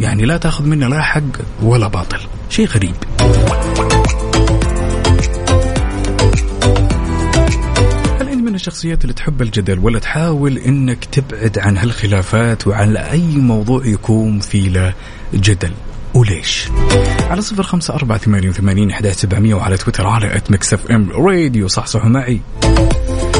يعني 0.00 0.24
لا 0.24 0.36
تأخذ 0.36 0.66
منه 0.66 0.88
لا 0.88 1.02
حق 1.02 1.22
ولا 1.62 1.88
باطل. 1.88 2.20
شيء 2.50 2.66
غريب. 2.66 2.94
من 8.54 8.60
الشخصيات 8.60 9.02
اللي 9.02 9.14
تحب 9.14 9.42
الجدل 9.42 9.78
ولا 9.78 9.98
تحاول 9.98 10.58
إنك 10.58 11.04
تبعد 11.04 11.58
عن 11.58 11.76
هالخلافات 11.76 12.66
وعن 12.66 12.96
أي 12.96 13.36
موضوع 13.36 13.86
يكون 13.86 14.40
فيه 14.40 14.68
له 14.68 14.94
جدل 15.34 15.70
وليش؟ 16.14 16.68
على 17.30 17.40
صفر 17.40 17.62
خمسة 17.62 17.94
أربعة 17.94 18.18
ثمانية 18.18 18.48
وثمانين 18.48 18.90
أحد 18.90 19.08
سبعمية 19.08 19.54
وعلى 19.54 19.76
تويتر 19.76 20.06
على 20.06 20.36
at 20.36 20.50
Mix 20.50 20.74
FM 20.74 21.10
Radio 21.10 21.68
صحصحوا 21.68 22.08
معي. 22.08 22.40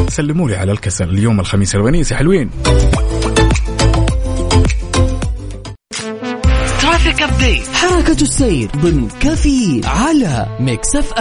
سلموا 0.08 0.48
لي 0.48 0.56
على 0.56 0.72
الكسل. 0.72 1.08
اليوم 1.08 1.40
الخميس 1.40 1.74
الونيس. 1.74 2.12
يا 2.12 2.16
حلوين. 2.16 2.50
traffic 6.80 7.22
update 7.22 7.68
حركة 7.68 8.22
السير 8.22 8.70
ضمن 8.76 9.08
كفي 9.20 9.80
على 9.84 10.56
Mix 10.60 10.96
F 10.96 11.12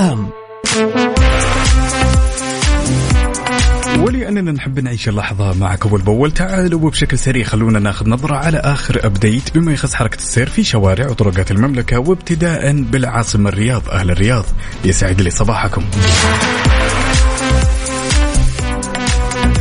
ام 4.15 4.19
ولأننا 4.19 4.51
نحب 4.51 4.79
نعيش 4.79 5.09
اللحظة 5.09 5.53
معك 5.53 5.85
أول 5.85 6.01
بأول 6.01 6.31
تعالوا 6.31 6.81
وبشكل 6.85 7.17
سريع 7.17 7.43
خلونا 7.43 7.79
ناخذ 7.79 8.09
نظرة 8.09 8.35
على 8.35 8.57
آخر 8.57 9.05
أبديت 9.05 9.57
بما 9.57 9.73
يخص 9.73 9.93
حركة 9.93 10.15
السير 10.15 10.49
في 10.49 10.63
شوارع 10.63 11.09
وطرقات 11.09 11.51
المملكة 11.51 11.99
وابتداء 11.99 12.81
بالعاصمة 12.81 13.49
الرياض 13.49 13.89
أهل 13.89 14.11
الرياض. 14.11 14.45
يسعد 14.85 15.21
لي 15.21 15.29
صباحكم. 15.29 15.83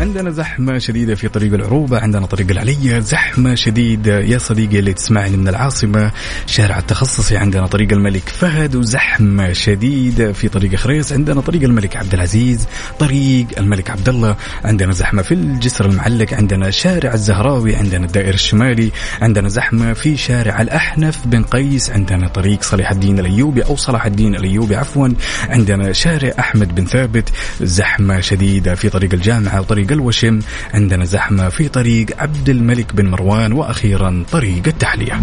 عندنا 0.03 0.31
زحمة 0.31 0.79
شديدة 0.79 1.15
في 1.15 1.29
طريق 1.29 1.55
العروبة 1.55 1.99
عندنا 1.99 2.27
طريق 2.27 2.51
العلية. 2.51 2.99
زحمة 2.99 3.55
شديدة 3.55 4.21
يا 4.21 4.39
صديقي 4.39 4.79
اللي 4.79 4.93
تسمعني 4.93 5.37
من 5.37 5.49
العاصمة 5.49 6.11
شارع 6.47 6.79
التخصصي. 6.79 7.37
عندنا 7.37 7.67
طريق 7.67 7.93
الملك 7.93 8.29
فهد 8.29 8.77
وزحمة 8.77 9.53
شديدة 9.53 10.33
في 10.33 10.49
طريق 10.49 10.75
خريص. 10.75 11.13
عندنا 11.13 11.41
طريق 11.41 11.63
الملك 11.63 11.97
عبد 11.97 12.15
العزيز 12.15 12.67
طريق 12.99 13.47
الملك 13.59 13.91
عبد 13.91 14.09
الله. 14.09 14.37
عندنا 14.65 14.93
زحمة 14.93 15.23
في 15.23 15.35
الجسر 15.35 15.87
المعلق. 15.87 16.35
عندنا 16.35 16.71
شارع 16.71 17.15
الزهراوي 17.15 17.77
عندنا 17.77 18.07
الدائر 18.07 18.35
الشمالي. 18.35 18.91
عندنا 19.21 19.49
زحمة 19.49 19.93
في 19.93 20.17
شارع 20.17 20.63
الأحنف 20.63 21.27
بن 21.27 21.43
قيس. 21.43 21.91
عندنا 21.91 22.29
طريق 22.29 22.63
صلاح 22.63 22.91
الدين 22.91 23.19
الأيوبي 23.19 23.63
أو 23.63 23.77
صلاح 23.77 24.07
الدين 24.07 24.35
الأيوبي 24.35 24.77
عفوا. 24.77 25.09
عندنا 25.49 25.93
شارع 25.93 26.33
أحمد 26.39 26.75
بن 26.75 26.87
ثابت. 26.87 27.29
زحمة 27.61 28.21
شديدة 28.21 28.75
في 28.75 28.89
طريق 28.89 29.15
الجامعة 29.15 29.61
وطريق 29.61 29.92
الوشم. 29.93 30.39
عندنا 30.75 31.05
زحمة 31.05 31.49
في 31.49 31.69
طريق 31.69 32.07
عبد 32.19 32.49
الملك 32.49 32.95
بن 32.95 33.07
مروان 33.07 33.53
وأخيرا 33.53 34.25
طريق 34.33 34.63
التحلية. 34.67 35.21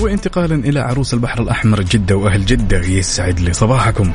وانتقالا 0.00 0.54
إلى 0.54 0.80
عروس 0.80 1.14
البحر 1.14 1.42
الأحمر 1.42 1.82
جدة 1.82 2.16
وأهل 2.16 2.46
جدة 2.46 2.78
يسعد 2.78 3.40
لي 3.40 3.52
صباحكم. 3.52 4.12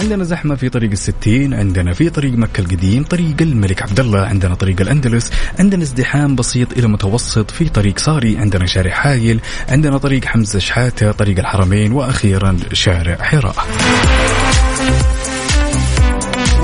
عندنا 0.00 0.24
زحمة 0.24 0.54
في 0.54 0.68
طريق 0.68 0.90
الستين 0.90 1.54
عندنا 1.54 1.92
في 1.92 2.10
طريق 2.10 2.32
مكة 2.32 2.60
القديم 2.60 3.04
طريق 3.04 3.34
الملك 3.40 3.82
عبد 3.82 4.00
الله 4.00 4.20
عندنا 4.20 4.54
طريق 4.54 4.80
الأندلس 4.80 5.30
عندنا 5.58 5.82
ازدحام 5.82 6.36
بسيط 6.36 6.72
إلى 6.72 6.88
متوسط 6.88 7.50
في 7.50 7.68
طريق 7.68 7.98
صاري 7.98 8.38
عندنا 8.38 8.66
شارع 8.66 8.90
حايل 8.90 9.40
عندنا 9.68 9.98
طريق 9.98 10.24
حمزة 10.24 10.58
شحاتة 10.58 11.12
طريق 11.12 11.38
الحرمين 11.38 11.92
وأخيرا 11.92 12.56
شارع 12.72 13.16
حراء. 13.16 13.54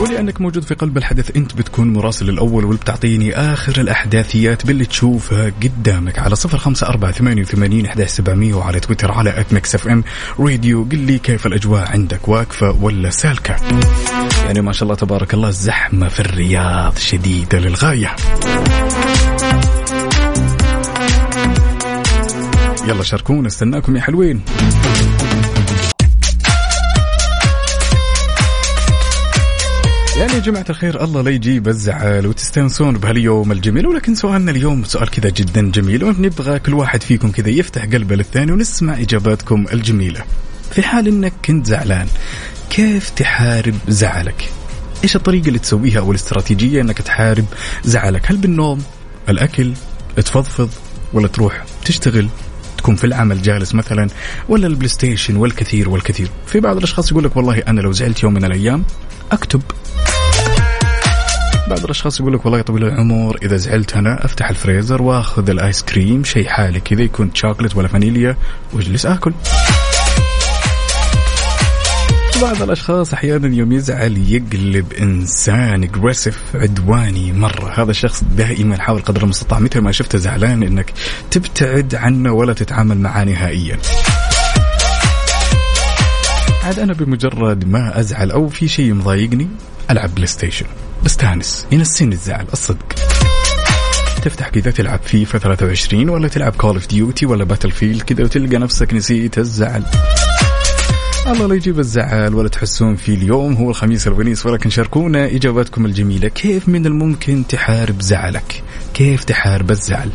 ولأنك 0.01 0.41
موجود 0.41 0.63
في 0.63 0.75
قلب 0.75 0.97
الحدث 0.97 1.37
أنت 1.37 1.55
بتكون 1.55 1.93
مراسل 1.93 2.29
الأول 2.29 2.65
واللي 2.65 2.81
بتعطيني 2.81 3.35
آخر 3.35 3.81
الأحداثيات 3.81 4.67
باللي 4.67 4.85
تشوفها 4.85 5.53
قدامك 5.63 6.19
على 6.19 6.37
صفر 6.37 6.59
خمسة 6.59 6.87
أربعة 6.87 7.13
ثمانية 7.13 7.43
وثمانين 7.43 7.87
أحد 7.87 8.03
سبعمية 8.03 8.55
وعلى 8.55 8.81
تويتر 8.81 9.13
على 9.13 9.41
at 9.41 9.53
Mix 9.53 9.75
FM 9.75 10.05
راديو. 10.39 10.85
قل 10.85 10.99
لي 10.99 11.19
كيف 11.19 11.47
الأجواء 11.47 11.91
عندك 11.91 12.29
واقفة 12.29 12.71
ولا 12.71 13.11
سالكة؟ 13.11 13.57
يعني 14.45 14.61
ما 14.61 14.73
شاء 14.73 14.83
الله 14.83 14.95
تبارك 14.95 15.35
الله 15.35 15.49
الزحمة 15.49 16.09
في 16.09 16.21
الرياض 16.21 16.99
شديدة 16.99 17.59
للغاية. 17.59 18.17
يلا 22.87 23.03
شاركونا 23.03 23.47
استناكم 23.47 23.97
يا 23.97 24.01
حلوين. 24.01 24.41
يعني 30.19 30.33
يا 30.33 30.39
جماعة 30.39 30.65
الخير 30.71 31.05
الله 31.05 31.23
لا 31.23 31.31
يجيب 31.31 31.69
الزعل 31.69 32.27
وتستانسون 32.27 32.99
بهاليوم 32.99 33.53
الجميل. 33.53 33.87
ولكن 33.87 34.15
سؤالنا 34.15 34.51
اليوم 34.51 34.85
سؤال 34.85 35.11
كذا 35.11 35.31
جدا 35.31 35.71
جميل 35.71 36.05
ونبغى 36.05 36.59
كل 36.59 36.75
واحد 36.75 37.03
فيكم 37.03 37.31
كذا 37.31 37.49
يفتح 37.49 37.85
قلبه 37.85 38.17
للثاني 38.17 38.53
ونسمع 38.53 39.01
إجاباتكم 39.01 39.67
الجميلة. 39.73 40.25
في 40.71 40.83
حال 40.83 41.09
إنك 41.09 41.33
كنت 41.45 41.67
زعلان 41.67 42.07
كيف 42.71 43.11
تحارب 43.11 43.75
زعلك؟ 43.89 44.51
إيش 45.05 45.17
الطريقة 45.17 45.49
اللي 45.49 45.59
تسويها 45.59 45.99
أو 45.99 46.11
الاستراتيجية 46.11 46.81
إنك 46.81 46.99
تحارب 46.99 47.45
زعلك؟ 47.85 48.31
هل 48.31 48.37
بالنوم 48.37 48.83
الأكل 49.29 49.73
تفضفض 50.17 50.71
ولا 51.13 51.29
تروح 51.29 51.65
تشتغل 51.85 52.29
تكون 52.79 52.97
في 52.97 53.05
العمل 53.05 53.43
جالس 53.43 53.75
مثلا 53.75 54.09
ولا 54.49 54.67
ال 54.67 54.89
PlayStation 54.89 55.37
والكثير 55.37 55.89
والكثير؟ 55.89 56.29
في 56.47 56.61
بعض 56.61 56.77
الأشخاص 56.77 57.11
يقول 57.11 57.25
لك 57.25 57.37
والله 57.37 57.59
أنا 57.59 57.81
لو 57.81 57.93
زعلت 57.93 58.23
يوم 58.23 58.35
من 58.35 58.45
الأيام 58.45 58.85
أكتب 59.33 59.63
بعض 61.69 61.85
الأشخاص 61.85 62.21
يقول 62.21 62.35
لك 62.35 62.45
والله 62.47 62.63
طويل 62.63 62.85
العمر 62.85 63.39
إذا 63.43 63.57
زعلت 63.57 63.97
أنا 63.97 64.25
أفتح 64.25 64.51
الفريزر 64.51 65.03
وأخذ 65.03 65.51
ال 65.51 65.59
ice 65.59 65.83
cream 65.83 66.25
شيء 66.25 66.49
حالي 66.49 66.81
كذا 66.81 67.03
يكون 67.03 67.31
شوكلت 67.35 67.77
ولا 67.77 67.89
فانيليا 67.89 68.37
وأجلس 68.73 69.07
آكل. 69.07 69.33
بعض 72.43 72.63
الأشخاص 72.63 73.13
أحيانا 73.13 73.55
يوم 73.55 73.73
يزعل 73.73 74.19
يقلب 74.19 74.93
إنسان 74.93 75.83
aggressive 75.83 76.43
عدواني 76.55 77.33
مرة. 77.33 77.83
هذا 77.83 77.91
الشخص 77.91 78.25
دائما 78.37 78.79
حاول 78.79 79.03
قدر 79.03 79.23
المستطاع 79.23 79.59
متى 79.59 79.81
ما 79.81 79.93
شفته 79.93 80.19
زعلان 80.19 80.63
إنك 80.63 80.93
تبتعد 81.31 81.95
عنه 81.95 82.33
ولا 82.33 82.53
تتعامل 82.53 82.99
معه 82.99 83.25
نهائيا. 83.25 83.79
عاد 86.65 86.79
أنا 86.79 86.93
بمجرد 86.93 87.69
ما 87.69 88.01
أزعل 88.01 88.31
أو 88.31 88.49
في 88.49 88.69
شيء 88.69 88.95
مضايقني 88.95 89.49
ألعب 89.91 90.15
PlayStation 90.15 90.67
بستانس 91.05 91.67
ينسيني 91.73 92.15
الزعل 92.15 92.47
الصدق. 92.53 92.93
تفتح 94.23 94.49
كذا 94.49 94.71
تلعب 94.71 95.01
فيفا 95.03 95.39
23 95.39 96.09
ولا 96.09 96.29
تلعب 96.29 96.53
Call 96.53 96.75
of 96.75 96.87
Duty 96.87 97.27
ولا 97.27 97.45
Battlefield 97.45 98.03
كذا 98.03 98.25
وتلقى 98.25 98.59
نفسك 98.59 98.95
نسيت 98.95 99.39
الزعل. 99.39 99.85
الله 101.27 101.47
لا 101.47 101.55
يجيب 101.55 101.79
الزعل 101.79 102.35
ولا 102.35 102.49
تحسون 102.49 102.97
في 102.97 103.15
اليوم 103.15 103.55
هو 103.55 103.71
الخميس 103.71 104.07
الونيس 104.07 104.47
ولكن 104.47 104.71
شاركونا 104.71 105.27
إجاباتكم 105.27 105.87
الجميلة. 105.87 106.29
كيف 106.29 106.69
من 106.69 106.87
الممكن 106.87 107.47
تحارب 107.47 108.01
زعلك؟ 108.03 108.63
كيف 108.95 109.25
تحارب 109.25 109.71
الزعل؟ 109.71 110.11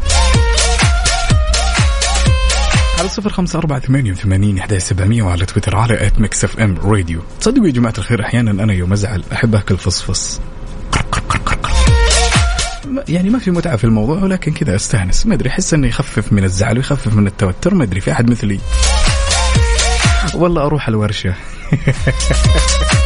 على 3.00 3.10
صفر 3.10 3.30
خمسة 3.30 3.60
أربعة 3.60 3.80
ثمانية 3.80 4.12
وثمانين 4.12 4.58
إحدى 4.58 4.80
سبعمية 4.80 5.24
وعلى 5.24 5.46
تويتر 5.46 5.76
على 5.76 6.08
at 6.08 6.20
Mix 6.20 6.44
FM 6.44 6.78
Radio 6.84 7.22
تصدقوا 7.40 7.68
يا 7.68 7.72
جماعة 7.72 7.94
الخير 7.98 8.26
أحيانا 8.26 8.52
أنا 8.52 8.74
يوم 8.74 8.94
أزعل 8.94 9.24
أحب 9.34 9.56
أكل 9.56 9.78
فصفص 9.78 10.42
يعني 13.10 13.30
ما 13.30 13.40
في 13.40 13.52
متعة 13.52 13.76
في 13.76 13.84
الموضوع 13.84 14.24
ولكن 14.24 14.54
كذا 14.54 14.76
أستأنس. 14.76 15.26
ما 15.26 15.34
أدري 15.34 15.50
أحس 15.50 15.74
إنه 15.74 15.88
يخفف 15.88 16.34
من 16.34 16.44
الزعل 16.44 16.78
ويخفف 16.78 17.14
من 17.16 17.28
التوتر 17.28 17.74
ما 17.74 17.84
أدري 17.84 18.02
في 18.02 18.12
أحد 18.12 18.30
مثلي. 18.30 18.60
والله 20.36 20.66
أروح 20.66 20.88
الورشة. 20.88 21.36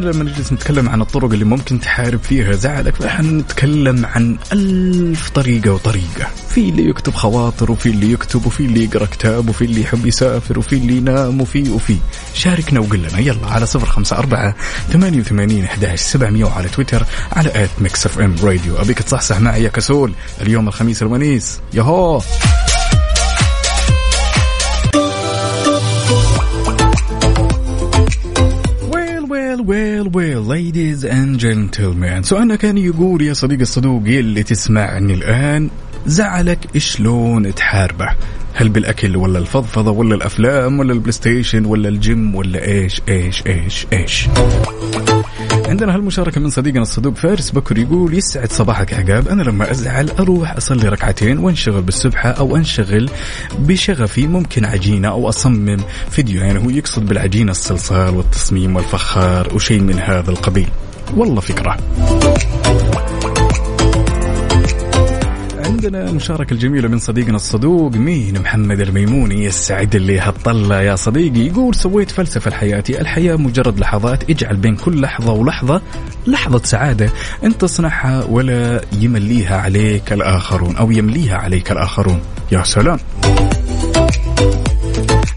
إحنا 0.00 0.10
لما 0.10 0.24
نجلس 0.24 0.52
نتكلم 0.52 0.88
عن 0.88 1.00
الطرق 1.00 1.32
اللي 1.32 1.44
ممكن 1.44 1.80
تحارب 1.80 2.20
فيها 2.22 2.52
زعلك 2.52 2.94
فاحنا 2.96 3.30
نتكلم 3.30 4.06
عن 4.06 4.38
ألف 4.52 5.30
طريقة 5.30 5.72
وطريقة. 5.72 6.26
في 6.48 6.68
اللي 6.68 6.88
يكتب 6.88 7.14
خواطر 7.14 7.72
وفي 7.72 7.88
اللي 7.88 8.12
يكتب 8.12 8.46
وفي 8.46 8.60
اللي 8.64 8.84
يقرأ 8.84 9.06
كتاب 9.06 9.48
وفي 9.48 9.64
اللي 9.64 9.80
يحب 9.80 10.06
يسافر 10.06 10.58
وفي 10.58 10.72
اللي 10.72 10.96
ينام 10.96 11.40
وفي 11.40 11.70
وفي. 11.70 11.96
شاركنا 12.34 12.80
وقل 12.80 12.98
لنا. 12.98 13.18
يلا 13.18 13.46
على 13.46 13.66
صفر 13.66 13.86
خمسة 13.86 14.16
أربعة 14.18 14.54
ثمانية 14.92 15.20
وثمانين 15.20 15.64
أحداش 15.64 16.00
سبعمية 16.00 16.44
وعلى 16.44 16.68
تويتر 16.68 17.04
على 17.32 17.64
at 17.64 17.70
Mix 17.80 18.06
FM 18.06 18.34
Radio 18.42 18.76
أبيك 18.80 18.98
تصحصح 19.02 19.40
معي 19.40 19.62
يا 19.62 19.68
كسول. 19.68 20.12
اليوم 20.40 20.68
الخميس 20.68 21.02
الونيس. 21.02 21.60
يهو 21.74 22.20
well 29.60 30.10
well 30.14 30.36
well 30.38 30.72
ladies 30.72 31.04
and 31.04 31.40
gentlemen. 31.40 32.22
سؤالنا 32.22 32.56
كان 32.56 32.78
يقول 32.78 33.22
يا 33.22 33.32
صديقي 33.32 33.62
الصدوق 33.62 34.02
اللي 34.06 34.42
تسمعني 34.42 35.14
الآن 35.14 35.70
زعلك 36.06 36.58
شلون 36.76 37.54
تحاربه؟ 37.54 38.08
هل 38.54 38.68
بالأكل 38.68 39.16
ولا 39.16 39.38
الفضفضة 39.38 39.90
ولا 39.90 40.14
الأفلام 40.14 40.78
ولا 40.78 40.92
ال 40.92 41.12
PlayStation 41.12 41.64
ولا 41.64 41.88
الجيم 41.88 42.34
ولا 42.34 42.66
إيش 42.66 43.02
إيش 43.08 43.42
إيش 43.46 43.86
إيش؟ 43.92 44.28
عندنا 45.66 45.94
هالمشاركة 45.94 46.40
من 46.40 46.50
صديقنا 46.50 46.82
الصدوق 46.82 47.14
فارس 47.14 47.50
بكر 47.50 47.78
يقول 47.78 48.14
يسعد 48.14 48.52
صباحك 48.52 48.94
عقاب. 48.94 49.28
أنا 49.28 49.42
لما 49.42 49.70
أزعل 49.70 50.10
أروح 50.10 50.56
أصلي 50.56 50.88
ركعتين 50.88 51.38
وانشغل 51.38 51.82
بالسبحة 51.82 52.30
أو 52.30 52.56
أنشغل 52.56 53.10
بشغفي. 53.58 54.26
ممكن 54.26 54.64
عجينة 54.64 55.08
أو 55.08 55.28
أصمم 55.28 55.76
فيديو 56.10 56.40
يعني 56.40 56.64
هو 56.64 56.70
يقصد 56.70 57.06
بالعجينة 57.06 57.50
الصلصال 57.50 58.14
والتصميم 58.14 58.76
والفخار 58.76 59.54
وشيء 59.54 59.80
من 59.80 59.98
هذا 59.98 60.30
القبيل. 60.30 60.68
والله 61.16 61.40
فكرة. 61.40 61.76
عندنا 65.70 66.12
مشاركة 66.12 66.54
الجميلة 66.54 66.88
من 66.88 66.98
صديقنا 66.98 67.36
الصدوق 67.36 67.92
مين 67.92 68.40
محمد 68.40 68.80
الميموني 68.80 69.44
يسعد 69.44 69.94
اللي 69.94 70.20
هالطلة 70.20 70.82
يا 70.82 70.96
صديقي. 70.96 71.46
يقول 71.46 71.74
سويت 71.74 72.10
فلسفة 72.10 72.50
لحياتي. 72.50 73.00
الحياة 73.00 73.36
مجرد 73.36 73.80
لحظات 73.80 74.30
اجعل 74.30 74.56
بين 74.56 74.76
كل 74.76 75.00
لحظة 75.00 75.32
ولحظة 75.32 75.82
لحظة 76.26 76.62
سعادة. 76.64 77.10
انت 77.44 77.60
تصنعها 77.60 78.24
ولا 78.24 78.80
يمليها 79.00 79.56
عليك 79.56 80.12
الآخرون 80.12 80.76
أو 80.76 80.90
يمليها 80.90 81.36
عليك 81.36 81.72
الآخرون. 81.72 82.20
يا 82.52 82.62
سلام. 82.62 82.98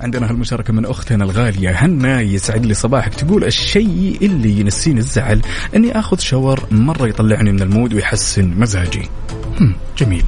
عندنا 0.02 0.30
هالمشاركة 0.30 0.74
من 0.74 0.86
أختنا 0.86 1.24
الغالية 1.24 1.70
هنا 1.70 2.22
يسعد 2.22 2.66
لي 2.66 2.74
صباحك. 2.74 3.14
تقول 3.14 3.44
الشيء 3.44 4.18
اللي 4.22 4.60
ينسيني 4.60 5.00
الزعل 5.00 5.42
أني 5.76 6.00
أخذ 6.00 6.20
شاور 6.20 6.60
مرة 6.72 7.08
يطلعني 7.08 7.52
من 7.52 7.62
المود 7.62 7.94
ويحسن 7.94 8.54
مزاجي. 8.58 9.10
جميل. 9.98 10.24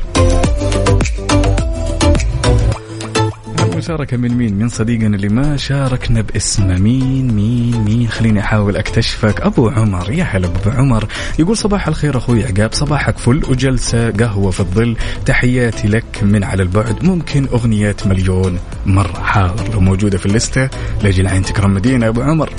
مشاركة 3.78 4.18
من 4.18 4.38
مين؟ 4.38 4.54
من 4.54 4.70
صديقنا 4.70 5.16
اللي 5.16 5.30
ما 5.30 5.58
شاركنا 5.58 6.22
باسمه. 6.22 6.78
مين 6.78 7.34
مين 7.34 7.84
مين؟ 7.84 8.08
خليني 8.08 8.40
أحاول 8.40 8.78
أكتشفك. 8.78 9.42
أبو 9.42 9.70
عمر. 9.70 10.12
يا 10.12 10.24
هلا 10.24 10.48
أبو 10.48 10.70
عمر. 10.70 11.08
يقول 11.40 11.58
صباح 11.58 11.88
الخير 11.88 12.18
أخوي 12.18 12.46
عقاب. 12.46 12.74
صباحك 12.74 13.18
فل 13.18 13.42
وجلسة 13.50 14.12
قهوة 14.12 14.52
في 14.52 14.60
الظل. 14.60 14.98
تحياتي 15.26 15.88
لك 15.88 16.06
من 16.22 16.44
على 16.44 16.64
البعد. 16.64 17.04
ممكن 17.04 17.48
أغنية 17.48 17.96
مليون 18.06 18.60
مرة. 18.86 19.20
حاضر. 19.24 19.74
لو 19.74 19.80
موجودة 19.80 20.18
في 20.18 20.26
الليستة 20.26 20.70
لأجل 21.04 21.28
عين 21.28 21.42
تكرم 21.42 21.74
مدينة. 21.74 22.08
أبو 22.08 22.22
عمر. 22.22 22.50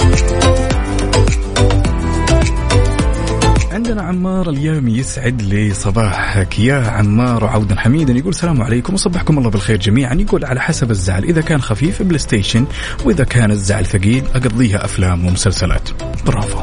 عندنا 3.86 4.02
عمار 4.02 4.50
اليامي 4.50 4.98
يسعد 4.98 5.42
لي 5.42 5.74
صباحك. 5.74 6.58
يا 6.58 6.74
عمار 6.74 7.44
وعودا 7.44 7.80
حميدا 7.80 8.12
يقول 8.12 8.28
السلام 8.28 8.62
عليكم 8.62 8.94
وصبحكم 8.94 9.38
الله 9.38 9.50
بالخير 9.50 9.76
جميعا. 9.76 10.14
يقول 10.14 10.44
على 10.44 10.60
حسب 10.60 10.90
الزعل 10.90 11.24
إذا 11.24 11.40
كان 11.40 11.60
خفيف 11.60 12.02
PlayStation 12.02 12.66
وإذا 13.04 13.24
كان 13.24 13.50
الزعل 13.50 13.86
ثقيل 13.86 14.24
أقضيها 14.34 14.84
أفلام 14.84 15.26
ومسلسلات. 15.26 15.88
برافو. 16.26 16.58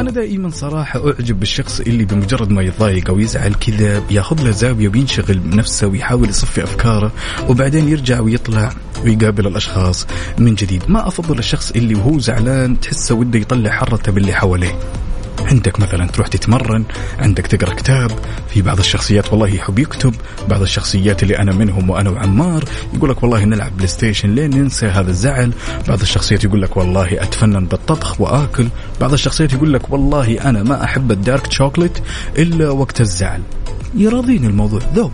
أنا 0.00 0.10
دائما 0.10 0.50
صراحة 0.50 1.06
أعجب 1.06 1.40
بالشخص 1.40 1.80
اللي 1.80 2.04
بمجرد 2.04 2.50
ما 2.50 2.62
يتضايق 2.62 3.10
أو 3.10 3.18
يزعل 3.18 3.54
كذا 3.54 4.02
ياخذ 4.10 4.42
له 4.42 4.50
زاوية 4.50 4.88
وينشغل 4.88 5.38
بنفسه 5.38 5.86
ويحاول 5.86 6.28
يصفي 6.28 6.64
أفكاره 6.64 7.12
وبعدين 7.48 7.88
يرجع 7.88 8.20
ويطلع 8.20 8.72
ويقابل 9.04 9.46
الأشخاص 9.46 10.06
من 10.38 10.54
جديد. 10.54 10.82
ما 10.88 11.08
أفضل 11.08 11.38
الشخص 11.38 11.70
اللي 11.70 11.94
وهو 11.94 12.18
زعلان 12.18 12.80
تحسه 12.80 13.14
وده 13.14 13.38
يطلع 13.38 13.70
حرته 13.70 14.12
باللي 14.12 14.32
حواليه. 14.32 14.78
عندك 15.46 15.80
مثلا 15.80 16.06
تروح 16.06 16.26
تتمرن 16.26 16.84
عندك 17.18 17.46
تقرأ 17.46 17.74
كتاب 17.74 18.10
في 18.48 18.62
بعض 18.62 18.78
الشخصيات 18.78 19.32
والله 19.32 19.48
يحب 19.48 19.78
يكتب 19.78 20.14
بعض 20.48 20.62
الشخصيات 20.62 21.22
اللي 21.22 21.38
أنا 21.38 21.52
منهم 21.52 21.90
وأنا 21.90 22.10
وعمار 22.10 22.64
يقول 22.94 23.10
لك 23.10 23.22
والله 23.22 23.44
نلعب 23.44 23.76
PlayStation 23.76 24.34
لين 24.34 24.50
ننسى 24.50 24.86
هذا 24.86 25.10
الزعل؟ 25.10 25.52
بعض 25.88 26.00
الشخصيات 26.00 26.44
يقول 26.44 26.62
لك 26.62 26.76
والله 26.76 27.22
أتفنن 27.22 27.66
بالطبخ 27.66 28.20
وآكل 28.20 28.66
بعض 29.00 29.12
الشخصيات 29.12 29.52
يقول 29.52 29.72
لك 29.72 29.90
والله 29.90 30.48
أنا 30.48 30.62
ما 30.62 30.84
أحب 30.84 31.10
ال 31.10 31.18
dark 31.18 31.52
chocolate 31.52 31.98
إلا 32.38 32.70
وقت 32.70 33.00
الزعل. 33.00 33.40
يراضيني 33.94 34.46
الموضوع. 34.46 34.80
ذوق. 34.94 35.12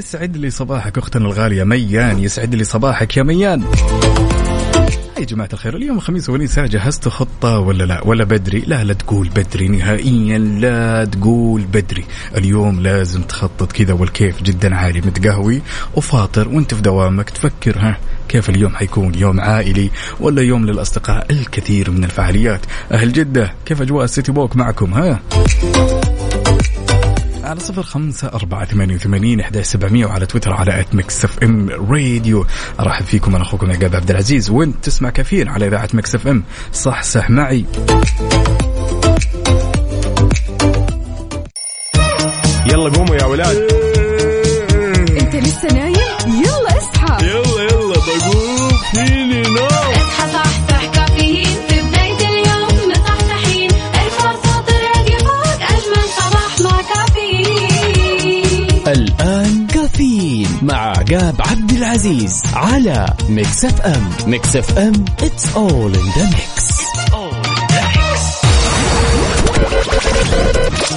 يسعد 0.00 0.36
لي 0.36 0.50
صباحك 0.50 0.98
أختنا 0.98 1.26
الغالية 1.26 1.64
ميان 1.64 2.18
يسعد 2.18 2.54
لي 2.54 2.64
صباحك 2.64 3.16
يا 3.16 3.22
ميان. 3.22 3.64
يا 5.18 5.24
جماعة 5.24 5.48
الخير 5.52 5.76
اليوم 5.76 5.96
الخميس 5.96 6.28
ونيسا 6.28 6.66
جهزت 6.66 7.08
خطة 7.08 7.58
ولا 7.58 7.84
لا؟ 7.84 8.06
ولا 8.06 8.24
بدري؟ 8.24 8.60
لا 8.60 8.84
لا 8.84 8.92
تقول 8.94 9.28
بدري 9.28 9.68
نهائيا 9.68 10.38
لا 10.38 11.04
تقول 11.04 11.62
بدري. 11.62 12.04
اليوم 12.36 12.80
لازم 12.80 13.22
تخطط 13.22 13.72
كذا 13.72 13.92
والكيف 13.92 14.42
جدا 14.42 14.74
عالي 14.74 15.00
متقهوي 15.00 15.62
وفاطر 15.96 16.48
وانت 16.48 16.74
في 16.74 16.82
دوامك 16.82 17.30
تفكر 17.30 17.78
ها 17.78 17.98
كيف 18.28 18.50
اليوم 18.50 18.76
حيكون؟ 18.76 19.14
يوم 19.14 19.40
عائلي 19.40 19.90
ولا 20.20 20.42
يوم 20.42 20.66
للأصدقاء 20.66 21.26
الكثير 21.30 21.90
من 21.90 22.04
الفعاليات؟ 22.04 22.60
أهل 22.92 23.12
جدة 23.12 23.54
كيف 23.66 23.82
أجواء 23.82 24.04
ال 24.04 24.10
City 24.10 24.32
Walk 24.32 24.56
معكم 24.56 24.94
ها؟ 24.94 25.20
على 27.50 27.60
صفر 27.60 27.82
خمسة 27.82 28.28
أربعة 28.28 28.64
ثمانية 28.64 28.94
وثمانين 28.94 29.40
إحدى 29.40 29.62
سبعمية 29.62 30.06
وعلى 30.06 30.26
تويتر 30.26 30.52
على 30.52 30.80
at 30.80 30.94
Mix 30.94 31.24
FM 31.24 31.70
Radio. 31.70 32.46
أرحب 32.80 33.04
فيكم 33.04 33.34
أنا 33.34 33.44
أخوكم 33.44 33.70
عقاب 33.70 33.96
عبد 33.96 34.10
العزيز. 34.10 34.50
وأنت 34.50 34.84
تسمع 34.84 35.10
كافيين 35.10 35.48
على 35.48 35.66
إذاعة 35.66 35.88
Mix 35.94 36.14
FM. 36.14 36.42
صحصح 36.72 37.30
معي. 37.30 37.64
يلا 42.66 42.90
قوموا 42.90 43.16
يا 43.16 43.24
ولاد. 43.24 43.56
إيه. 43.56 45.20
أنت 45.20 45.36
لسه 45.36 45.68
نايم؟ 45.68 46.42
يلا 46.44 46.78
اصحى. 46.78 47.26
يلا 47.26 47.62
يلا 47.62 47.94
بقوم. 47.94 48.70
فيني 48.92 49.42
نام 49.42 49.69
العزيز 61.90 62.42
على 62.54 63.14
Mix 63.28 63.64
FM 63.64 64.10
Mix 64.26 64.56
FM 64.56 65.04
it's 65.22 65.56
all 65.56 65.94
in 65.94 66.10
the 66.18 66.24
mix 66.24 66.70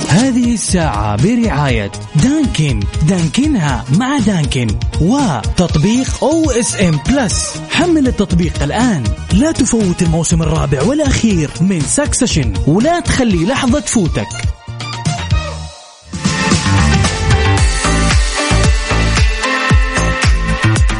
هذه 0.09 0.53
الساعة 0.53 1.23
برعاية 1.23 1.91
دانكن. 2.15 2.79
دانكنها 3.07 3.85
مع 3.97 4.19
دانكن. 4.19 4.67
وتطبيق 5.01 6.23
أو 6.23 6.51
اس 6.51 6.81
ان 6.81 6.99
بلس 7.09 7.53
حمل 7.69 8.07
التطبيق 8.07 8.63
الآن. 8.63 9.03
لا 9.33 9.51
تفوت 9.51 10.01
الموسم 10.01 10.41
الرابع 10.41 10.83
والأخير 10.83 11.49
من 11.61 11.81
سكسشن 11.81 12.53
ولا 12.67 12.99
تخلي 12.99 13.45
لحظة 13.45 13.79
تفوتك 13.79 14.52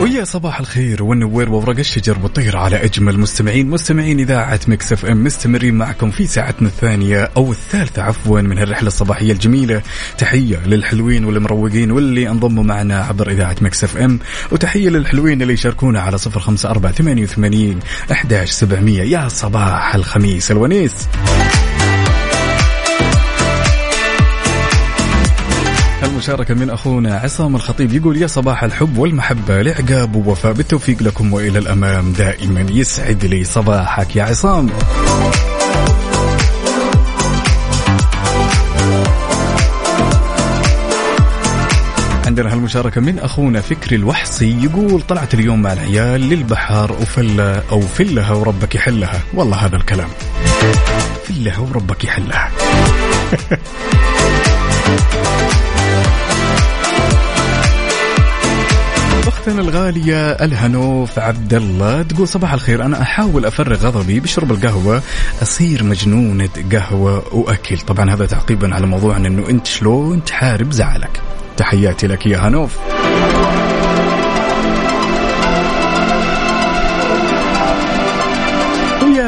ويا 0.04 0.24
صباح 0.24 0.60
الخير 0.60 1.04
والنوير 1.04 1.52
وورق 1.52 1.78
الشجر 1.80 2.18
والطير 2.24 2.58
على 2.58 2.84
أجمل 2.84 3.20
مستمعين. 3.20 3.70
مستمعين 3.70 4.20
إذاعة 4.20 4.60
مكس 4.68 4.94
إف 4.94 5.06
إم 5.06 5.24
مستمرين 5.24 5.76
معكم 5.76 6.12
في 6.12 6.28
ساعتنا 6.28 6.68
الثانية 6.68 7.32
أو 7.38 7.52
الثالثة 7.52 8.02
عفوا 8.02 8.42
من 8.42 8.60
الرحله 8.60 8.88
الصباحية 8.88 9.32
الجميلة. 9.32 9.82
تحية 10.18 10.68
للحلوين 10.68 11.26
والمروقين 11.26 11.92
واللي 11.92 12.30
انضموا 12.30 12.64
معنا 12.64 13.00
عبر 13.00 13.30
إذاعة 13.30 13.56
مكس 13.62 13.84
إف 13.84 13.98
إم. 13.98 14.20
وتحية 14.52 14.90
للحلوين 14.90 15.42
اللي 15.42 15.54
يشاركونا 15.54 16.02
على 16.02 16.18
صفر 16.18 16.40
خمسة 16.40 16.70
أربعة 16.70 16.92
ثمانية 16.92 17.24
وثمانين 17.24 17.80
إحداش 18.12 18.50
سبعمئه 18.50 19.04
يا 19.04 19.28
صباح 19.28 19.96
الخميس 19.96 20.52
الونيس. 20.52 21.08
المشاركة 26.24 26.54
من 26.54 26.70
أخونا 26.70 27.16
عصام 27.16 27.56
الخطيب 27.56 27.94
يقول 27.94 28.22
يا 28.22 28.28
صباح 28.28 28.64
الحب 28.64 28.98
والمحبة 28.98 29.62
لعقاب 29.62 30.16
ووفاء 30.16 30.54
بالتوفيق 30.54 31.04
لكم 31.04 31.34
وإلى 31.34 31.60
الأمام. 31.60 32.14
دائما 32.14 32.66
يسعد 32.72 33.26
لي 33.26 33.44
صباحك 33.44 34.16
يا 34.16 34.24
عصام. 34.24 34.70
عندنا 42.26 42.54
هالمشاركة 42.54 43.02
من 43.02 43.20
أخونا 43.20 43.62
فكري 43.62 43.96
الوحصي 43.96 44.64
يقول 44.64 45.02
طلعت 45.02 45.34
اليوم 45.34 45.62
مع 45.62 45.74
العيال 45.74 46.22
للبحر 46.22 46.92
وفلة 46.92 47.64
أو 47.72 47.82
فلها 47.82 48.32
وربك 48.32 48.76
يحلها. 48.76 49.22
والله 49.34 49.58
هذا 49.58 49.76
الكلام. 49.76 50.10
فلها 51.24 51.60
وربك 51.60 52.04
يحلها. 52.04 52.52
اختنا 59.44 59.62
الغالية 59.62 60.32
الهنوف 60.32 61.20
عبد 61.20 61.54
الله 61.54 62.02
تقول 62.02 62.28
صباح 62.28 62.54
الخير. 62.54 62.86
أنا 62.86 63.02
أحاول 63.02 63.46
أفرغ 63.46 63.76
غضبي 63.76 64.20
بشرب 64.20 64.52
القهوة 64.52 65.02
أصير 65.42 65.84
مجنونة 65.84 66.50
قهوة 66.72 67.36
وأكل. 67.36 67.78
طبعا 67.78 68.14
هذا 68.14 68.26
تعقيبا 68.26 68.76
على 68.76 68.88
موضوع 68.88 69.18
إنه 69.18 69.50
أنت 69.50 69.68
شلون 69.68 70.24
تحارب 70.24 70.72
زعلك. 70.72 71.22
تحياتي 71.58 72.08
لك 72.08 72.26
يا 72.26 72.38
هنوف. 72.38 72.78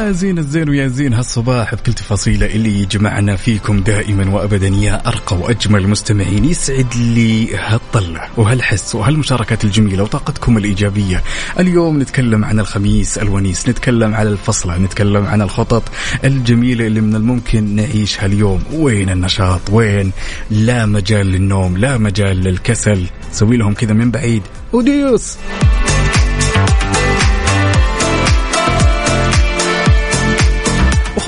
ويا 0.06 0.14
زين 0.14 0.38
الزين 0.38 0.70
ويا 0.70 0.88
زين 0.88 1.14
هالصباح 1.14 1.76
بكل 1.76 1.94
تفاصيله 1.94 2.46
اللي 2.46 2.82
يجمعنا 2.82 3.36
فيكم 3.36 3.80
دائما 3.80 4.30
وابدا 4.30 4.68
يا 4.68 5.08
أرقى 5.08 5.38
وأجمل 5.38 5.88
مستمعين 5.88 6.46
يسعد 6.46 6.94
لي 6.96 7.56
هالطله 7.56 8.22
وهالحس 8.38 8.96
وهالمشاركات 8.96 9.64
الجميلة 9.64 10.04
وطاقتكم 10.04 10.58
الإيجابية. 10.58 11.24
اليوم 11.60 12.02
نتكلم 12.02 12.46
عن 12.46 12.60
الخميس 12.60 13.18
الونيس، 13.18 13.70
نتكلم 13.70 14.16
عن 14.16 14.28
الفصله، 14.28 14.78
نتكلم 14.78 15.26
عن 15.26 15.42
الخطط 15.42 15.84
الجميلة 16.24 16.88
اللي 16.88 17.02
من 17.02 17.16
الممكن 17.16 17.76
نعيشها 17.76 18.26
اليوم، 18.26 18.64
وين 18.74 19.10
النشاط؟ 19.10 19.62
وين 19.72 20.12
لا 20.52 20.86
مجال 20.86 21.26
للنوم، 21.28 21.78
لا 21.78 21.98
مجال 21.98 22.38
للكسل، 22.38 23.06
سوي 23.32 23.58
لهم 23.58 23.74
كذا 23.74 23.94
من 23.94 24.12
بعيد 24.12 24.42
adios. 24.74 25.38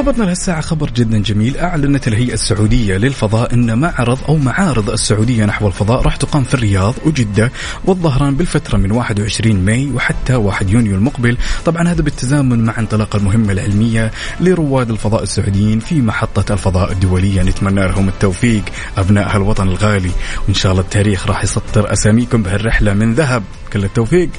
وخبرنا 0.08 0.26
لهالساعة 0.26 0.62
خبر 0.62 0.90
جدا 0.90 1.18
جميل. 1.18 1.58
أعلنت 1.58 2.08
الهيئة 2.08 2.34
السعودية 2.34 2.98
للفضاء 2.98 3.54
أن 3.54 3.80
معرض 3.80 4.20
أو 4.30 4.38
معارض 4.38 4.90
السعودية 4.90 5.46
نحو 5.46 5.68
الفضاء 5.68 6.02
راح 6.02 6.16
تقام 6.16 6.44
في 6.44 6.54
الرياض 6.54 6.96
وجدة 7.06 7.52
والظهران 7.86 8.36
بالفترة 8.36 8.78
من 8.78 8.92
21 8.92 9.66
ماي 9.66 9.92
وحتى 9.92 10.36
1 10.36 10.70
يونيو 10.70 10.96
المقبل. 10.96 11.38
طبعا 11.66 11.88
هذا 11.88 12.02
بالتزامن 12.02 12.64
مع 12.64 12.80
انطلاق 12.80 13.16
المهمة 13.16 13.52
العلمية 13.52 14.12
لرواد 14.40 14.90
الفضاء 14.90 15.24
السعوديين 15.24 15.80
في 15.80 16.02
محطة 16.02 16.54
الفضاء 16.54 16.92
الدولية. 16.92 17.44
نتمنى 17.44 17.88
لهم 17.88 18.08
التوفيق 18.08 18.64
أبناء 18.98 19.36
هالوطن 19.36 19.68
الغالي. 19.68 20.12
وإن 20.48 20.54
شاء 20.54 20.72
الله 20.72 20.84
التاريخ 20.84 21.28
راح 21.28 21.44
يسطر 21.44 21.94
أساميكم 21.94 22.44
بهالرحلة. 22.44 22.94
من 22.94 23.14
ذهب 23.14 23.44
كل 23.74 23.84
التوفيق. 23.84 24.30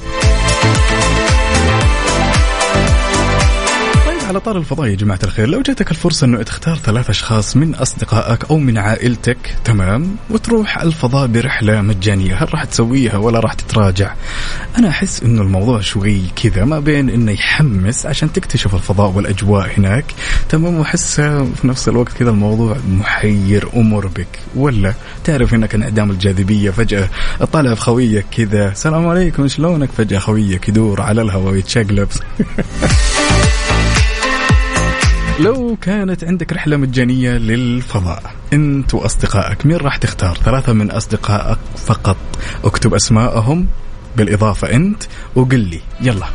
على 4.29 4.39
طار 4.39 4.57
الفضاء 4.57 4.87
يا 4.87 4.95
جماعة 4.95 5.19
الخير. 5.23 5.49
لو 5.49 5.61
جاتك 5.61 5.91
الفرصة 5.91 6.25
أنه 6.25 6.43
تختار 6.43 6.75
ثلاث 6.75 7.09
أشخاص 7.09 7.57
من 7.57 7.75
أصدقائك 7.75 8.45
أو 8.49 8.57
من 8.57 8.77
عائلتك 8.77 9.37
تمام 9.65 10.15
وتروح 10.29 10.81
الفضاء 10.81 11.27
برحلة 11.27 11.81
مجانية 11.81 12.35
هل 12.35 12.53
راح 12.53 12.63
تسويها 12.63 13.17
ولا 13.17 13.39
راح 13.39 13.53
تتراجع؟ 13.53 14.13
أنا 14.77 14.89
أحس 14.89 15.23
أنه 15.23 15.41
الموضوع 15.41 15.81
شوي 15.81 16.21
كذا 16.35 16.65
ما 16.65 16.79
بين 16.79 17.09
أنه 17.09 17.31
يحمس 17.31 18.05
عشان 18.05 18.33
تكتشف 18.33 18.75
الفضاء 18.75 19.11
والأجواء 19.11 19.71
هناك 19.77 20.05
تمام 20.49 20.75
وأحس 20.75 21.21
في 21.21 21.67
نفس 21.67 21.89
الوقت 21.89 22.13
كذا 22.13 22.29
الموضوع 22.29 22.77
محير 22.89 23.69
ومربك 23.73 24.39
ولا 24.55 24.93
تعرف 25.23 25.53
أنك 25.53 25.75
انعدام 25.75 26.11
الجاذبية 26.11 26.71
فجأة 26.71 27.09
تطالع 27.39 27.73
في 27.73 27.81
خويك 27.81 28.25
كذا 28.31 28.71
السلام 28.71 29.07
عليكم 29.07 29.47
شلونك؟ 29.47 29.91
فجأة 29.91 30.19
خويك 30.19 30.69
يدور 30.69 31.01
على 31.01 31.21
الهواء 31.21 31.53
ويتشقلب 31.53 32.09
لو 35.39 35.77
كانت 35.81 36.23
عندك 36.23 36.53
رحلة 36.53 36.77
مجانية 36.77 37.31
للفضاء 37.31 38.23
انت 38.53 38.93
وأصدقائك 38.93 39.65
مين 39.65 39.77
راح 39.77 39.97
تختار؟ 39.97 40.37
ثلاثة 40.45 40.73
من 40.73 40.91
أصدقائك 40.91 41.57
فقط. 41.85 42.17
اكتب 42.63 42.93
أسماءهم 42.93 43.67
بالإضافة 44.17 44.71
أنت 44.71 45.03
وقل 45.35 45.59
لي. 45.59 45.81
يلا. 46.01 46.25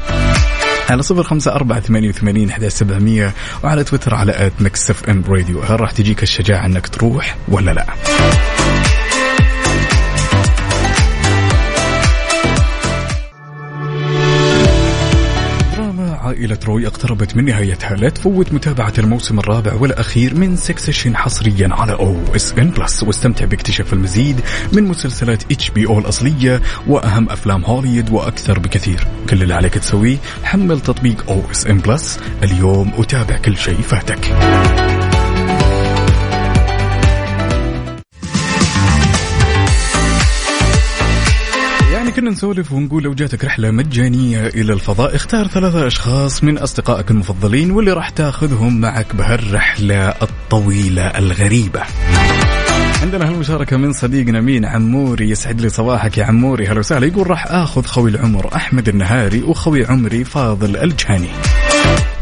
على 0.90 1.02
صفر 1.02 1.22
خمسة 1.22 1.52
أربعة 1.52 1.80
ثمانية 1.80 2.08
وثمانين 2.08 2.50
أحد 2.50 2.68
سبعمية 2.68 3.34
وعلى 3.64 3.84
تويتر 3.84 4.14
على 4.14 4.46
at 4.46 4.52
ميكس 4.60 4.90
إف 4.90 5.08
إم 5.10 5.24
راديو. 5.28 5.62
هل 5.62 5.80
راح 5.80 5.90
تجيك 5.90 6.22
الشجاعة 6.22 6.66
أنك 6.66 6.88
تروح 6.88 7.36
ولا 7.48 7.70
لا؟ 7.70 7.86
عائلة 16.24 16.58
روي 16.66 16.86
اقتربت 16.86 17.36
من 17.36 17.44
نهايتها 17.44 17.96
لا 17.96 18.08
تفوت 18.08 18.52
متابعة 18.52 18.92
الموسم 18.98 19.38
الرابع 19.38 19.74
والأخير 19.74 20.34
من 20.34 20.56
سكسيشن 20.56 21.16
حصريا 21.16 21.68
على 21.72 21.92
أو 21.92 22.16
اس 22.36 22.52
ان 22.52 22.70
بلس 22.70 23.02
واستمتع 23.02 23.44
باكتشاف 23.44 23.92
المزيد 23.92 24.40
من 24.72 24.84
مسلسلات 24.84 25.52
اتش 25.52 25.70
بي 25.70 25.86
أو 25.86 25.98
الأصلية 25.98 26.62
وأهم 26.86 27.30
أفلام 27.30 27.64
هوليوود 27.64 28.10
وأكثر 28.10 28.58
بكثير. 28.58 29.06
كل 29.30 29.42
اللي 29.42 29.54
عليك 29.54 29.74
تسويه 29.74 30.16
حمل 30.44 30.80
تطبيق 30.80 31.30
أو 31.30 31.42
اس 31.50 31.66
ان 31.66 31.78
بلس 31.78 32.18
اليوم 32.42 32.92
وتابع 32.98 33.36
كل 33.36 33.56
شيء 33.56 33.80
فاتك. 33.80 35.03
كنا 42.16 42.30
نسولف 42.30 42.72
ونقول 42.72 43.02
لو 43.02 43.14
جاتك 43.14 43.44
رحلة 43.44 43.70
مجانية 43.70 44.46
إلى 44.46 44.72
الفضاء 44.72 45.16
اختار 45.16 45.46
ثلاثة 45.46 45.86
أشخاص 45.86 46.44
من 46.44 46.58
أصدقائك 46.58 47.10
المفضلين 47.10 47.70
واللي 47.70 47.92
راح 47.92 48.08
تاخذهم 48.08 48.80
معك 48.80 49.16
بهالرحلة 49.16 50.08
الطويلة 50.08 51.06
الغريبة. 51.06 51.82
عندنا 53.02 53.28
هالمشاركة 53.28 53.76
من 53.76 53.92
صديقنا 53.92 54.40
مين؟ 54.40 54.64
عموري 54.64 55.30
يسعد 55.30 55.60
لي 55.60 55.68
صباحك 55.68 56.18
يا 56.18 56.24
عموري. 56.24 56.66
هلا 56.66 56.78
وسهلا. 56.78 57.06
يقول 57.06 57.30
راح 57.30 57.46
آخذ 57.46 57.84
خوي 57.84 58.10
العمر 58.10 58.56
أحمد 58.56 58.88
النهاري 58.88 59.42
وخوي 59.42 59.86
عمري 59.86 60.24
فاضل 60.24 60.76
الجهني. 60.76 61.30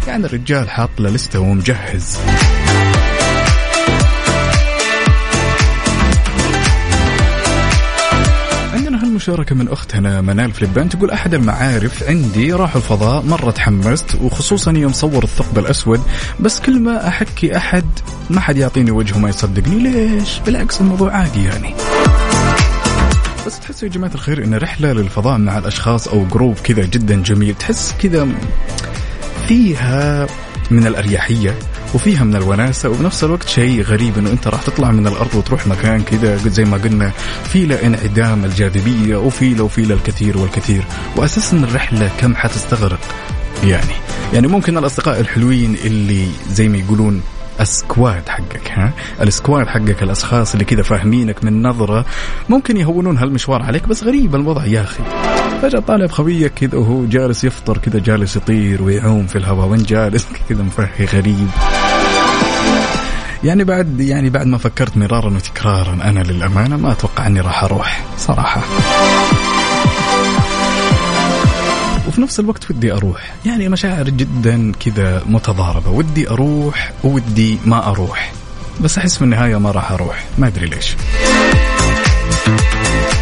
يعني 0.06 0.26
الرجال 0.26 0.70
حاط 0.70 0.90
له 1.00 1.10
لستة 1.10 1.38
ومجهز 1.40 2.18
هالمشاركة 9.22 9.54
من 9.54 9.68
أختنا 9.68 10.20
منال 10.20 10.52
فليبان 10.52 10.88
تقول 10.88 11.10
أحد 11.10 11.34
المعارف 11.34 12.02
عندي 12.02 12.52
راحوا 12.52 12.80
الفضاء 12.80 13.22
مرة 13.22 13.50
تحمست 13.50 14.14
وخصوصا 14.22 14.72
يوم 14.72 14.92
صور 14.92 15.24
الثقب 15.24 15.58
الأسود 15.58 16.00
بس 16.40 16.60
كل 16.60 16.80
ما 16.80 17.08
أحكي 17.08 17.56
أحد 17.56 17.84
ما 18.30 18.40
حد 18.40 18.56
يعطيني 18.56 18.90
وجهه 18.90 19.18
ما 19.18 19.28
يصدقني. 19.28 19.78
ليش؟ 19.78 20.38
بالعكس 20.46 20.80
الموضوع 20.80 21.12
عادي 21.12 21.44
يعني. 21.44 21.74
بس 23.46 23.60
تحسوا 23.60 23.88
يا 23.88 23.92
جماعة 23.92 24.14
الخير 24.14 24.44
إن 24.44 24.54
رحلة 24.54 24.92
للفضاء 24.92 25.38
مع 25.38 25.58
الأشخاص 25.58 26.08
أو 26.08 26.26
جروب 26.26 26.54
كذا 26.64 26.82
جدا 26.82 27.22
جميل 27.22 27.54
تحس 27.54 27.94
كذا 28.02 28.28
فيها 29.48 30.26
من 30.70 30.86
الأريحية. 30.86 31.54
وفيها 31.94 32.24
من 32.24 32.36
الوناسة 32.36 32.88
وبنفس 32.88 33.24
الوقت 33.24 33.48
شيء 33.48 33.82
غريب 33.82 34.18
إنه 34.18 34.30
أنت 34.30 34.48
راح 34.48 34.62
تطلع 34.62 34.90
من 34.90 35.06
الأرض 35.06 35.34
وتروح 35.34 35.66
مكان 35.66 36.02
كذا 36.02 36.36
زي 36.36 36.64
ما 36.64 36.76
قلنا 36.76 37.12
في 37.44 37.66
له 37.66 37.86
انعدام 37.86 38.44
الجاذبية 38.44 39.16
وفي 39.16 39.54
له 39.54 39.64
وفي 39.64 39.82
له 39.82 39.94
الكثير 39.94 40.38
والكثير. 40.38 40.84
واساسا 41.16 41.56
الرحلة 41.56 42.10
كم 42.20 42.36
حتستغرق؟ 42.36 43.00
يعني 43.64 43.94
يعني 44.32 44.46
ممكن 44.46 44.78
الأصدقاء 44.78 45.20
الحلوين 45.20 45.76
اللي 45.84 46.28
زي 46.50 46.68
ما 46.68 46.78
يقولون 46.78 47.22
ال 47.60 47.72
squad 47.72 48.28
حقك 48.28 48.70
ها؟ 48.70 48.92
ال 49.22 49.30
squad 49.30 49.66
حقك 49.66 50.02
الأشخاص 50.02 50.52
اللي 50.52 50.64
كذا 50.64 50.82
فاهمينك 50.82 51.44
من 51.44 51.62
نظرة 51.62 52.04
ممكن 52.48 52.76
يهونون 52.76 53.18
هالمشوار 53.18 53.62
عليك 53.62 53.88
بس 53.88 54.04
غريب 54.04 54.34
الوضع 54.34 54.64
يا 54.64 54.82
أخي. 54.82 55.02
فجأة 55.62 55.80
طالع 55.80 56.06
بخويك 56.06 56.54
كذا 56.54 56.78
وهو 56.78 57.04
جالس 57.04 57.44
يفطر 57.44 57.78
كذا 57.78 57.98
جالس 57.98 58.36
يطير 58.36 58.82
ويعوم 58.82 59.26
في 59.26 59.38
الهواء 59.38 59.68
وين 59.68 59.82
جالس؟ 59.82 60.26
كذا 60.48 60.62
مفهي 60.62 61.04
غريب. 61.04 61.48
يعني 63.44 63.64
بعد 63.64 64.00
يعني 64.00 64.30
بعد 64.30 64.46
ما 64.46 64.58
فكرت 64.58 64.96
مرارا 64.96 65.30
وتكرارا 65.30 65.92
أنا 66.04 66.20
للأمانة 66.20 66.76
ما 66.76 66.92
أتوقع 66.92 67.26
أني 67.26 67.40
راح 67.40 67.64
أروح 67.64 68.04
صراحة. 68.18 68.62
وفي 72.08 72.20
نفس 72.20 72.40
الوقت 72.40 72.70
ودي 72.70 72.92
أروح. 72.92 73.34
يعني 73.46 73.68
مشاعر 73.68 74.04
جدا 74.10 74.72
كذا 74.72 75.22
متضاربة. 75.26 75.90
ودي 75.90 76.30
أروح 76.30 76.92
ودي 77.04 77.58
ما 77.64 77.88
أروح. 77.90 78.32
بس 78.80 78.98
أحس 78.98 79.16
في 79.16 79.22
النهاية 79.24 79.56
ما 79.56 79.70
راح 79.70 79.92
أروح. 79.92 80.24
ما 80.38 80.46
أدري 80.46 80.66
ليش. 80.66 80.96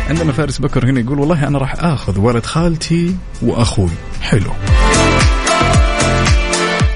عندنا 0.09 0.33
فارس 0.33 0.59
بكر 0.59 0.91
هنا 0.91 1.01
يقول 1.01 1.19
والله 1.21 1.47
أنا 1.47 1.59
راح 1.59 1.75
آخذ 1.79 2.19
ولد 2.19 2.47
خالتي 2.47 3.15
وأخوي. 3.43 3.91
حلو. 4.23 4.51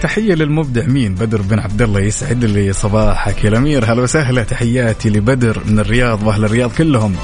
تحية 0.05 0.35
للمبدع 0.35 0.87
مين؟ 0.87 1.15
بدر 1.15 1.43
بن 1.43 1.59
عبد 1.59 1.83
الله 1.83 2.01
يسعد 2.01 2.45
لي 2.45 2.73
صباحك. 2.73 3.45
يا 3.45 3.49
الأمير 3.49 3.85
هلا 3.85 4.03
وسهلا. 4.03 4.43
تحياتي 4.43 5.11
لبدر 5.11 5.63
من 5.67 5.79
الرياض 5.79 6.23
وأهل 6.23 6.45
الرياض 6.45 6.73
كلهم. 6.73 7.17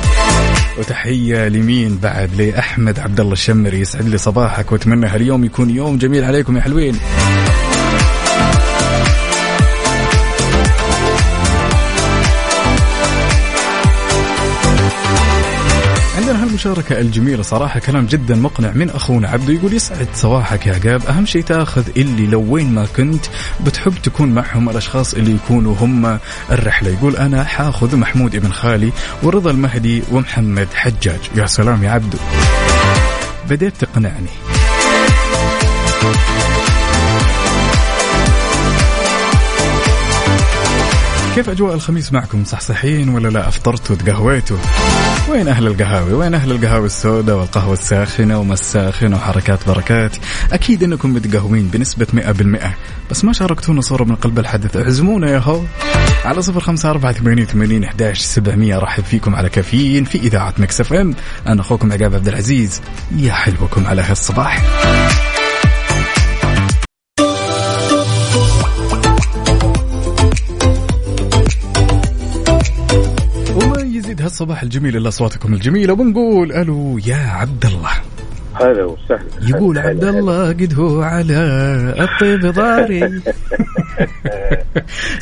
وتحية 0.79 1.49
لمين 1.49 1.99
بعد؟ 2.03 2.31
لأحمد 2.39 2.99
عبد 2.99 3.21
الله 3.21 3.33
الشمري 3.33 3.81
يسعد 3.81 4.09
لي 4.09 4.19
صباحك 4.19 4.73
وأتمنى 4.73 5.07
هاليوم 5.07 5.45
يكون 5.45 5.71
يوم 5.71 5.99
جميل 5.99 6.25
عليكم 6.25 6.57
يا 6.57 6.63
حلوين. 6.63 6.97
عندنا 16.51 16.63
هالمشاركة 16.63 17.01
الجميلة 17.01 17.43
صراحة 17.43 17.81
كلام 17.81 18.07
جدا 18.07 18.35
مقنع 18.35 18.73
من 18.75 18.91
أخونا 18.91 19.29
عبدو 19.29 19.53
يقول 19.53 19.73
يسعد 19.75 20.09
صباحك 20.15 20.67
يا 20.67 20.75
عقاب 20.75 21.07
أهم 21.07 21.27
شيء 21.27 21.43
تأخذ 21.43 21.85
اللي 21.97 22.27
لو 22.27 22.41
وين 22.41 22.75
ما 22.75 22.87
كنت. 22.97 23.27
بتحب 23.67 23.95
تكون 24.03 24.29
معهم 24.35 24.71
الأشخاص 24.71 25.15
اللي 25.15 25.35
يكونوا 25.35 25.75
هم 25.81 26.19
الرحلة. 26.51 26.91
يقول 26.91 27.17
أنا 27.17 27.45
حاخذ 27.45 27.97
محمود 27.97 28.35
ابن 28.35 28.53
خالي 28.53 28.93
ورضا 29.23 29.51
المهدي 29.51 30.03
ومحمد 30.13 30.69
حجاج. 30.75 31.21
يا 31.37 31.47
سلام 31.47 31.85
يا 31.85 31.91
عبدو. 31.91 32.19
بديت 33.49 33.77
تقنعني. 33.77 34.31
كيف 41.35 41.49
أجواء 41.49 41.75
الخميس 41.75 42.13
معكم؟ 42.13 42.45
صحصحين 42.45 43.09
ولا 43.09 43.29
لا؟ 43.29 43.49
أفطرتوا 43.49 43.97
تقهويتوا؟ 43.97 44.57
وين 45.29 45.49
أهل 45.49 45.67
القهاوي؟ 45.67 46.13
وين 46.13 46.35
أهل 46.35 46.51
القهاوي 46.53 46.87
السوداء 46.87 47.37
والقهوة 47.37 47.73
الساخنة 47.73 48.39
وما 48.39 48.55
الساخنة 48.55 49.17
وحركات 49.17 49.69
بركات؟ 49.69 50.17
أكيد 50.53 50.83
إنكم 50.83 51.15
متقهوين 51.15 51.69
بنسبة 51.69 52.07
100% 52.13 52.75
بس 53.11 53.25
ما 53.25 53.33
شاركتونا 53.33 53.81
صورة 53.81 54.05
من 54.05 54.15
قلب 54.15 54.39
الحدث. 54.39 54.77
اعزمونا 54.77 55.31
يا 55.31 55.39
هو. 55.39 55.63
على 56.25 56.43
صفر 56.43 56.61
خمسة 56.61 56.91
أربعة 56.91 57.13
ثمانية 57.13 57.43
وثمانين 57.43 57.85
أحداش 57.85 58.21
سبعمية. 58.21 58.77
أرحب 58.77 59.05
فيكم 59.05 59.37
على 59.37 59.49
كافيين 59.49 60.05
في 60.05 60.19
إذاعة 60.19 60.55
مكسف 60.59 60.93
أم. 60.93 61.15
أنا 61.47 61.61
أخوكم 61.61 61.93
عقاب 61.93 62.15
عبد 62.15 62.29
العزيز. 62.29 62.81
يا 63.17 63.33
حلوكم 63.33 63.87
على 63.87 64.03
هالصباح. 64.03 64.63
هالصباح 74.31 74.63
الجميل 74.63 74.97
الا 74.97 75.09
اصواتكم 75.09 75.55
الجميله 75.55 75.93
وبنقول 75.93 76.53
ألو 76.53 76.99
يا 76.99 77.17
عبد 77.17 77.65
الله. 77.65 77.91
هلا 78.55 78.85
وسهلا. 78.85 79.49
يقول 79.49 79.79
عبد. 79.79 80.05
الله 80.05 80.49
قد 80.49 80.75
هو 80.75 81.03
على 81.03 81.35
الطيب 81.99 82.47
ضاري. 82.47 83.01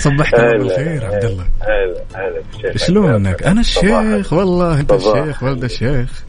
صبحت 0.04 0.34
الله 0.34 0.50
هلا، 0.50 0.58
بالخير 0.58 1.04
عبد 1.04 1.24
الله. 1.24 1.44
هلا 1.60 2.04
هلا 2.14 2.76
شلونك؟ 2.76 3.42
أنا 3.42 3.60
الشيخ. 3.60 4.32
والله 4.32 4.80
أنت. 4.80 4.92
الشيخ 4.92 5.42
ولد 5.42 5.64
الشيخ. 5.64 6.24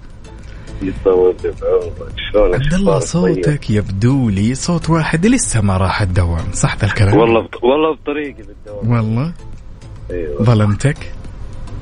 يطول 0.81 1.35
بعمرك 1.43 2.55
عبد 2.55 2.73
الله؟ 2.73 2.99
طيب. 2.99 3.07
صوتك 3.07 3.69
يبدو 3.69 4.29
لي 4.29 4.55
صوت 4.55 4.89
واحد 4.89 5.25
لسه 5.25 5.61
ما 5.61 5.77
راح 5.77 6.01
الدوام 6.01 6.51
صح 6.53 6.77
ذا 6.77 6.85
الكلام؟ 6.85 7.17
والله. 7.17 7.47
والله 7.63 7.95
بطريقي 7.95 8.43
بالدوام 8.43 8.91
والله. 8.91 9.33
أيوه 10.11 10.43
ظلمتك؟ 10.43 11.18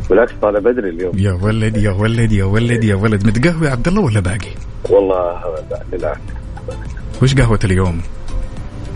بالعكس 0.10 0.32
طالع 0.42 0.60
بدري 0.60 0.90
اليوم. 0.90 1.12
يا 1.18 1.32
ولد 1.34 1.78
يا 1.78 1.92
ولد 1.92 2.32
يا 2.32 2.46
ولد 2.46 2.84
يا 2.84 2.96
ولد 2.96 3.28
متقهوي 3.28 3.68
عبد 3.68 3.88
الله 3.88 4.02
ولا 4.02 4.20
باقي؟ 4.20 4.52
والله 4.90 5.42
بالعكس. 5.92 6.20
وش 7.22 7.36
قهوة 7.36 7.60
اليوم؟ 7.64 8.02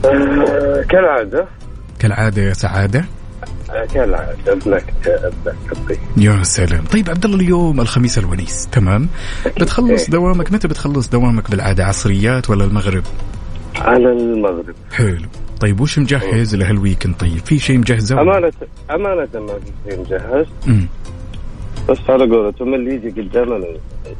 آه، 0.05 0.84
كالعادة. 0.89 1.47
كالعادة 1.99 2.41
يا 2.41 2.53
سعادة؟ 2.53 3.05
آه، 3.72 3.86
كالعادة 3.86 4.53
بنكتة 4.66 5.32
يا 6.18 6.43
سلام. 6.43 6.84
طيب 6.86 7.09
عبد 7.09 7.26
الله 7.26 7.38
اليوم 7.38 7.82
الخميس 7.82 8.18
الونيس 8.18 8.68
تمام؟ 8.72 9.07
بتخلص 9.45 10.03
إيه. 10.03 10.09
دوامك؟ 10.09 10.51
متى 10.51 10.68
بتخلص 10.68 11.09
دوامك؟ 11.09 11.51
بالعادة 11.51 11.86
عصريات 11.86 12.49
ولا 12.49 12.66
المغرب؟ 12.66 13.03
على 13.76 14.12
المغرب. 14.12 14.76
حلو. 14.91 15.28
طيب 15.62 15.82
وش 15.82 15.99
مجهز 15.99 16.55
لهالويكند 16.55 17.16
طيب 17.16 17.38
في 17.45 17.59
شيء 17.59 17.78
مجهزه 17.78 18.16
ولا؟ 18.16 18.38
أمانة 18.38 18.53
أمانة 18.91 19.28
ما 19.34 19.59
في 19.59 19.89
شيء 19.89 19.99
مجهز. 19.99 20.45
مم. 20.68 20.88
بس 21.89 21.97
على 22.09 22.36
قولتهم 22.36 22.74
اللي 22.74 22.95
يجي 22.95 23.22
قدامنا 23.22 23.57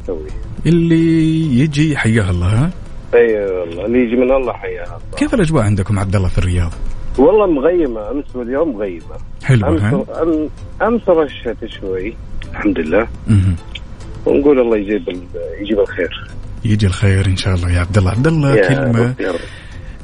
نسويه 0.02 0.30
اللي 0.66 1.58
يجي 1.60 1.96
حياه 1.96 2.30
الله 2.30 2.46
ها؟ 2.46 2.70
اي 3.14 3.44
والله 3.44 3.86
اللي 3.86 3.98
يجي 3.98 4.16
من 4.16 4.32
الله 4.32 4.52
حياه 4.52 4.84
الله. 4.84 5.16
كيف 5.16 5.34
الأجواء 5.34 5.64
عندكم 5.64 5.98
عبد 5.98 6.16
الله 6.16 6.28
في 6.28 6.38
الرياض؟ 6.38 6.72
والله 7.18 7.46
مغيمة 7.46 8.10
أمس 8.10 8.36
واليوم 8.36 8.76
مغيمة. 8.76 9.16
حلوة 9.44 9.68
أمس 9.68 9.82
ها؟ 9.82 10.22
أم 10.22 10.48
أمس 10.82 11.08
رشت 11.08 11.64
شوي 11.80 12.14
الحمد 12.50 12.78
لله. 12.78 13.08
مهم. 13.26 13.56
ونقول 14.26 14.60
الله 14.60 14.76
يجيب 14.76 15.08
يجيب 15.60 15.80
الخير. 15.80 16.30
يجي 16.64 16.86
الخير 16.86 17.26
إن 17.26 17.36
شاء 17.36 17.54
الله 17.54 17.72
يا 17.72 17.80
عبد 17.80 17.98
الله. 17.98 18.10
عبد 18.10 18.26
الله 18.26 18.68
كلمة. 18.68 19.08
رب 19.10 19.20
يا 19.20 19.32
رب. 19.32 19.38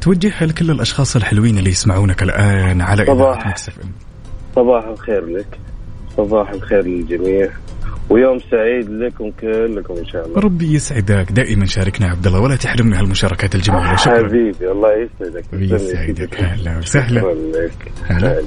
توجهها 0.00 0.46
لكل 0.46 0.70
الأشخاص 0.70 1.16
الحلوين 1.16 1.58
اللي 1.58 1.70
يسمعونك 1.70 2.22
الآن 2.22 2.80
على 2.80 3.06
صباح. 3.06 3.56
صباح 4.56 4.84
الخير 4.84 5.26
لك. 5.26 5.58
صباح 6.16 6.50
الخير 6.50 6.82
للجميع. 6.86 7.48
ويوم 8.10 8.38
سعيد 8.50 8.90
لكم 8.90 9.30
كلكم 9.30 9.94
إن 9.94 10.06
شاء 10.06 10.26
الله. 10.26 10.40
ربي 10.40 10.74
يسعدك. 10.74 11.32
دائما 11.32 11.66
شاركنا 11.66 12.06
يا 12.06 12.12
عبد 12.12 12.26
الله 12.26 12.40
ولا 12.40 12.56
تحرمنا 12.56 13.00
هالمشاركات 13.00 13.54
الجميلة. 13.54 13.96
شكرا. 13.96 14.28
حبيبي 14.28 14.70
الله 14.70 14.88
يسعدك. 14.92 15.44
يسعدك. 15.52 16.40
هلا 16.40 16.78
وسهلا. 16.78 17.34
هلا. 18.06 18.42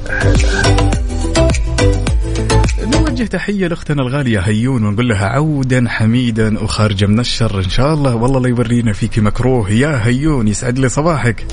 نوجه 2.82 3.24
تحية 3.24 3.68
لأختنا 3.68 4.02
الغالية 4.02 4.40
هيون 4.40 4.84
ونقول 4.84 5.10
لها 5.10 5.26
عودا 5.26 5.86
حميدا 5.88 6.64
وخارجة 6.64 7.06
من 7.06 7.20
الشر. 7.20 7.60
إن 7.60 7.70
شاء 7.70 7.94
الله 7.94 8.16
والله 8.16 8.40
لا 8.40 8.50
يورينا 8.50 8.94
فيك 8.94 9.20
مكروه. 9.20 9.72
يا 9.72 10.06
هيون 10.06 10.48
يسعد 10.48 10.80
لي 10.80 10.90
صباحك. 10.90 11.46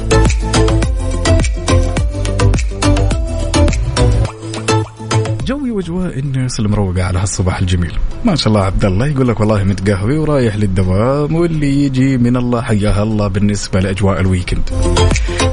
جوي 5.46 5.70
وأجواء 5.70 6.18
الناس 6.18 6.60
المروقه 6.60 7.02
على 7.02 7.18
هالصباح 7.18 7.58
الجميل. 7.58 7.92
ما 8.24 8.34
شاء 8.34 8.48
الله 8.48 8.64
عبد 8.64 8.84
الله 8.84 9.06
يقول 9.06 9.28
لك 9.28 9.40
والله 9.40 9.64
متقهوي 9.64 10.18
ورايح 10.18 10.56
للدوام 10.56 11.34
واللي 11.34 11.84
يجي 11.84 12.18
من 12.18 12.36
الله 12.36 12.62
حياها 12.62 13.02
الله 13.02 13.28
بالنسبة 13.28 13.80
لأجواء 13.80 14.20
ال 14.20 14.26
weekend. 14.26 14.70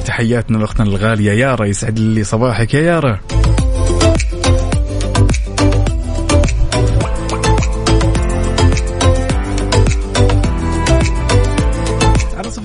تحياتنا 0.06 0.58
لأختنا 0.58 0.88
الغالية. 0.88 1.32
يارا 1.32 1.66
يسعد 1.66 2.00
لي 2.00 2.24
صباحك 2.24 2.74
يا 2.74 2.82
يارا. 2.82 3.20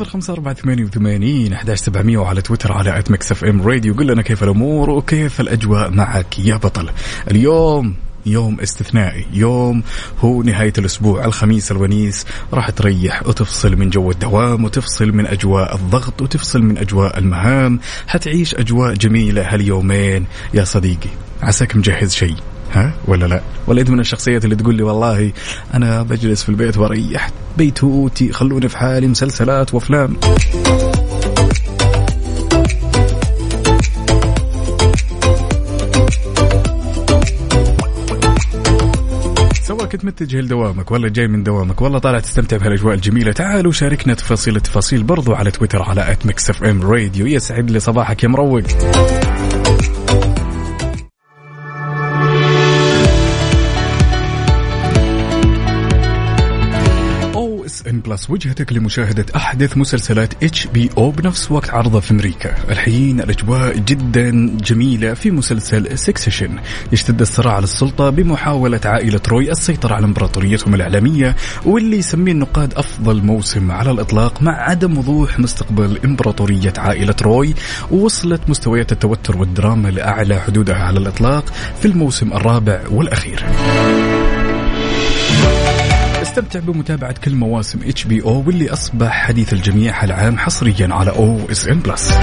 صفر 0.01 0.11
خمسة 0.11 0.33
أربعة 0.33 0.55
ثمانية 0.55 0.85
وثمانين 0.85 1.53
أحداش 1.53 1.79
سبعمية 1.79 2.19
وعلى 2.19 2.43
تويتر 2.43 2.73
على 2.73 2.99
at 2.99 3.11
ميكس 3.11 3.33
إف 3.33 3.45
إم 3.45 3.63
راديو. 3.63 3.95
قل 3.95 4.07
لنا 4.07 4.23
كيف 4.23 4.43
الأمور 4.43 4.91
وكيف 4.91 5.41
الأجواء 5.41 5.91
معك 5.91 6.39
يا 6.39 6.57
بطل. 6.57 6.91
اليوم 7.31 7.95
يوم 8.27 8.61
استثنائي. 8.61 9.27
يوم 9.33 9.83
هو 10.19 10.43
نهاية 10.43 10.73
الأسبوع. 10.79 11.25
الخميس 11.25 11.73
الونيس 11.73 12.27
راح 12.53 12.71
تريح 12.71 13.27
وتفصل 13.27 13.77
من 13.77 13.91
جو 13.91 14.11
الدوام 14.11 14.65
وتفصل 14.65 15.13
من 15.13 15.27
أجواء 15.27 15.75
الضغط 15.75 16.23
وتفصل 16.23 16.63
من 16.63 16.79
أجواء 16.79 17.19
المهام. 17.19 17.81
حتعيش 18.07 18.55
أجواء 18.55 18.95
جميلة 18.95 19.55
هاليومين 19.55 20.27
يا 20.55 20.65
صديقي. 20.65 21.11
عساك 21.43 21.77
مجهز 21.77 22.15
شيء. 22.15 22.37
ها؟ 22.73 22.93
ولا 23.07 23.27
لا؟ 23.27 23.41
ولا 23.67 23.81
انت 23.81 23.91
من 23.91 24.01
الشخصيات 24.01 24.45
اللي 24.45 24.57
تقول 24.57 24.75
لي 24.75 24.83
والله 24.83 25.33
أنا 25.75 26.03
بجلس 26.03 26.43
في 26.43 26.49
البيت 26.49 26.77
وأريح 26.79 27.31
بيتوتي 27.59 28.33
خلوني 28.33 28.69
في 28.69 28.79
حالي 28.79 29.07
مسلسلات 29.07 29.75
وأفلام. 29.75 30.17
سواء 39.63 39.85
كنت 39.87 40.05
متجه 40.05 40.41
لدوامك 40.41 40.91
ولا 40.91 41.09
جاي 41.09 41.29
من 41.29 41.43
دوامك 41.43 41.83
ولا 41.83 41.99
طالع 41.99 42.19
تستمتع 42.19 42.57
بهالأجواء 42.57 42.95
الجميلة 42.95 43.33
تعالوا 43.33 43.73
شاركنا 43.73 44.15
تفاصيل 44.15 44.57
التفاصيل 44.57 45.03
برضو 45.03 45.35
على 45.35 45.51
تويتر 45.51 45.83
على 45.83 46.13
at 46.13 46.27
ميكس 46.27 46.51
اف 46.51 46.65
ام 46.65 46.83
راديو 46.83 47.27
يسعد 47.27 47.71
لي 47.71 47.81
صباحك 47.81 48.25
يا 48.25 48.29
مروق. 48.29 48.63
بلس 58.11 58.31
وجهتك 58.31 58.73
لمشاهدة 58.73 59.27
أحدث 59.37 59.77
مسلسلات 59.77 60.45
اتش 60.45 60.67
بي 60.67 60.91
أو 60.99 61.11
بنفس 61.11 61.53
وقت 61.53 61.71
عرضه 61.71 62.01
في 62.01 62.11
أمريكا. 62.11 62.55
الحين 62.71 63.21
الأجواء 63.21 63.77
جدا 63.77 64.57
جميلة 64.57 65.15
في 65.15 65.31
مسلسل 65.31 65.99
سكسيشن 65.99 66.59
يشتد 66.93 67.21
الصراع 67.21 67.55
على 67.55 67.65
السلطة 67.65 68.11
بمحاولة 68.11 68.81
عائلة 68.85 69.21
روي 69.29 69.51
السيطرة 69.51 69.95
على 69.95 70.05
إمبراطوريتهم 70.05 70.75
الإعلامية 70.75 71.37
واللي 71.67 71.97
يسميه 71.97 72.33
النقاد 72.33 72.75
أفضل 72.75 73.23
موسم 73.23 73.71
على 73.71 73.91
الإطلاق 73.91 74.43
مع 74.43 74.53
عدم 74.53 74.99
وضوح 74.99 75.39
مستقبل 75.41 75.99
إمبراطورية 76.05 76.73
عائلة 76.79 77.17
روي 77.23 77.55
ووصلت 77.91 78.41
مستويات 78.49 78.93
التوتر 78.93 79.37
والدراما 79.37 79.89
لأعلى 79.89 80.41
حدودها 80.41 80.77
على 80.77 80.99
الإطلاق 80.99 81.45
في 81.81 81.89
الموسم 81.89 82.33
الرابع 82.33 82.81
والأخير. 82.91 83.45
أستمتع 86.31 86.61
بمتابعة 86.61 87.15
كل 87.25 87.35
مواسم 87.35 87.79
اتش 87.85 88.05
بي 88.05 88.23
أو 88.23 88.43
واللي 88.47 88.73
أصبح 88.73 89.27
حديث 89.27 89.53
الجميع 89.53 90.05
العام 90.05 90.39
حصريا 90.39 90.89
على 90.95 91.11
أو 91.11 91.51
اس 91.51 91.67
ان 91.67 91.79
بلس. 91.79 92.15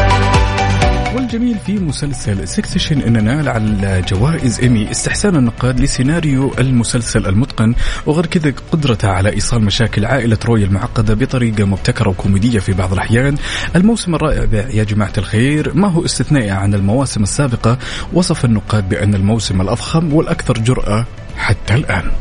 والجميل 1.16 1.58
في 1.66 1.80
مسلسل 1.80 2.48
سكسيشن 2.48 3.02
انه 3.02 3.20
نال 3.20 3.50
على 3.50 4.02
جوائز 4.08 4.60
ايمي 4.60 4.92
استحسان 4.92 5.36
النقاد 5.36 5.80
لسيناريو 5.80 6.54
المسلسل 6.60 7.26
المتقن 7.26 7.76
وغير 8.06 8.26
كذا 8.26 8.54
قدرته 8.72 9.08
على 9.08 9.30
إيصال 9.30 9.64
مشاكل 9.66 10.06
عائلة 10.06 10.38
روي 10.46 10.64
المعقده 10.64 11.14
بطريقة 11.14 11.66
مبتكرة 11.66 12.10
وكوميدية 12.10 12.60
في 12.60 12.72
بعض 12.72 12.94
الأحيان. 12.94 13.36
الموسم 13.76 14.16
الرائع 14.16 14.48
يا 14.54 14.84
جماعة 14.84 15.14
الخير 15.18 15.74
ما 15.74 15.88
هو 15.88 16.06
استثنائي 16.06 16.50
عن 16.50 16.74
المواسم 16.74 17.24
السابقة 17.24 17.78
وصف 18.14 18.46
النقاد 18.46 18.90
بأن 18.90 19.16
الموسم 19.16 19.62
الافخم 19.62 20.14
والأكثر 20.14 20.54
جرأة 20.54 21.06
حتى 21.38 21.74
الآن. 21.74 22.12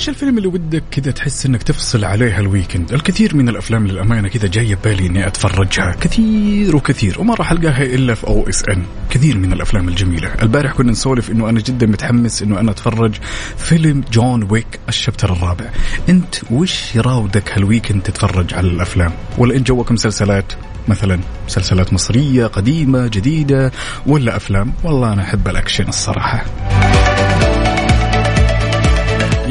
وش 0.00 0.08
الفيلم 0.08 0.38
اللي 0.38 0.48
ودك 0.48 0.82
كذا 0.90 1.10
تحس 1.10 1.46
إنك 1.46 1.62
تفصل 1.62 2.04
عليه 2.04 2.38
ال 2.38 2.45
weekend 2.45 2.92
الكثير 2.92 3.36
من 3.36 3.48
الأفلام 3.48 3.86
للأمانة 3.86 4.28
كذا 4.28 4.48
جاية 4.48 4.74
ببالي 4.74 5.06
إني 5.06 5.26
أتفرجها. 5.26 5.96
كثير 6.00 6.76
وكثير 6.76 7.20
وما 7.20 7.34
راح 7.34 7.52
ألقاها 7.52 7.82
إلا 7.82 8.14
في 8.14 8.26
أو 8.26 8.48
إس 8.48 8.62
إن. 8.68 8.82
كثير 9.10 9.38
من 9.38 9.52
الأفلام 9.52 9.88
الجميلة. 9.88 10.34
البارح 10.42 10.72
كنا 10.72 10.90
نسولف 10.90 11.30
إنه 11.30 11.48
أنا 11.48 11.60
جدا 11.60 11.86
متحمس 11.86 12.42
إنه 12.42 12.60
أنا 12.60 12.70
أتفرج 12.70 13.14
فيلم 13.56 14.04
جون 14.12 14.46
ويك 14.50 14.80
ال 14.88 14.93
chapter 14.93 15.32
الرابع. 15.32 15.70
أنت 16.08 16.34
وش 16.50 16.94
يراودك 16.94 17.52
هال 17.52 17.63
weekend 17.63 18.02
تتفرج 18.02 18.54
على 18.54 18.68
الأفلام؟ 18.68 19.12
ولا 19.38 19.56
إنت 19.56 19.68
جوك 19.68 19.92
مسلسلات؟ 19.92 20.52
مثلا 20.88 21.20
مسلسلات 21.46 21.92
مصرية 21.92 22.46
قديمة 22.46 23.06
جديدة 23.06 23.72
ولا 24.06 24.36
أفلام؟ 24.36 24.72
والله 24.84 25.12
أنا 25.12 25.22
أحب 25.22 25.48
الأكشن 25.48 25.88
الصراحة. 25.88 26.44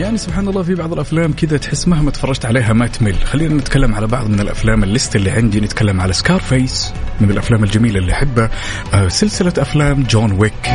يعني 0.09 0.17
سبحان 0.17 0.47
الله 0.47 0.63
في 0.63 0.75
بعض 0.75 0.93
الأفلام 0.93 1.33
كذا 1.33 1.57
تحس 1.57 1.87
مهما 1.87 2.11
تفرجت 2.11 2.45
عليها 2.45 2.73
ما 2.73 2.87
تمل. 2.87 3.15
خلينا 3.15 3.53
نتكلم 3.53 3.95
على 3.95 4.07
بعض 4.07 4.29
من 4.29 4.39
الأفلام 4.39 4.83
ال 4.83 4.90
list 4.90 5.15
اللي 5.15 5.31
عندي. 5.31 5.59
نتكلم 5.59 6.01
على 6.01 6.13
سكارفيس 6.13 6.93
من 7.21 7.31
الأفلام 7.31 7.63
الجميلة 7.63 7.99
اللي 7.99 8.11
أحبها. 8.11 8.49
آه 8.93 9.07
سلسلة 9.07 9.53
أفلام 9.57 10.03
جون 10.03 10.31
ويك 10.31 10.67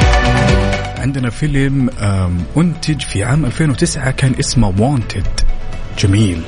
عندنا 0.98 1.30
فيلم 1.30 1.90
أنتج 2.56 3.00
في 3.00 3.24
عام 3.24 3.44
2009 3.44 4.10
كان 4.10 4.34
اسمه 4.40 4.74
وانتد 4.78 5.40
جميل. 5.98 6.40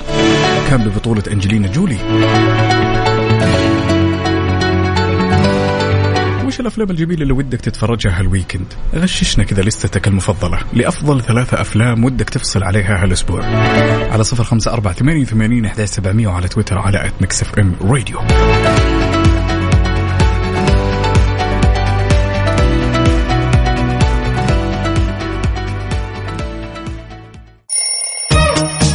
كان 0.69 0.85
ببطولة 0.85 1.23
أنجلينا 1.33 1.69
جولي. 1.69 1.99
وش 6.47 6.61
الافلام 6.61 6.91
الجميله 6.91 7.23
اللي 7.23 7.33
ودك 7.33 7.61
تتفرجها 7.61 8.19
هال 8.21 8.31
weekend 8.31 8.67
غششنا 8.95 9.45
كذا 9.45 9.63
list 9.63 10.00
ك 10.00 10.09
المفضله 10.09 10.59
لافضل 10.73 11.23
ثلاثة 11.23 11.61
افلام 11.61 12.05
ودك 12.05 12.31
تفصل 12.31 12.63
عليها 12.63 13.03
هالاسبوع 13.03 13.45
على 14.13 14.25
صفر 14.25 14.45
خمسة 14.45 14.73
أربعة 14.73 14.95
ثمانية 14.95 15.23
وثمانين 15.23 15.65
أحد 15.65 15.85
سبعمية 15.85 16.29
وعلى 16.29 16.49
تويتر 16.49 16.79
على 16.79 17.07
at 17.07 17.13
ميكس 17.21 17.43
اف 17.43 17.59
ام 17.59 17.75
راديو 17.81 18.21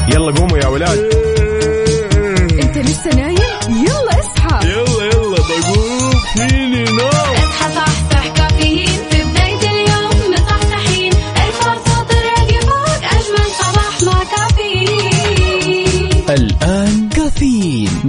يلا 0.08 0.32
قوموا 0.32 0.58
يا 0.58 0.68
ولاد 0.68 1.00
انت 2.64 2.78
لسه 2.78 3.16
نايم 3.16 3.86
يلا 3.88 4.20
اصحى 4.20 4.68
يلا 4.70 5.06
يلا 5.06 5.31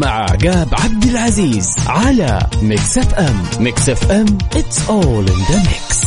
مع 0.02 0.10
عقاب 0.10 0.68
عبد 0.72 1.04
العزيز 1.04 1.66
على 1.86 2.46
Mix 2.62 2.98
FM 2.98 3.42
Mix 3.60 3.88
FM 3.88 4.26
it's 4.54 4.78
all 4.88 5.30
in 5.30 5.40
the 5.52 5.68
mix. 5.68 6.02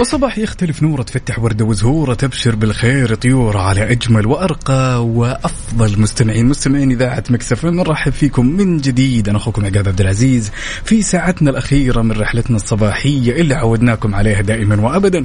وصباح 0.00 0.38
يختلف 0.38 0.82
نوره 0.82 1.02
تفتح 1.02 1.38
وردة 1.38 1.64
وزهورة 1.64 2.14
تبشر 2.14 2.56
بالخير 2.56 3.14
طيور 3.14 3.56
على 3.56 3.92
أجمل 3.92 4.26
وأرقى. 4.26 5.06
وأفضل 5.06 6.00
مستمعين 6.00 6.46
مستمعين 6.46 6.90
إذاعة 6.90 7.24
Mix 7.30 7.50
FM 7.50 7.64
نرحب 7.64 8.12
فيكم 8.12 8.46
من 8.46 8.78
جديد. 8.78 9.28
أنا 9.28 9.38
أخوكم 9.38 9.66
عقاب 9.66 9.88
عبد 9.88 10.00
العزيز. 10.00 10.50
في 10.84 11.02
ساعتنا 11.02 11.50
الأخيرة 11.50 12.02
من 12.02 12.12
رحلتنا 12.12 12.56
الصباحية 12.56 13.40
اللي 13.40 13.54
عودناكم 13.54 14.14
عليها 14.14 14.40
دائما 14.40 14.80
وأبدا. 14.80 15.24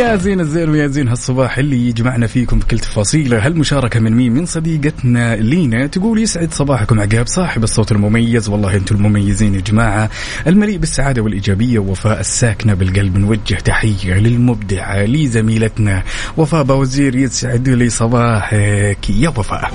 يا 0.00 0.16
زين 0.16 0.40
الزين 0.40 0.68
ويا 0.70 0.86
زين 0.86 1.08
هالصباح 1.08 1.58
اللي 1.58 1.88
يجمعنا 1.88 2.26
فيكم 2.26 2.58
بكل 2.58 2.78
تفاصيله. 2.78 3.46
هالمشاركة 3.46 4.00
من 4.00 4.12
مين؟ 4.12 4.32
من 4.32 4.46
صديقتنا 4.46 5.36
لينا 5.36 5.86
تقول 5.86 6.18
يسعد 6.18 6.52
صباحكم 6.52 7.00
عقاب 7.00 7.26
صاحب 7.26 7.64
الصوت 7.64 7.92
المميز. 7.92 8.48
والله 8.48 8.76
أنتم 8.76 8.96
المميزين 8.96 9.54
يا 9.54 9.60
جماعة. 9.60 10.10
المليء 10.46 10.78
بالسعادة 10.78 11.22
والإيجابية 11.22 11.78
ووفاء 11.78 12.20
الساكنة 12.20 12.74
بالقلب 12.74 13.18
نوجه 13.18 13.54
تحية 13.54 14.14
للمبدعة 14.14 15.04
لزميلتنا 15.04 16.02
وفاء 16.36 16.62
بوزير 16.62 17.16
يسعد 17.16 17.68
لي 17.68 17.88
صباحك. 17.88 19.10
يا 19.10 19.28
وفاء. 19.28 19.70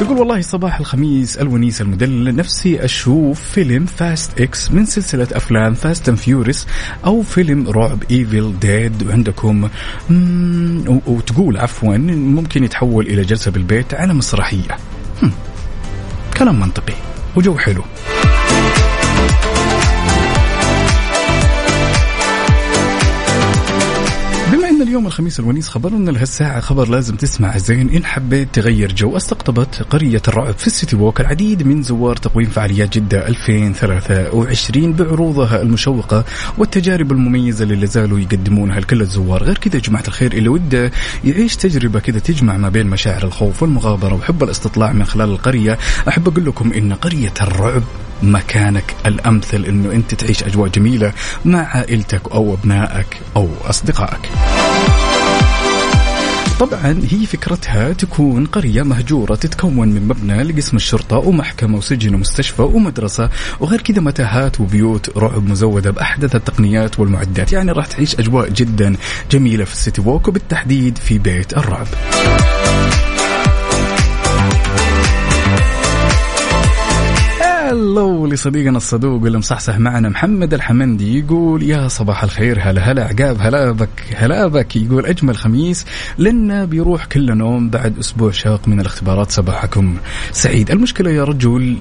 تقول 0.00 0.18
والله 0.18 0.40
صباح 0.40 0.80
الخميس 0.80 1.36
الونيس 1.36 1.80
المدلل 1.80 2.36
نفسي 2.36 2.84
أشوف 2.84 3.40
فيلم 3.40 3.86
Fast 3.86 4.40
X 4.40 4.70
من 4.70 4.86
سلسلة 4.86 5.28
أفلام 5.32 5.74
Fast 5.74 6.08
and 6.08 6.18
Furious 6.18 6.66
أو 7.04 7.22
فيلم 7.22 7.70
رعب 7.70 8.02
Evil 8.10 8.58
Dead 8.60 9.02
وعندكم 9.06 9.68
وتقول 11.06 11.56
عفوا 11.56 11.96
ممكن 11.96 12.64
يتحول 12.64 13.06
إلى 13.06 13.22
جلسة 13.22 13.50
بالبيت 13.50 13.94
على 13.94 14.14
مسرحية. 14.14 14.76
هم، 15.22 15.32
كلام 16.38 16.60
منطقي 16.60 16.94
وجو 17.36 17.58
حلو. 17.58 17.82
إن 24.74 24.82
اليوم 24.82 25.06
الخميس 25.06 25.40
الونيس 25.40 25.68
خبرنا 25.68 26.10
لهالساعة 26.10 26.60
خبر 26.60 26.88
لازم 26.88 27.16
تسمع. 27.16 27.58
زين 27.58 27.90
إن 27.90 28.04
حبيت 28.04 28.48
تغير 28.52 28.92
جو 28.92 29.16
استقطبت 29.16 29.82
قرية 29.90 30.22
الرعب 30.28 30.54
في 30.58 30.66
ال 30.66 30.72
City 30.72 30.96
Walk 30.96 31.20
العديد 31.20 31.66
من 31.66 31.82
زوار 31.82 32.16
تقويم 32.16 32.46
فعاليات 32.46 32.98
جدة 32.98 33.28
2023 33.28 34.92
بعروضها 34.92 35.62
المشوقة 35.62 36.24
والتجارب 36.58 37.12
المميزة 37.12 37.62
اللي 37.62 37.76
لازالوا 37.76 38.20
يقدمونها 38.20 38.80
لكل 38.80 39.00
الزوار. 39.00 39.42
غير 39.42 39.58
كذا 39.58 39.78
جماعة 39.78 40.04
الخير 40.08 40.32
اللي 40.32 40.48
ودة 40.48 40.90
يعيش 41.24 41.56
تجربة 41.56 42.00
كذا 42.00 42.18
تجمع 42.18 42.56
ما 42.56 42.68
بين 42.68 42.86
مشاعر 42.86 43.24
الخوف 43.24 43.62
والمغامرة 43.62 44.14
وحب 44.14 44.42
الاستطلاع 44.42 44.92
من 44.92 45.04
خلال 45.04 45.28
القرية. 45.28 45.78
أحب 46.08 46.28
أقول 46.28 46.46
لكم 46.46 46.72
إن 46.72 46.94
قرية 46.94 47.34
الرعب 47.40 47.82
مكانك 48.22 48.94
الأمثل 49.06 49.64
أنه 49.64 49.92
أنت 49.92 50.14
تعيش 50.14 50.42
أجواء 50.44 50.68
جميلة 50.68 51.12
مع 51.44 51.58
عائلتك 51.58 52.32
أو 52.32 52.54
أبنائك 52.54 53.06
أو 53.36 53.48
أصدقائك. 53.64 54.30
طبعا 56.64 57.00
هي 57.10 57.26
فكرتها 57.26 57.92
تكون 57.92 58.46
قرية 58.46 58.82
مهجورة 58.82 59.34
تتكون 59.34 59.88
من 59.88 60.08
مبنى 60.08 60.42
لقسم 60.42 60.76
الشرطة 60.76 61.16
ومحكمة 61.18 61.78
وسجن 61.78 62.14
ومستشفى 62.14 62.62
ومدرسة 62.62 63.30
وغير 63.60 63.80
كذا 63.80 64.00
متاهات 64.00 64.60
وبيوت 64.60 65.18
رعب 65.18 65.48
مزودة 65.48 65.90
بأحدث 65.90 66.34
التقنيات 66.34 67.00
والمعدات. 67.00 67.52
يعني 67.52 67.72
راح 67.72 67.86
تعيش 67.86 68.14
أجواء 68.14 68.48
جدا 68.48 68.96
جميلة 69.30 69.64
في 69.64 69.72
السيتي 69.72 70.00
ووك 70.00 70.28
وبالتحديد 70.28 70.98
في 70.98 71.18
بيت 71.18 71.56
الرعب. 71.56 71.86
هلو 77.64 78.26
لصديقنا 78.26 78.76
الصدوق 78.76 79.24
اللي 79.24 79.38
مصحصح 79.38 79.78
معنا 79.78 80.08
محمد 80.08 80.54
الحمندي. 80.54 81.18
يقول 81.18 81.62
يا 81.62 81.88
صباح 81.88 82.24
الخير 82.24 82.58
هلا 82.62 82.82
هلا 82.82 83.04
عقاب 83.04 83.36
هلا 83.40 83.72
بك 83.72 84.02
هلا 84.16 84.46
بك. 84.46 84.76
يقول 84.76 85.06
أجمل 85.06 85.36
خميس 85.36 85.86
لنا 86.18 86.64
بيروح 86.64 87.04
كل 87.04 87.36
نوم 87.36 87.70
بعد 87.70 87.98
أسبوع 87.98 88.30
شاق 88.30 88.68
من 88.68 88.80
الاختبارات 88.80 89.30
صباحكم. 89.30 89.96
سعيد 90.32 90.70
المشكلة 90.70 91.10
يا 91.10 91.24
رجل 91.24 91.76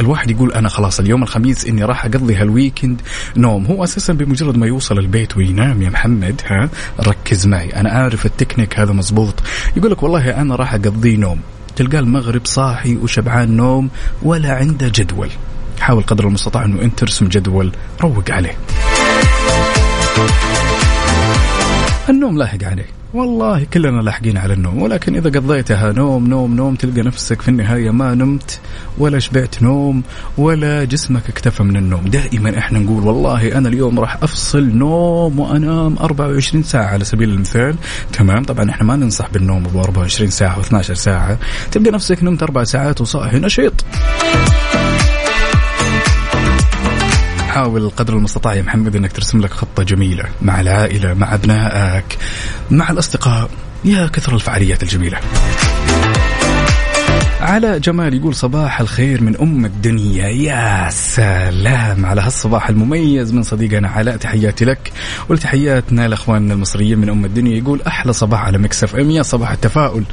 الواحد 0.00 0.30
يقول 0.30 0.52
أنا 0.52 0.68
خلاص 0.68 1.00
اليوم 1.00 1.22
الخميس 1.22 1.66
إني 1.66 1.84
راح 1.84 2.04
أقضي 2.04 2.34
هال 2.34 2.49
weekend 2.49 3.00
نوم. 3.36 3.66
هو 3.66 3.84
أساسا 3.84 4.12
بمجرد 4.12 4.56
ما 4.56 4.66
يوصل 4.66 4.98
البيت 4.98 5.36
وينام 5.36 5.82
يا 5.82 5.90
محمد 5.90 6.40
ها؟ 6.46 6.68
ركز 7.00 7.46
معي 7.46 7.68
أنا 7.80 7.90
عارف 7.90 8.26
التكنيك 8.26 8.78
هذا 8.78 8.92
مزبوط 8.92 9.34
يقول 9.76 9.90
لك 9.90 10.02
والله 10.02 10.40
أنا 10.40 10.56
راح 10.56 10.74
اقضيه 10.74 11.16
نوم. 11.16 11.40
تلقاه 11.78 11.98
المغرب 11.98 12.46
صاحي 12.46 12.96
وشبعان 12.96 13.56
نوم 13.56 13.90
ولا 14.22 14.52
عنده 14.52 14.88
جدول. 14.88 15.28
حاول 15.80 16.02
قدر 16.02 16.26
المستطاع 16.26 16.64
إنه 16.64 16.82
انت 16.82 16.98
ترسم 16.98 17.28
جدول 17.28 17.72
روق 18.00 18.30
عليه. 18.30 18.56
النوم 22.08 22.38
لاحق 22.38 22.64
عليه. 22.64 22.97
والله 23.14 23.64
كلنا 23.64 24.02
لاحقين 24.02 24.36
على 24.36 24.54
النوم 24.54 24.82
ولكن 24.82 25.16
إذا 25.16 25.40
قضيتها 25.40 25.92
نوم 25.92 26.26
نوم 26.26 26.54
نوم 26.54 26.74
تلقى 26.74 27.02
نفسك 27.02 27.42
في 27.42 27.48
النهاية 27.48 27.90
ما 27.90 28.14
نمت 28.14 28.60
ولا 28.98 29.18
شبعت 29.18 29.62
نوم 29.62 30.02
ولا 30.38 30.84
جسمك 30.84 31.28
اكتفى 31.28 31.62
من 31.62 31.76
النوم. 31.76 32.04
دائما 32.04 32.58
إحنا 32.58 32.78
نقول 32.78 33.04
والله 33.04 33.58
أنا 33.58 33.68
اليوم 33.68 34.00
راح 34.00 34.22
أفصل 34.22 34.76
نوم 34.76 35.40
وأنام 35.40 35.98
24 35.98 36.62
ساعة 36.62 36.86
على 36.86 37.04
سبيل 37.04 37.30
المثال. 37.30 37.76
تمام؟ 38.12 38.42
طبعا 38.42 38.70
إحنا 38.70 38.84
ما 38.86 38.96
ننصح 38.96 39.30
بالنوم 39.30 39.62
ب 39.62 39.76
24 39.76 40.30
ساعة 40.30 40.62
و12 40.62 40.80
ساعة. 40.80 41.38
تلقى 41.72 41.90
نفسك 41.90 42.24
نمت 42.24 42.42
أربع 42.42 42.64
ساعات 42.64 43.00
وصاحي 43.00 43.38
نشيط. 43.38 43.84
حاول 47.48 47.90
قدر 47.90 48.16
المستطاع 48.16 48.54
يا 48.54 48.62
محمد 48.62 48.96
إنك 48.96 49.12
ترسم 49.12 49.40
لك 49.40 49.52
خطة 49.52 49.82
جميلة 49.82 50.24
مع 50.42 50.60
العائلة 50.60 51.14
مع 51.14 51.34
أبنائك 51.34 52.18
مع 52.70 52.90
الأصدقاء 52.90 53.50
يا 53.84 54.06
كثر 54.06 54.34
الفعاليات 54.34 54.82
الجميلة. 54.82 55.18
على 57.40 57.80
جمال 57.80 58.14
يقول 58.14 58.34
صباح 58.34 58.80
الخير 58.80 59.22
من 59.22 59.36
أم 59.36 59.64
الدنيا. 59.64 60.28
يا 60.28 60.90
سلام 60.90 62.06
على 62.06 62.20
هالصباح 62.20 62.68
المميز 62.68 63.32
من 63.32 63.42
صديقنا 63.42 63.88
علاء 63.88 64.16
تحياتي 64.16 64.64
لك. 64.64 64.92
ولتحياتنا 65.28 66.08
لأخواننا 66.08 66.54
المصريين 66.54 66.98
من 66.98 67.08
أم 67.08 67.24
الدنيا. 67.24 67.58
يقول 67.58 67.82
أحلى 67.82 68.12
صباح 68.12 68.44
على 68.44 68.58
Mix 68.58 68.96
FM. 68.96 69.10
يا 69.10 69.22
صباح 69.22 69.50
التفاؤل. 69.50 70.04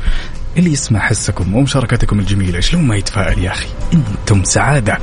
اللي 0.57 0.71
يسمع 0.71 0.99
حسكم 0.99 1.55
ومشاركتكم 1.55 2.19
الجميلة 2.19 2.59
شلون 2.59 2.83
ما 2.83 2.95
يتفائل 2.95 3.39
يا 3.39 3.51
أخي؟ 3.51 3.67
أنتم 3.93 4.43
سعادة. 4.43 4.97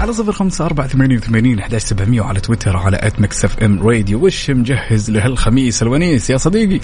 على 0.00 0.12
صفر 0.12 0.32
خمسة 0.32 0.66
أربعة 0.66 0.86
ثمانية 0.86 1.16
وثمانين 1.16 1.58
أحداش 1.58 1.82
سبعمية 1.82 2.20
وعلى 2.20 2.40
تويتر 2.40 2.76
على 2.76 2.98
at 3.02 3.20
Mix 3.20 3.44
FM 3.44 3.88
Radio. 3.88 4.26
وش 4.26 4.50
مجهز 4.50 5.10
لهالخميس 5.10 5.82
الونيس 5.82 6.30
يا 6.30 6.36
صديقي؟ 6.36 6.80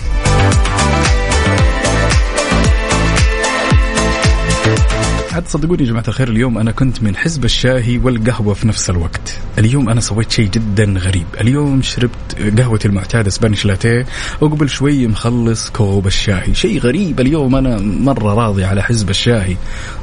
عاد 5.38 5.48
صدقوني 5.48 5.82
يا 5.82 5.88
جماعة 5.88 6.04
الخير 6.08 6.28
اليوم 6.28 6.58
أنا 6.58 6.70
كنت 6.70 7.02
من 7.02 7.16
حزب 7.16 7.44
الشاهي 7.44 7.98
والقهوة 7.98 8.54
في 8.54 8.68
نفس 8.68 8.90
الوقت. 8.90 9.40
اليوم 9.58 9.88
أنا 9.88 10.00
سويت 10.00 10.30
شيء 10.30 10.48
جدا 10.48 10.84
غريب. 10.84 11.26
اليوم 11.40 11.82
شربت 11.82 12.58
قهوتي 12.58 12.88
المعتادة 12.88 13.30
Spanish 13.30 13.64
latte 13.64 14.06
وقبل 14.40 14.68
شوي 14.68 15.06
مخلص 15.06 15.70
كوب 15.70 16.06
الشاهي. 16.06 16.54
شيء 16.54 16.78
غريب 16.78 17.20
اليوم 17.20 17.56
أنا 17.56 17.78
مرة 17.80 18.34
راضي 18.34 18.64
على 18.64 18.82
حزب 18.82 19.10
الشاهي. 19.10 19.56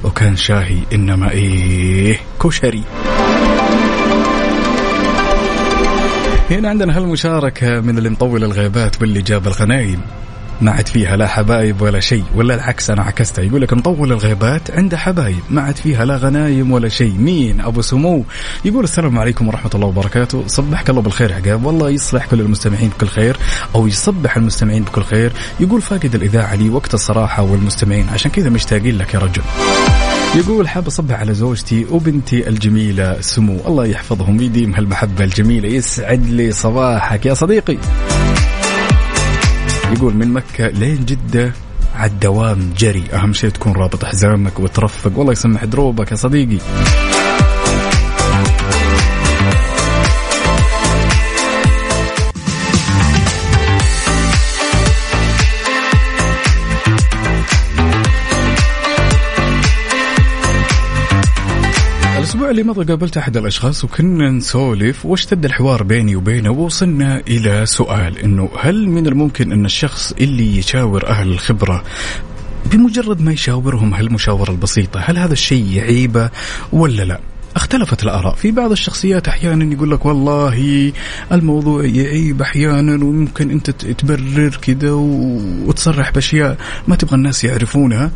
وكان 0.03 0.35
شاهي 0.35 0.79
إنما 0.93 1.31
إيه؟ 1.31 2.19
كشري. 2.43 2.83
هنا 6.49 6.69
عندنا 6.69 6.97
هالمشاركة 6.97 7.79
من 7.81 7.97
اللي 7.97 8.09
مطول 8.09 8.43
الغيبات 8.43 9.01
واللي 9.01 9.21
جاب 9.21 9.47
الغنايم. 9.47 10.01
ما 10.61 10.71
عاد 10.71 10.87
فيها 10.87 11.17
لا 11.17 11.27
حبايب 11.27 11.81
ولا 11.81 11.99
شيء 11.99 12.23
ولا 12.35 12.55
العكس 12.55 12.89
أنا 12.89 13.01
عكستها 13.01 13.43
يقول 13.43 13.61
لك 13.61 13.73
مطول 13.73 14.11
الغيبات 14.11 14.71
عنده 14.71 14.97
حبايب 14.97 15.39
ما 15.49 15.61
عاد 15.61 15.75
فيها 15.75 16.05
لا 16.05 16.17
غنايم 16.17 16.71
ولا 16.71 16.89
شيء. 16.89 17.13
مين؟ 17.17 17.61
أبو 17.61 17.81
سمو. 17.81 18.23
يقول 18.65 18.83
السلام 18.83 19.19
عليكم 19.19 19.47
ورحمة 19.47 19.71
الله 19.75 19.87
وبركاته. 19.87 20.43
صبحك 20.47 20.89
الله 20.89 21.01
بالخير 21.01 21.33
عقاب. 21.33 21.65
والله 21.65 21.89
يصلح 21.89 22.25
كل 22.25 22.39
المستمعين 22.39 22.89
بكل 22.89 23.07
خير 23.07 23.37
أو 23.75 23.87
يصبح 23.87 24.37
المستمعين 24.37 24.83
بكل 24.83 25.03
خير. 25.03 25.31
يقول 25.59 25.81
فاقد 25.81 26.15
الإذاعة 26.15 26.55
لي 26.55 26.69
وقت 26.69 26.93
الصراحة 26.93 27.43
والمستمعين. 27.43 28.09
عشان 28.09 28.31
كذا 28.31 28.49
مشتاقين 28.49 28.97
لك 28.97 29.13
يا 29.13 29.19
رجل. 29.19 29.41
يقول 30.35 30.67
حاب 30.67 30.87
أصبح 30.87 31.19
على 31.19 31.33
زوجتي 31.33 31.85
وبنتي 31.91 32.49
الجميلة 32.49 33.21
سمو. 33.21 33.57
الله 33.67 33.85
يحفظهم 33.85 34.37
ويديم 34.37 34.75
هالمحبه 34.75 35.23
الجميلة. 35.23 35.69
يسعد 35.69 36.25
لي 36.25 36.51
صباحك 36.51 37.25
يا 37.25 37.33
صديقي. 37.33 37.77
يقول 39.95 40.13
من 40.13 40.33
مكة 40.33 40.67
لين 40.67 41.05
جدة 41.05 41.53
على 41.95 42.11
الدوام 42.11 42.73
جري. 42.77 43.03
أهم 43.13 43.33
شيء 43.33 43.49
تكون 43.49 43.73
رابط 43.73 44.05
حزامك 44.05 44.59
وترفق. 44.59 45.17
والله 45.17 45.31
يسمح 45.31 45.65
دروبك 45.65 46.11
يا 46.11 46.15
صديقي. 46.15 46.57
اللي 62.55 62.67
مضى 62.67 62.83
قابلت 62.83 63.17
أحد 63.17 63.37
الأشخاص 63.37 63.83
وكنا 63.83 64.29
نسولف 64.29 65.05
واشتد 65.05 65.45
الحوار 65.45 65.83
بيني 65.83 66.15
وبينه 66.15 66.49
ووصلنا 66.49 67.21
إلى 67.27 67.65
سؤال 67.65 68.19
إنه 68.19 68.49
هل 68.59 68.89
من 68.89 69.07
الممكن 69.07 69.51
أن 69.51 69.65
الشخص 69.65 70.11
اللي 70.11 70.57
يشاور 70.57 71.07
أهل 71.07 71.31
الخبرة 71.31 71.83
بمجرد 72.71 73.21
ما 73.21 73.31
يشاورهم 73.31 73.93
هالمشاورة 73.93 74.51
البسيطة 74.51 74.99
هل 74.99 75.17
هذا 75.17 75.33
الشيء 75.33 75.65
يعيبه 75.71 76.29
ولا 76.71 77.03
لا؟ 77.03 77.19
اختلفت 77.55 78.03
الآراء. 78.03 78.35
في 78.35 78.51
بعض 78.51 78.71
الشخصيات 78.71 79.27
أحيانا 79.27 79.73
يقول 79.73 79.91
لك 79.91 80.05
والله 80.05 80.91
الموضوع 81.31 81.85
يعيب 81.85 82.41
أحيانا 82.41 82.93
وممكن 82.93 83.51
أنت 83.51 83.69
تبرر 83.69 84.59
كذا 84.61 84.91
وتصرح 84.91 86.11
بأشياء 86.11 86.57
ما 86.87 86.95
تبغى 86.95 87.15
الناس 87.15 87.43
يعرفونها. 87.43 88.11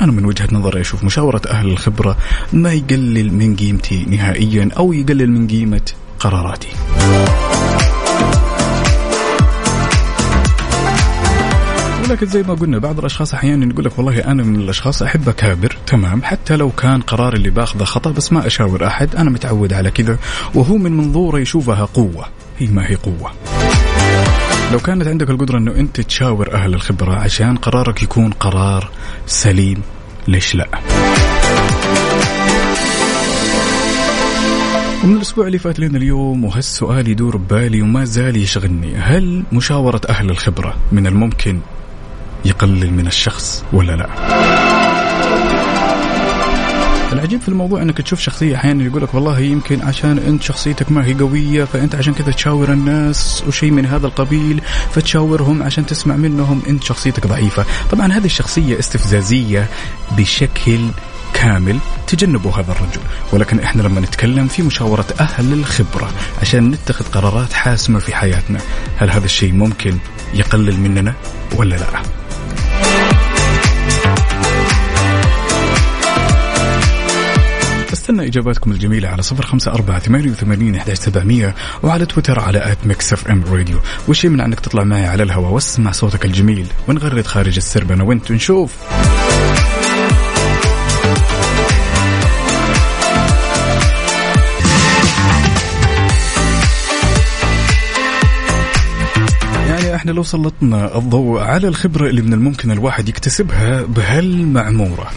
أنا 0.00 0.12
من 0.12 0.24
وجهة 0.24 0.48
نظري 0.52 0.80
أشوف 0.80 1.04
مشاورة 1.04 1.42
أهل 1.50 1.66
الخبرة 1.66 2.16
ما 2.52 2.72
يقلل 2.72 3.34
من 3.34 3.56
قيمتي 3.56 4.04
نهائيا 4.08 4.70
أو 4.76 4.92
يقلل 4.92 5.30
من 5.30 5.46
قيمة 5.46 5.92
قراراتي. 6.18 6.68
ولكن 12.04 12.26
زي 12.26 12.42
ما 12.42 12.54
قلنا 12.54 12.78
بعض 12.78 12.98
الأشخاص 12.98 13.34
أحيانا 13.34 13.66
يقول 13.72 13.84
لك 13.84 13.98
والله 13.98 14.18
أنا 14.18 14.42
من 14.42 14.56
الأشخاص 14.56 15.02
أحب 15.02 15.28
أكابر 15.28 15.76
تمام 15.86 16.22
حتى 16.22 16.56
لو 16.56 16.70
كان 16.70 17.00
قرار 17.00 17.32
اللي 17.34 17.50
باخذه 17.50 17.84
خطأ 17.84 18.10
بس 18.10 18.32
ما 18.32 18.46
أشاور 18.46 18.86
أحد 18.86 19.16
أنا 19.16 19.30
متعود 19.30 19.72
على 19.72 19.90
كذا 19.90 20.18
وهو 20.54 20.76
من 20.76 20.96
منظوره 20.96 21.38
يشوفها 21.38 21.84
قوة 21.84 22.26
هي 22.58 22.66
ما 22.66 22.90
هي 22.90 22.94
قوة. 22.94 23.32
لو 24.74 24.80
كانت 24.80 25.08
عندك 25.08 25.30
القدرة 25.30 25.58
أنه 25.58 25.70
أنت 25.70 26.00
تشاور 26.00 26.52
أهل 26.52 26.74
الخبرة 26.74 27.14
عشان 27.14 27.56
قرارك 27.56 28.02
يكون 28.02 28.30
قرار 28.30 28.90
سليم 29.26 29.82
ليش 30.28 30.54
لا؟ 30.54 30.68
ومن 35.04 35.16
الأسبوع 35.16 35.46
اللي 35.46 35.58
فات 35.58 35.78
لنا 35.78 35.98
اليوم 35.98 36.44
وهالسؤال 36.44 37.08
يدور 37.08 37.36
ببالي 37.36 37.82
وما 37.82 38.04
زال 38.04 38.36
يشغلني. 38.36 38.96
هل 38.96 39.42
مشاورة 39.52 40.00
أهل 40.08 40.30
الخبرة 40.30 40.74
من 40.92 41.06
الممكن 41.06 41.60
يقلل 42.44 42.92
من 42.92 43.06
الشخص 43.06 43.64
ولا 43.72 43.92
لا؟ 43.96 44.08
العجيب 47.12 47.40
في 47.40 47.48
الموضوع 47.48 47.82
إنك 47.82 47.98
تشوف 47.98 48.20
شخصية 48.20 48.56
أحيانا 48.56 48.84
يقول 48.84 49.02
لك 49.02 49.14
والله 49.14 49.38
يمكن 49.38 49.82
عشان 49.82 50.18
أنت 50.18 50.42
شخصيتك 50.42 50.92
ما 50.92 51.06
هي 51.06 51.14
قوية 51.14 51.64
فأنت 51.64 51.94
عشان 51.94 52.14
كذا 52.14 52.32
تشاور 52.32 52.72
الناس 52.72 53.44
وشيء 53.48 53.70
من 53.70 53.86
هذا 53.86 54.06
القبيل 54.06 54.60
فتشاورهم 54.90 55.62
عشان 55.62 55.86
تسمع 55.86 56.16
منهم 56.16 56.62
أنت 56.68 56.84
شخصيتك 56.84 57.26
ضعيفة، 57.26 57.64
طبعا 57.90 58.12
هذه 58.12 58.24
الشخصية 58.24 58.78
استفزازية 58.78 59.66
بشكل 60.16 60.88
كامل 61.34 61.78
تجنبوا 62.06 62.52
هذا 62.52 62.72
الرجل. 62.72 63.00
ولكن 63.32 63.60
إحنا 63.60 63.82
لما 63.82 64.00
نتكلم 64.00 64.48
في 64.48 64.62
مشاورة 64.62 65.06
أهل 65.20 65.52
الخبرة 65.52 66.10
عشان 66.40 66.70
نتخذ 66.70 67.04
قرارات 67.04 67.52
حاسمة 67.52 67.98
في 67.98 68.14
حياتنا 68.16 68.58
هل 68.96 69.10
هذا 69.10 69.24
الشيء 69.24 69.52
ممكن 69.52 69.98
يقلل 70.34 70.80
مننا 70.80 71.14
ولا 71.56 71.76
لا؟ 71.76 72.23
استنى 78.04 78.26
إجاباتكم 78.26 78.70
الجميلة 78.72 79.08
على 79.08 79.22
صفر 79.22 79.46
خمسة 79.46 79.72
أربعة 79.72 79.98
ثمانية 79.98 80.30
وثمانين 80.30 80.80
سبعمية 80.94 81.54
وعلى 81.82 82.06
تويتر 82.06 82.40
على 82.40 82.72
at 82.72 82.78
Mix 82.86 83.12
FM 83.12 83.44
Radio. 83.50 83.80
وش 84.08 84.24
يمنع 84.24 84.44
أنك 84.44 84.60
تطلع 84.60 84.84
معي 84.84 85.06
على 85.06 85.22
الهواء 85.22 85.52
واسمع 85.52 85.92
صوتك 85.92 86.24
الجميل. 86.24 86.66
ونغرد 86.88 87.26
خارج 87.26 87.56
السرب 87.56 87.92
أنا 87.92 88.04
وأنت 88.04 88.30
ونشوف. 88.30 88.76
يعني 99.68 99.94
إحنا 99.94 100.10
لو 100.10 100.22
سلطنا 100.22 100.98
الضوء 100.98 101.40
على 101.40 101.68
الخبرة 101.68 102.08
اللي 102.08 102.22
من 102.22 102.32
الممكن 102.32 102.70
الواحد 102.70 103.08
يكتسبها 103.08 103.82
بهالمعمورة. 103.82 105.10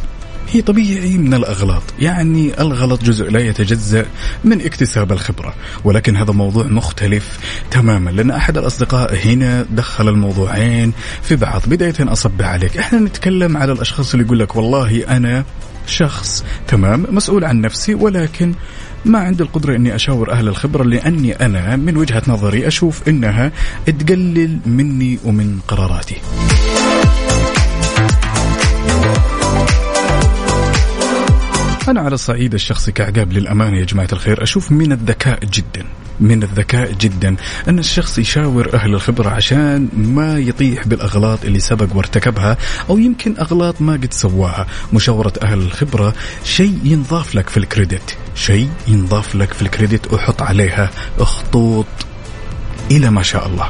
هي 0.51 0.61
طبيعي 0.61 1.17
من 1.17 1.33
الأغلاط. 1.33 1.83
يعني 1.99 2.61
الغلط 2.61 3.03
جزء 3.03 3.29
لا 3.31 3.39
يتجزأ 3.39 4.05
من 4.43 4.61
اكتساب 4.61 5.11
الخبرة. 5.11 5.53
ولكن 5.83 6.17
هذا 6.17 6.31
موضوع 6.31 6.63
مختلف 6.63 7.39
تماما. 7.71 8.09
لأن 8.09 8.31
أحد 8.31 8.57
الأصدقاء 8.57 9.15
هنا 9.25 9.65
دخل 9.69 10.09
الموضوعين 10.09 10.93
في 11.21 11.35
بعض. 11.35 11.61
بداية 11.67 11.95
أصب 11.99 12.41
عليك. 12.41 12.77
إحنا 12.77 12.99
نتكلم 12.99 13.57
على 13.57 13.71
الأشخاص 13.71 14.13
اللي 14.13 14.25
يقول 14.25 14.39
لك 14.39 14.55
والله 14.55 15.03
أنا 15.17 15.43
شخص 15.87 16.45
تمام 16.67 17.05
مسؤول 17.09 17.45
عن 17.45 17.61
نفسي 17.61 17.95
ولكن 17.95 18.53
ما 19.05 19.19
عندي 19.19 19.43
القدرة 19.43 19.75
إني 19.75 19.95
أشاور 19.95 20.31
أهل 20.31 20.47
الخبرة 20.47 20.83
لأني 20.83 21.33
أنا 21.45 21.75
من 21.75 21.97
وجهة 21.97 22.21
نظري 22.27 22.67
أشوف 22.67 23.09
إنها 23.09 23.51
تقلل 23.85 24.59
مني 24.65 25.19
ومن 25.23 25.59
قراراتي. 25.67 26.15
أنا 31.87 32.01
على 32.01 32.13
الصعيد 32.13 32.53
الشخصي 32.53 32.91
كعقاب 32.91 33.33
للأمانة 33.33 33.77
يا 33.79 33.85
جماعة 33.85 34.07
الخير 34.13 34.43
أشوف 34.43 34.71
من 34.71 34.91
الذكاء 34.91 35.39
جدا 35.45 35.85
من 36.19 36.43
الذكاء 36.43 36.91
جدا 36.91 37.35
أن 37.67 37.79
الشخص 37.79 38.17
يشاور 38.17 38.73
أهل 38.73 38.93
الخبرة 38.93 39.29
عشان 39.29 39.89
ما 39.93 40.39
يطيح 40.39 40.87
بالأغلاط 40.87 41.45
اللي 41.45 41.59
سبق 41.59 41.95
وارتكبها 41.95 42.57
أو 42.89 42.97
يمكن 42.97 43.35
أغلاط 43.39 43.81
ما 43.81 43.93
قد 43.93 44.13
سواها. 44.13 44.67
مشاورة 44.93 45.33
أهل 45.43 45.57
الخبرة 45.57 46.13
شيء 46.43 46.79
ينضاف 46.83 47.35
لك 47.35 47.49
في 47.49 47.57
الكريدت 47.57 48.17
شيء 48.35 48.69
ينضاف 48.87 49.35
لك 49.35 49.53
في 49.53 49.61
الكريدت 49.61 50.13
وحط 50.13 50.41
عليها 50.41 50.89
خطوط 51.19 51.85
إلى 52.91 53.09
ما 53.09 53.21
شاء 53.23 53.47
الله. 53.47 53.69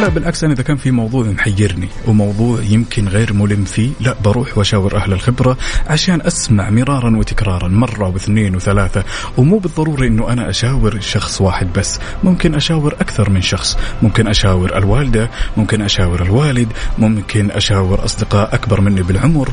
لا 0.00 0.08
بالعكس 0.08 0.44
أنا 0.44 0.52
إذا 0.52 0.62
كان 0.62 0.76
في 0.76 0.90
موضوع 0.90 1.26
محيرني 1.26 1.88
وموضوع 2.06 2.62
يمكن 2.62 3.08
غير 3.08 3.32
ملم 3.32 3.64
فيه 3.64 3.90
لا 4.00 4.16
بروح 4.24 4.58
وأشاور 4.58 4.96
أهل 4.96 5.12
الخبرة 5.12 5.58
عشان 5.86 6.20
أسمع 6.20 6.70
مرارا 6.70 7.16
وتكرارا 7.16 7.68
مرة 7.68 8.08
واثنين 8.08 8.56
وثلاثة. 8.56 9.04
ومو 9.36 9.58
بالضروره 9.58 10.06
إنه 10.06 10.32
أنا 10.32 10.50
أشاور 10.50 11.00
شخص 11.00 11.40
واحد 11.40 11.72
بس 11.72 11.98
ممكن 12.24 12.54
أشاور 12.54 12.94
أكثر 13.00 13.30
من 13.30 13.42
شخص. 13.42 13.78
ممكن 14.02 14.28
أشاور 14.28 14.78
الوالدة 14.78 15.30
ممكن 15.56 15.82
أشاور 15.82 16.22
الوالد 16.22 16.68
ممكن 16.98 17.50
أشاور 17.50 18.04
أصدقاء 18.04 18.54
أكبر 18.54 18.80
مني 18.80 19.02
بالعمر 19.02 19.52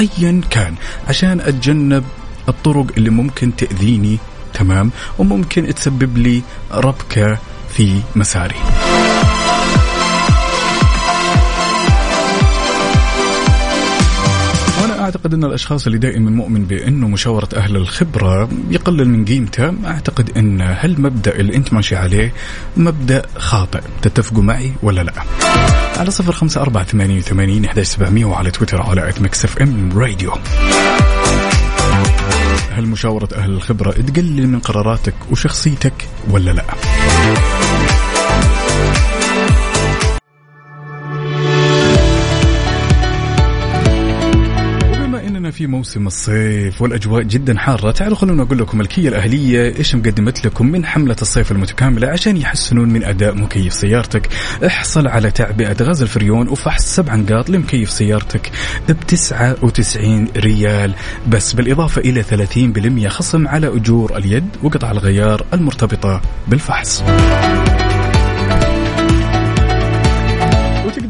ايا 0.00 0.40
كان 0.50 0.74
عشان 1.08 1.40
أتجنب 1.40 2.04
الطرق 2.48 2.86
اللي 2.96 3.10
ممكن 3.10 3.56
تأذيني 3.56 4.18
تمام؟ 4.54 4.90
وممكن 5.18 5.74
تسبب 5.74 6.18
لي 6.18 6.42
ربكة 6.72 7.38
في 7.74 8.00
مساري. 8.16 8.56
أعتقد 15.12 15.34
أن 15.34 15.44
الأشخاص 15.44 15.86
اللي 15.86 15.98
دائما 15.98 16.30
مؤمن 16.30 16.64
بأنه 16.64 17.08
مشاورة 17.08 17.48
أهل 17.56 17.76
الخبرة 17.76 18.48
يقلل 18.70 19.08
من 19.08 19.24
قيمته. 19.24 19.74
أعتقد 19.84 20.30
أن 20.36 20.60
هالمبدا 20.60 21.36
اللي 21.36 21.56
أنت 21.56 21.72
ماشي 21.72 21.96
عليه 21.96 22.32
مبدأ 22.76 23.22
خاطئ. 23.38 23.80
تتفقوا 24.02 24.42
معي 24.42 24.72
ولا 24.82 25.00
لا؟ 25.00 25.12
على 25.96 26.10
صفر 26.10 26.32
خمسة 26.32 26.60
أربعة 26.60 26.84
ثمانية 26.84 27.18
وثمانين 27.18 27.64
إحداش 27.64 27.86
سبعمية 27.86 28.24
وعلى 28.24 28.50
تويتر 28.50 28.82
على 28.82 29.08
at 29.08 29.44
FM 29.44 29.98
Radio 29.98 30.32
هل 32.70 32.86
مشاورة 32.86 33.28
أهل 33.34 33.50
الخبرة 33.50 33.90
تقلل 33.90 34.48
من 34.48 34.60
قراراتك 34.60 35.14
وشخصيتك 35.30 36.08
ولا 36.30 36.50
لا؟ 36.50 36.64
في 45.52 45.66
موسم 45.66 46.06
الصيف 46.06 46.82
والأجواء 46.82 47.22
جدا 47.22 47.58
حارة. 47.58 47.90
تعالوا 47.90 48.16
خلونا 48.16 48.42
أقول 48.42 48.58
لكم 48.58 48.80
الكيا 48.80 49.08
الأهلية 49.08 49.76
إيش 49.76 49.94
مقدمت 49.94 50.46
لكم 50.46 50.66
من 50.66 50.86
حملة 50.86 51.16
الصيف 51.22 51.52
المتكاملة 51.52 52.08
عشان 52.08 52.36
يحسنون 52.36 52.88
من 52.88 53.04
أداء 53.04 53.34
مكيف 53.34 53.74
سيارتك. 53.74 54.28
احصل 54.66 55.06
على 55.06 55.30
تعبئه 55.30 55.76
غاز 55.82 56.02
الفريون 56.02 56.48
وفحص 56.48 56.94
سبع 56.96 57.14
نقاط 57.14 57.50
لمكيف 57.50 57.90
سيارتك 57.90 58.50
ب 58.88 58.92
99 59.06 60.28
ريال. 60.36 60.94
بس 61.28 61.52
بالإضافة 61.52 62.00
إلى 62.00 62.22
30% 62.22 63.08
خصم 63.08 63.48
على 63.48 63.66
أجور 63.66 64.16
اليد 64.16 64.48
وقطع 64.62 64.90
الغيار 64.90 65.44
المرتبطة 65.52 66.20
بالفحص. 66.48 67.02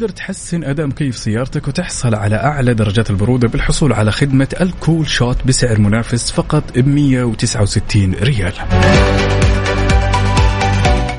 تقدر 0.02 0.14
تحسن 0.14 0.64
أداء 0.64 0.86
مكيف 0.86 1.16
سيارتك 1.16 1.68
وتحصل 1.68 2.14
على 2.14 2.36
أعلى 2.36 2.74
درجات 2.74 3.10
البرودة 3.10 3.48
بالحصول 3.48 3.92
على 3.92 4.12
خدمة 4.12 4.48
ال 4.60 4.70
Cool 4.70 5.08
Shot 5.08 5.36
بسعر 5.46 5.78
منافس 5.80 6.30
فقط 6.30 6.78
ب 6.78 6.88
169 6.88 8.14
ريال. 8.14 8.52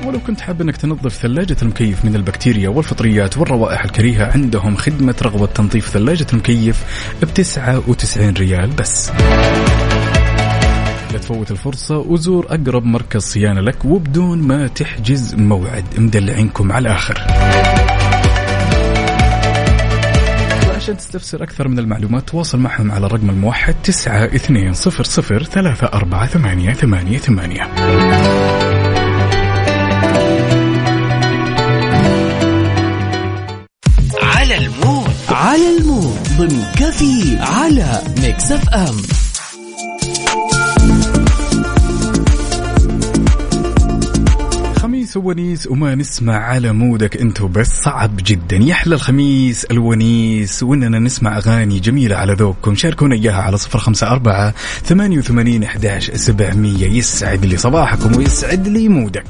ولو 0.06 0.20
كنت 0.26 0.40
حاب 0.40 0.60
إنك 0.60 0.76
تنظف 0.76 1.14
ثلاجة 1.14 1.56
المكيف 1.62 2.04
من 2.04 2.16
البكتيريا 2.16 2.68
والفطريات 2.68 3.38
والروائح 3.38 3.84
الكريهة 3.84 4.32
عندهم 4.32 4.76
خدمة 4.76 5.14
رغوة 5.22 5.46
تنظيف 5.46 5.88
ثلاجة 5.88 6.26
المكيف 6.32 6.84
ب 7.22 7.34
99 7.34 8.30
ريال 8.30 8.70
بس. 8.70 9.10
لا 11.12 11.18
تفوت 11.18 11.50
الفرصة 11.50 11.98
وزور 11.98 12.46
أقرب 12.46 12.84
مركز 12.84 13.22
صيانة 13.22 13.60
لك 13.60 13.84
وبدون 13.84 14.38
ما 14.38 14.66
تحجز 14.66 15.34
موعد 15.34 15.84
مدلعينكم 15.98 16.72
على 16.72 16.88
الآخر. 16.88 17.14
عشان 20.84 20.96
تستفسر 20.96 21.42
أكثر 21.42 21.68
من 21.68 21.78
المعلومات 21.78 22.28
تواصل 22.28 22.58
معهم 22.58 22.90
على 22.90 23.06
الرقم 23.06 23.30
الموحد 23.30 23.74
تسعة 23.84 24.24
اثنين 24.24 24.72
صفر 24.72 25.04
صفر 25.04 25.42
ثلاثة 25.42 25.86
أربعة 25.86 26.26
ثمانية 26.26 26.72
ثمانية 26.72 27.18
ثمانية. 27.18 27.62
على 34.22 34.56
ال 34.58 34.67
mood. 34.67 35.14
على 35.28 35.78
ال 35.78 35.85
mood. 35.85 36.18
ضمن 36.38 36.64
كفي 36.76 37.38
على 37.40 38.02
Mix 38.22 38.52
FM. 38.52 39.23
ونيس 45.16 45.66
وما 45.66 45.94
نسمع 45.94 46.36
على 46.36 46.72
mood 46.72 47.07
ك 47.07 47.16
انت 47.16 47.42
بس 47.42 47.82
صعب 47.82 48.16
جدا. 48.16 48.56
يحلى 48.56 48.94
الخميس 48.94 49.64
الونيس 49.64 50.62
وإننا 50.62 50.98
نسمع 50.98 51.38
أغاني 51.38 51.80
جميلة 51.80 52.16
على 52.16 52.32
ذوقكم. 52.32 52.74
شاركونا 52.74 53.14
إياها 53.14 53.42
على 53.42 53.56
صفر 53.56 53.78
خمسة 53.78 54.06
أربعة 54.06 54.54
ثمانية 54.84 55.18
وثمانين 55.18 55.62
احداش 55.64 56.10
سبعمية. 56.10 56.86
يسعد 56.86 57.44
لي 57.44 57.56
صباحكم 57.56 58.16
ويسعد 58.16 58.68
لي 58.68 58.88
mood 58.88 59.13
ك. 59.13 59.26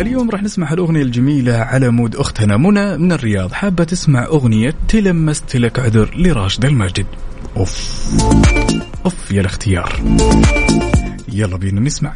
اليوم 0.00 0.30
راح 0.30 0.42
نسمع 0.42 0.72
الأغنية 0.72 1.02
الجميلة 1.02 1.56
على 1.56 1.90
مود 1.90 2.16
أختنا 2.16 2.56
منى 2.56 2.98
من 2.98 3.12
الرياض. 3.12 3.52
حابة 3.52 3.84
تسمع 3.84 4.24
أغنية 4.24 4.74
تلمست 4.88 5.56
لك 5.56 5.78
عذر 5.78 6.14
لراشد 6.16 6.64
الماجد 6.64 7.06
أوف. 7.56 8.02
أوف 9.04 9.30
يا 9.30 9.40
الاختيار. 9.40 10.02
يلا 11.32 11.56
بينا 11.56 11.80
نسمع. 11.80 12.12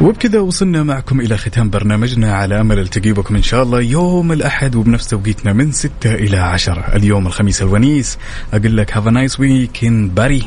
وبكذا 0.00 0.40
وصلنا 0.40 0.82
معكم 0.82 1.20
إلى 1.20 1.36
ختام 1.36 1.70
برنامجنا 1.70 2.34
على 2.34 2.60
أمل 2.60 2.78
التقي 2.78 3.12
بكم 3.12 3.36
إن 3.36 3.42
شاء 3.42 3.62
الله 3.62 3.80
يوم 3.80 4.32
الأحد 4.32 4.74
وبنفس 4.76 5.08
توقيتنا 5.08 5.52
من 5.52 5.72
6 5.72 5.90
إلى 6.04 6.36
10 6.36 6.96
اليوم 6.96 7.26
الخميس 7.26 7.62
الونيس. 7.62 8.18
أقول 8.52 8.76
لك 8.76 8.96
هاف 8.96 9.08
نايس 9.08 9.40
ويك 9.40 9.84
إن 9.84 10.08
باري 10.08 10.42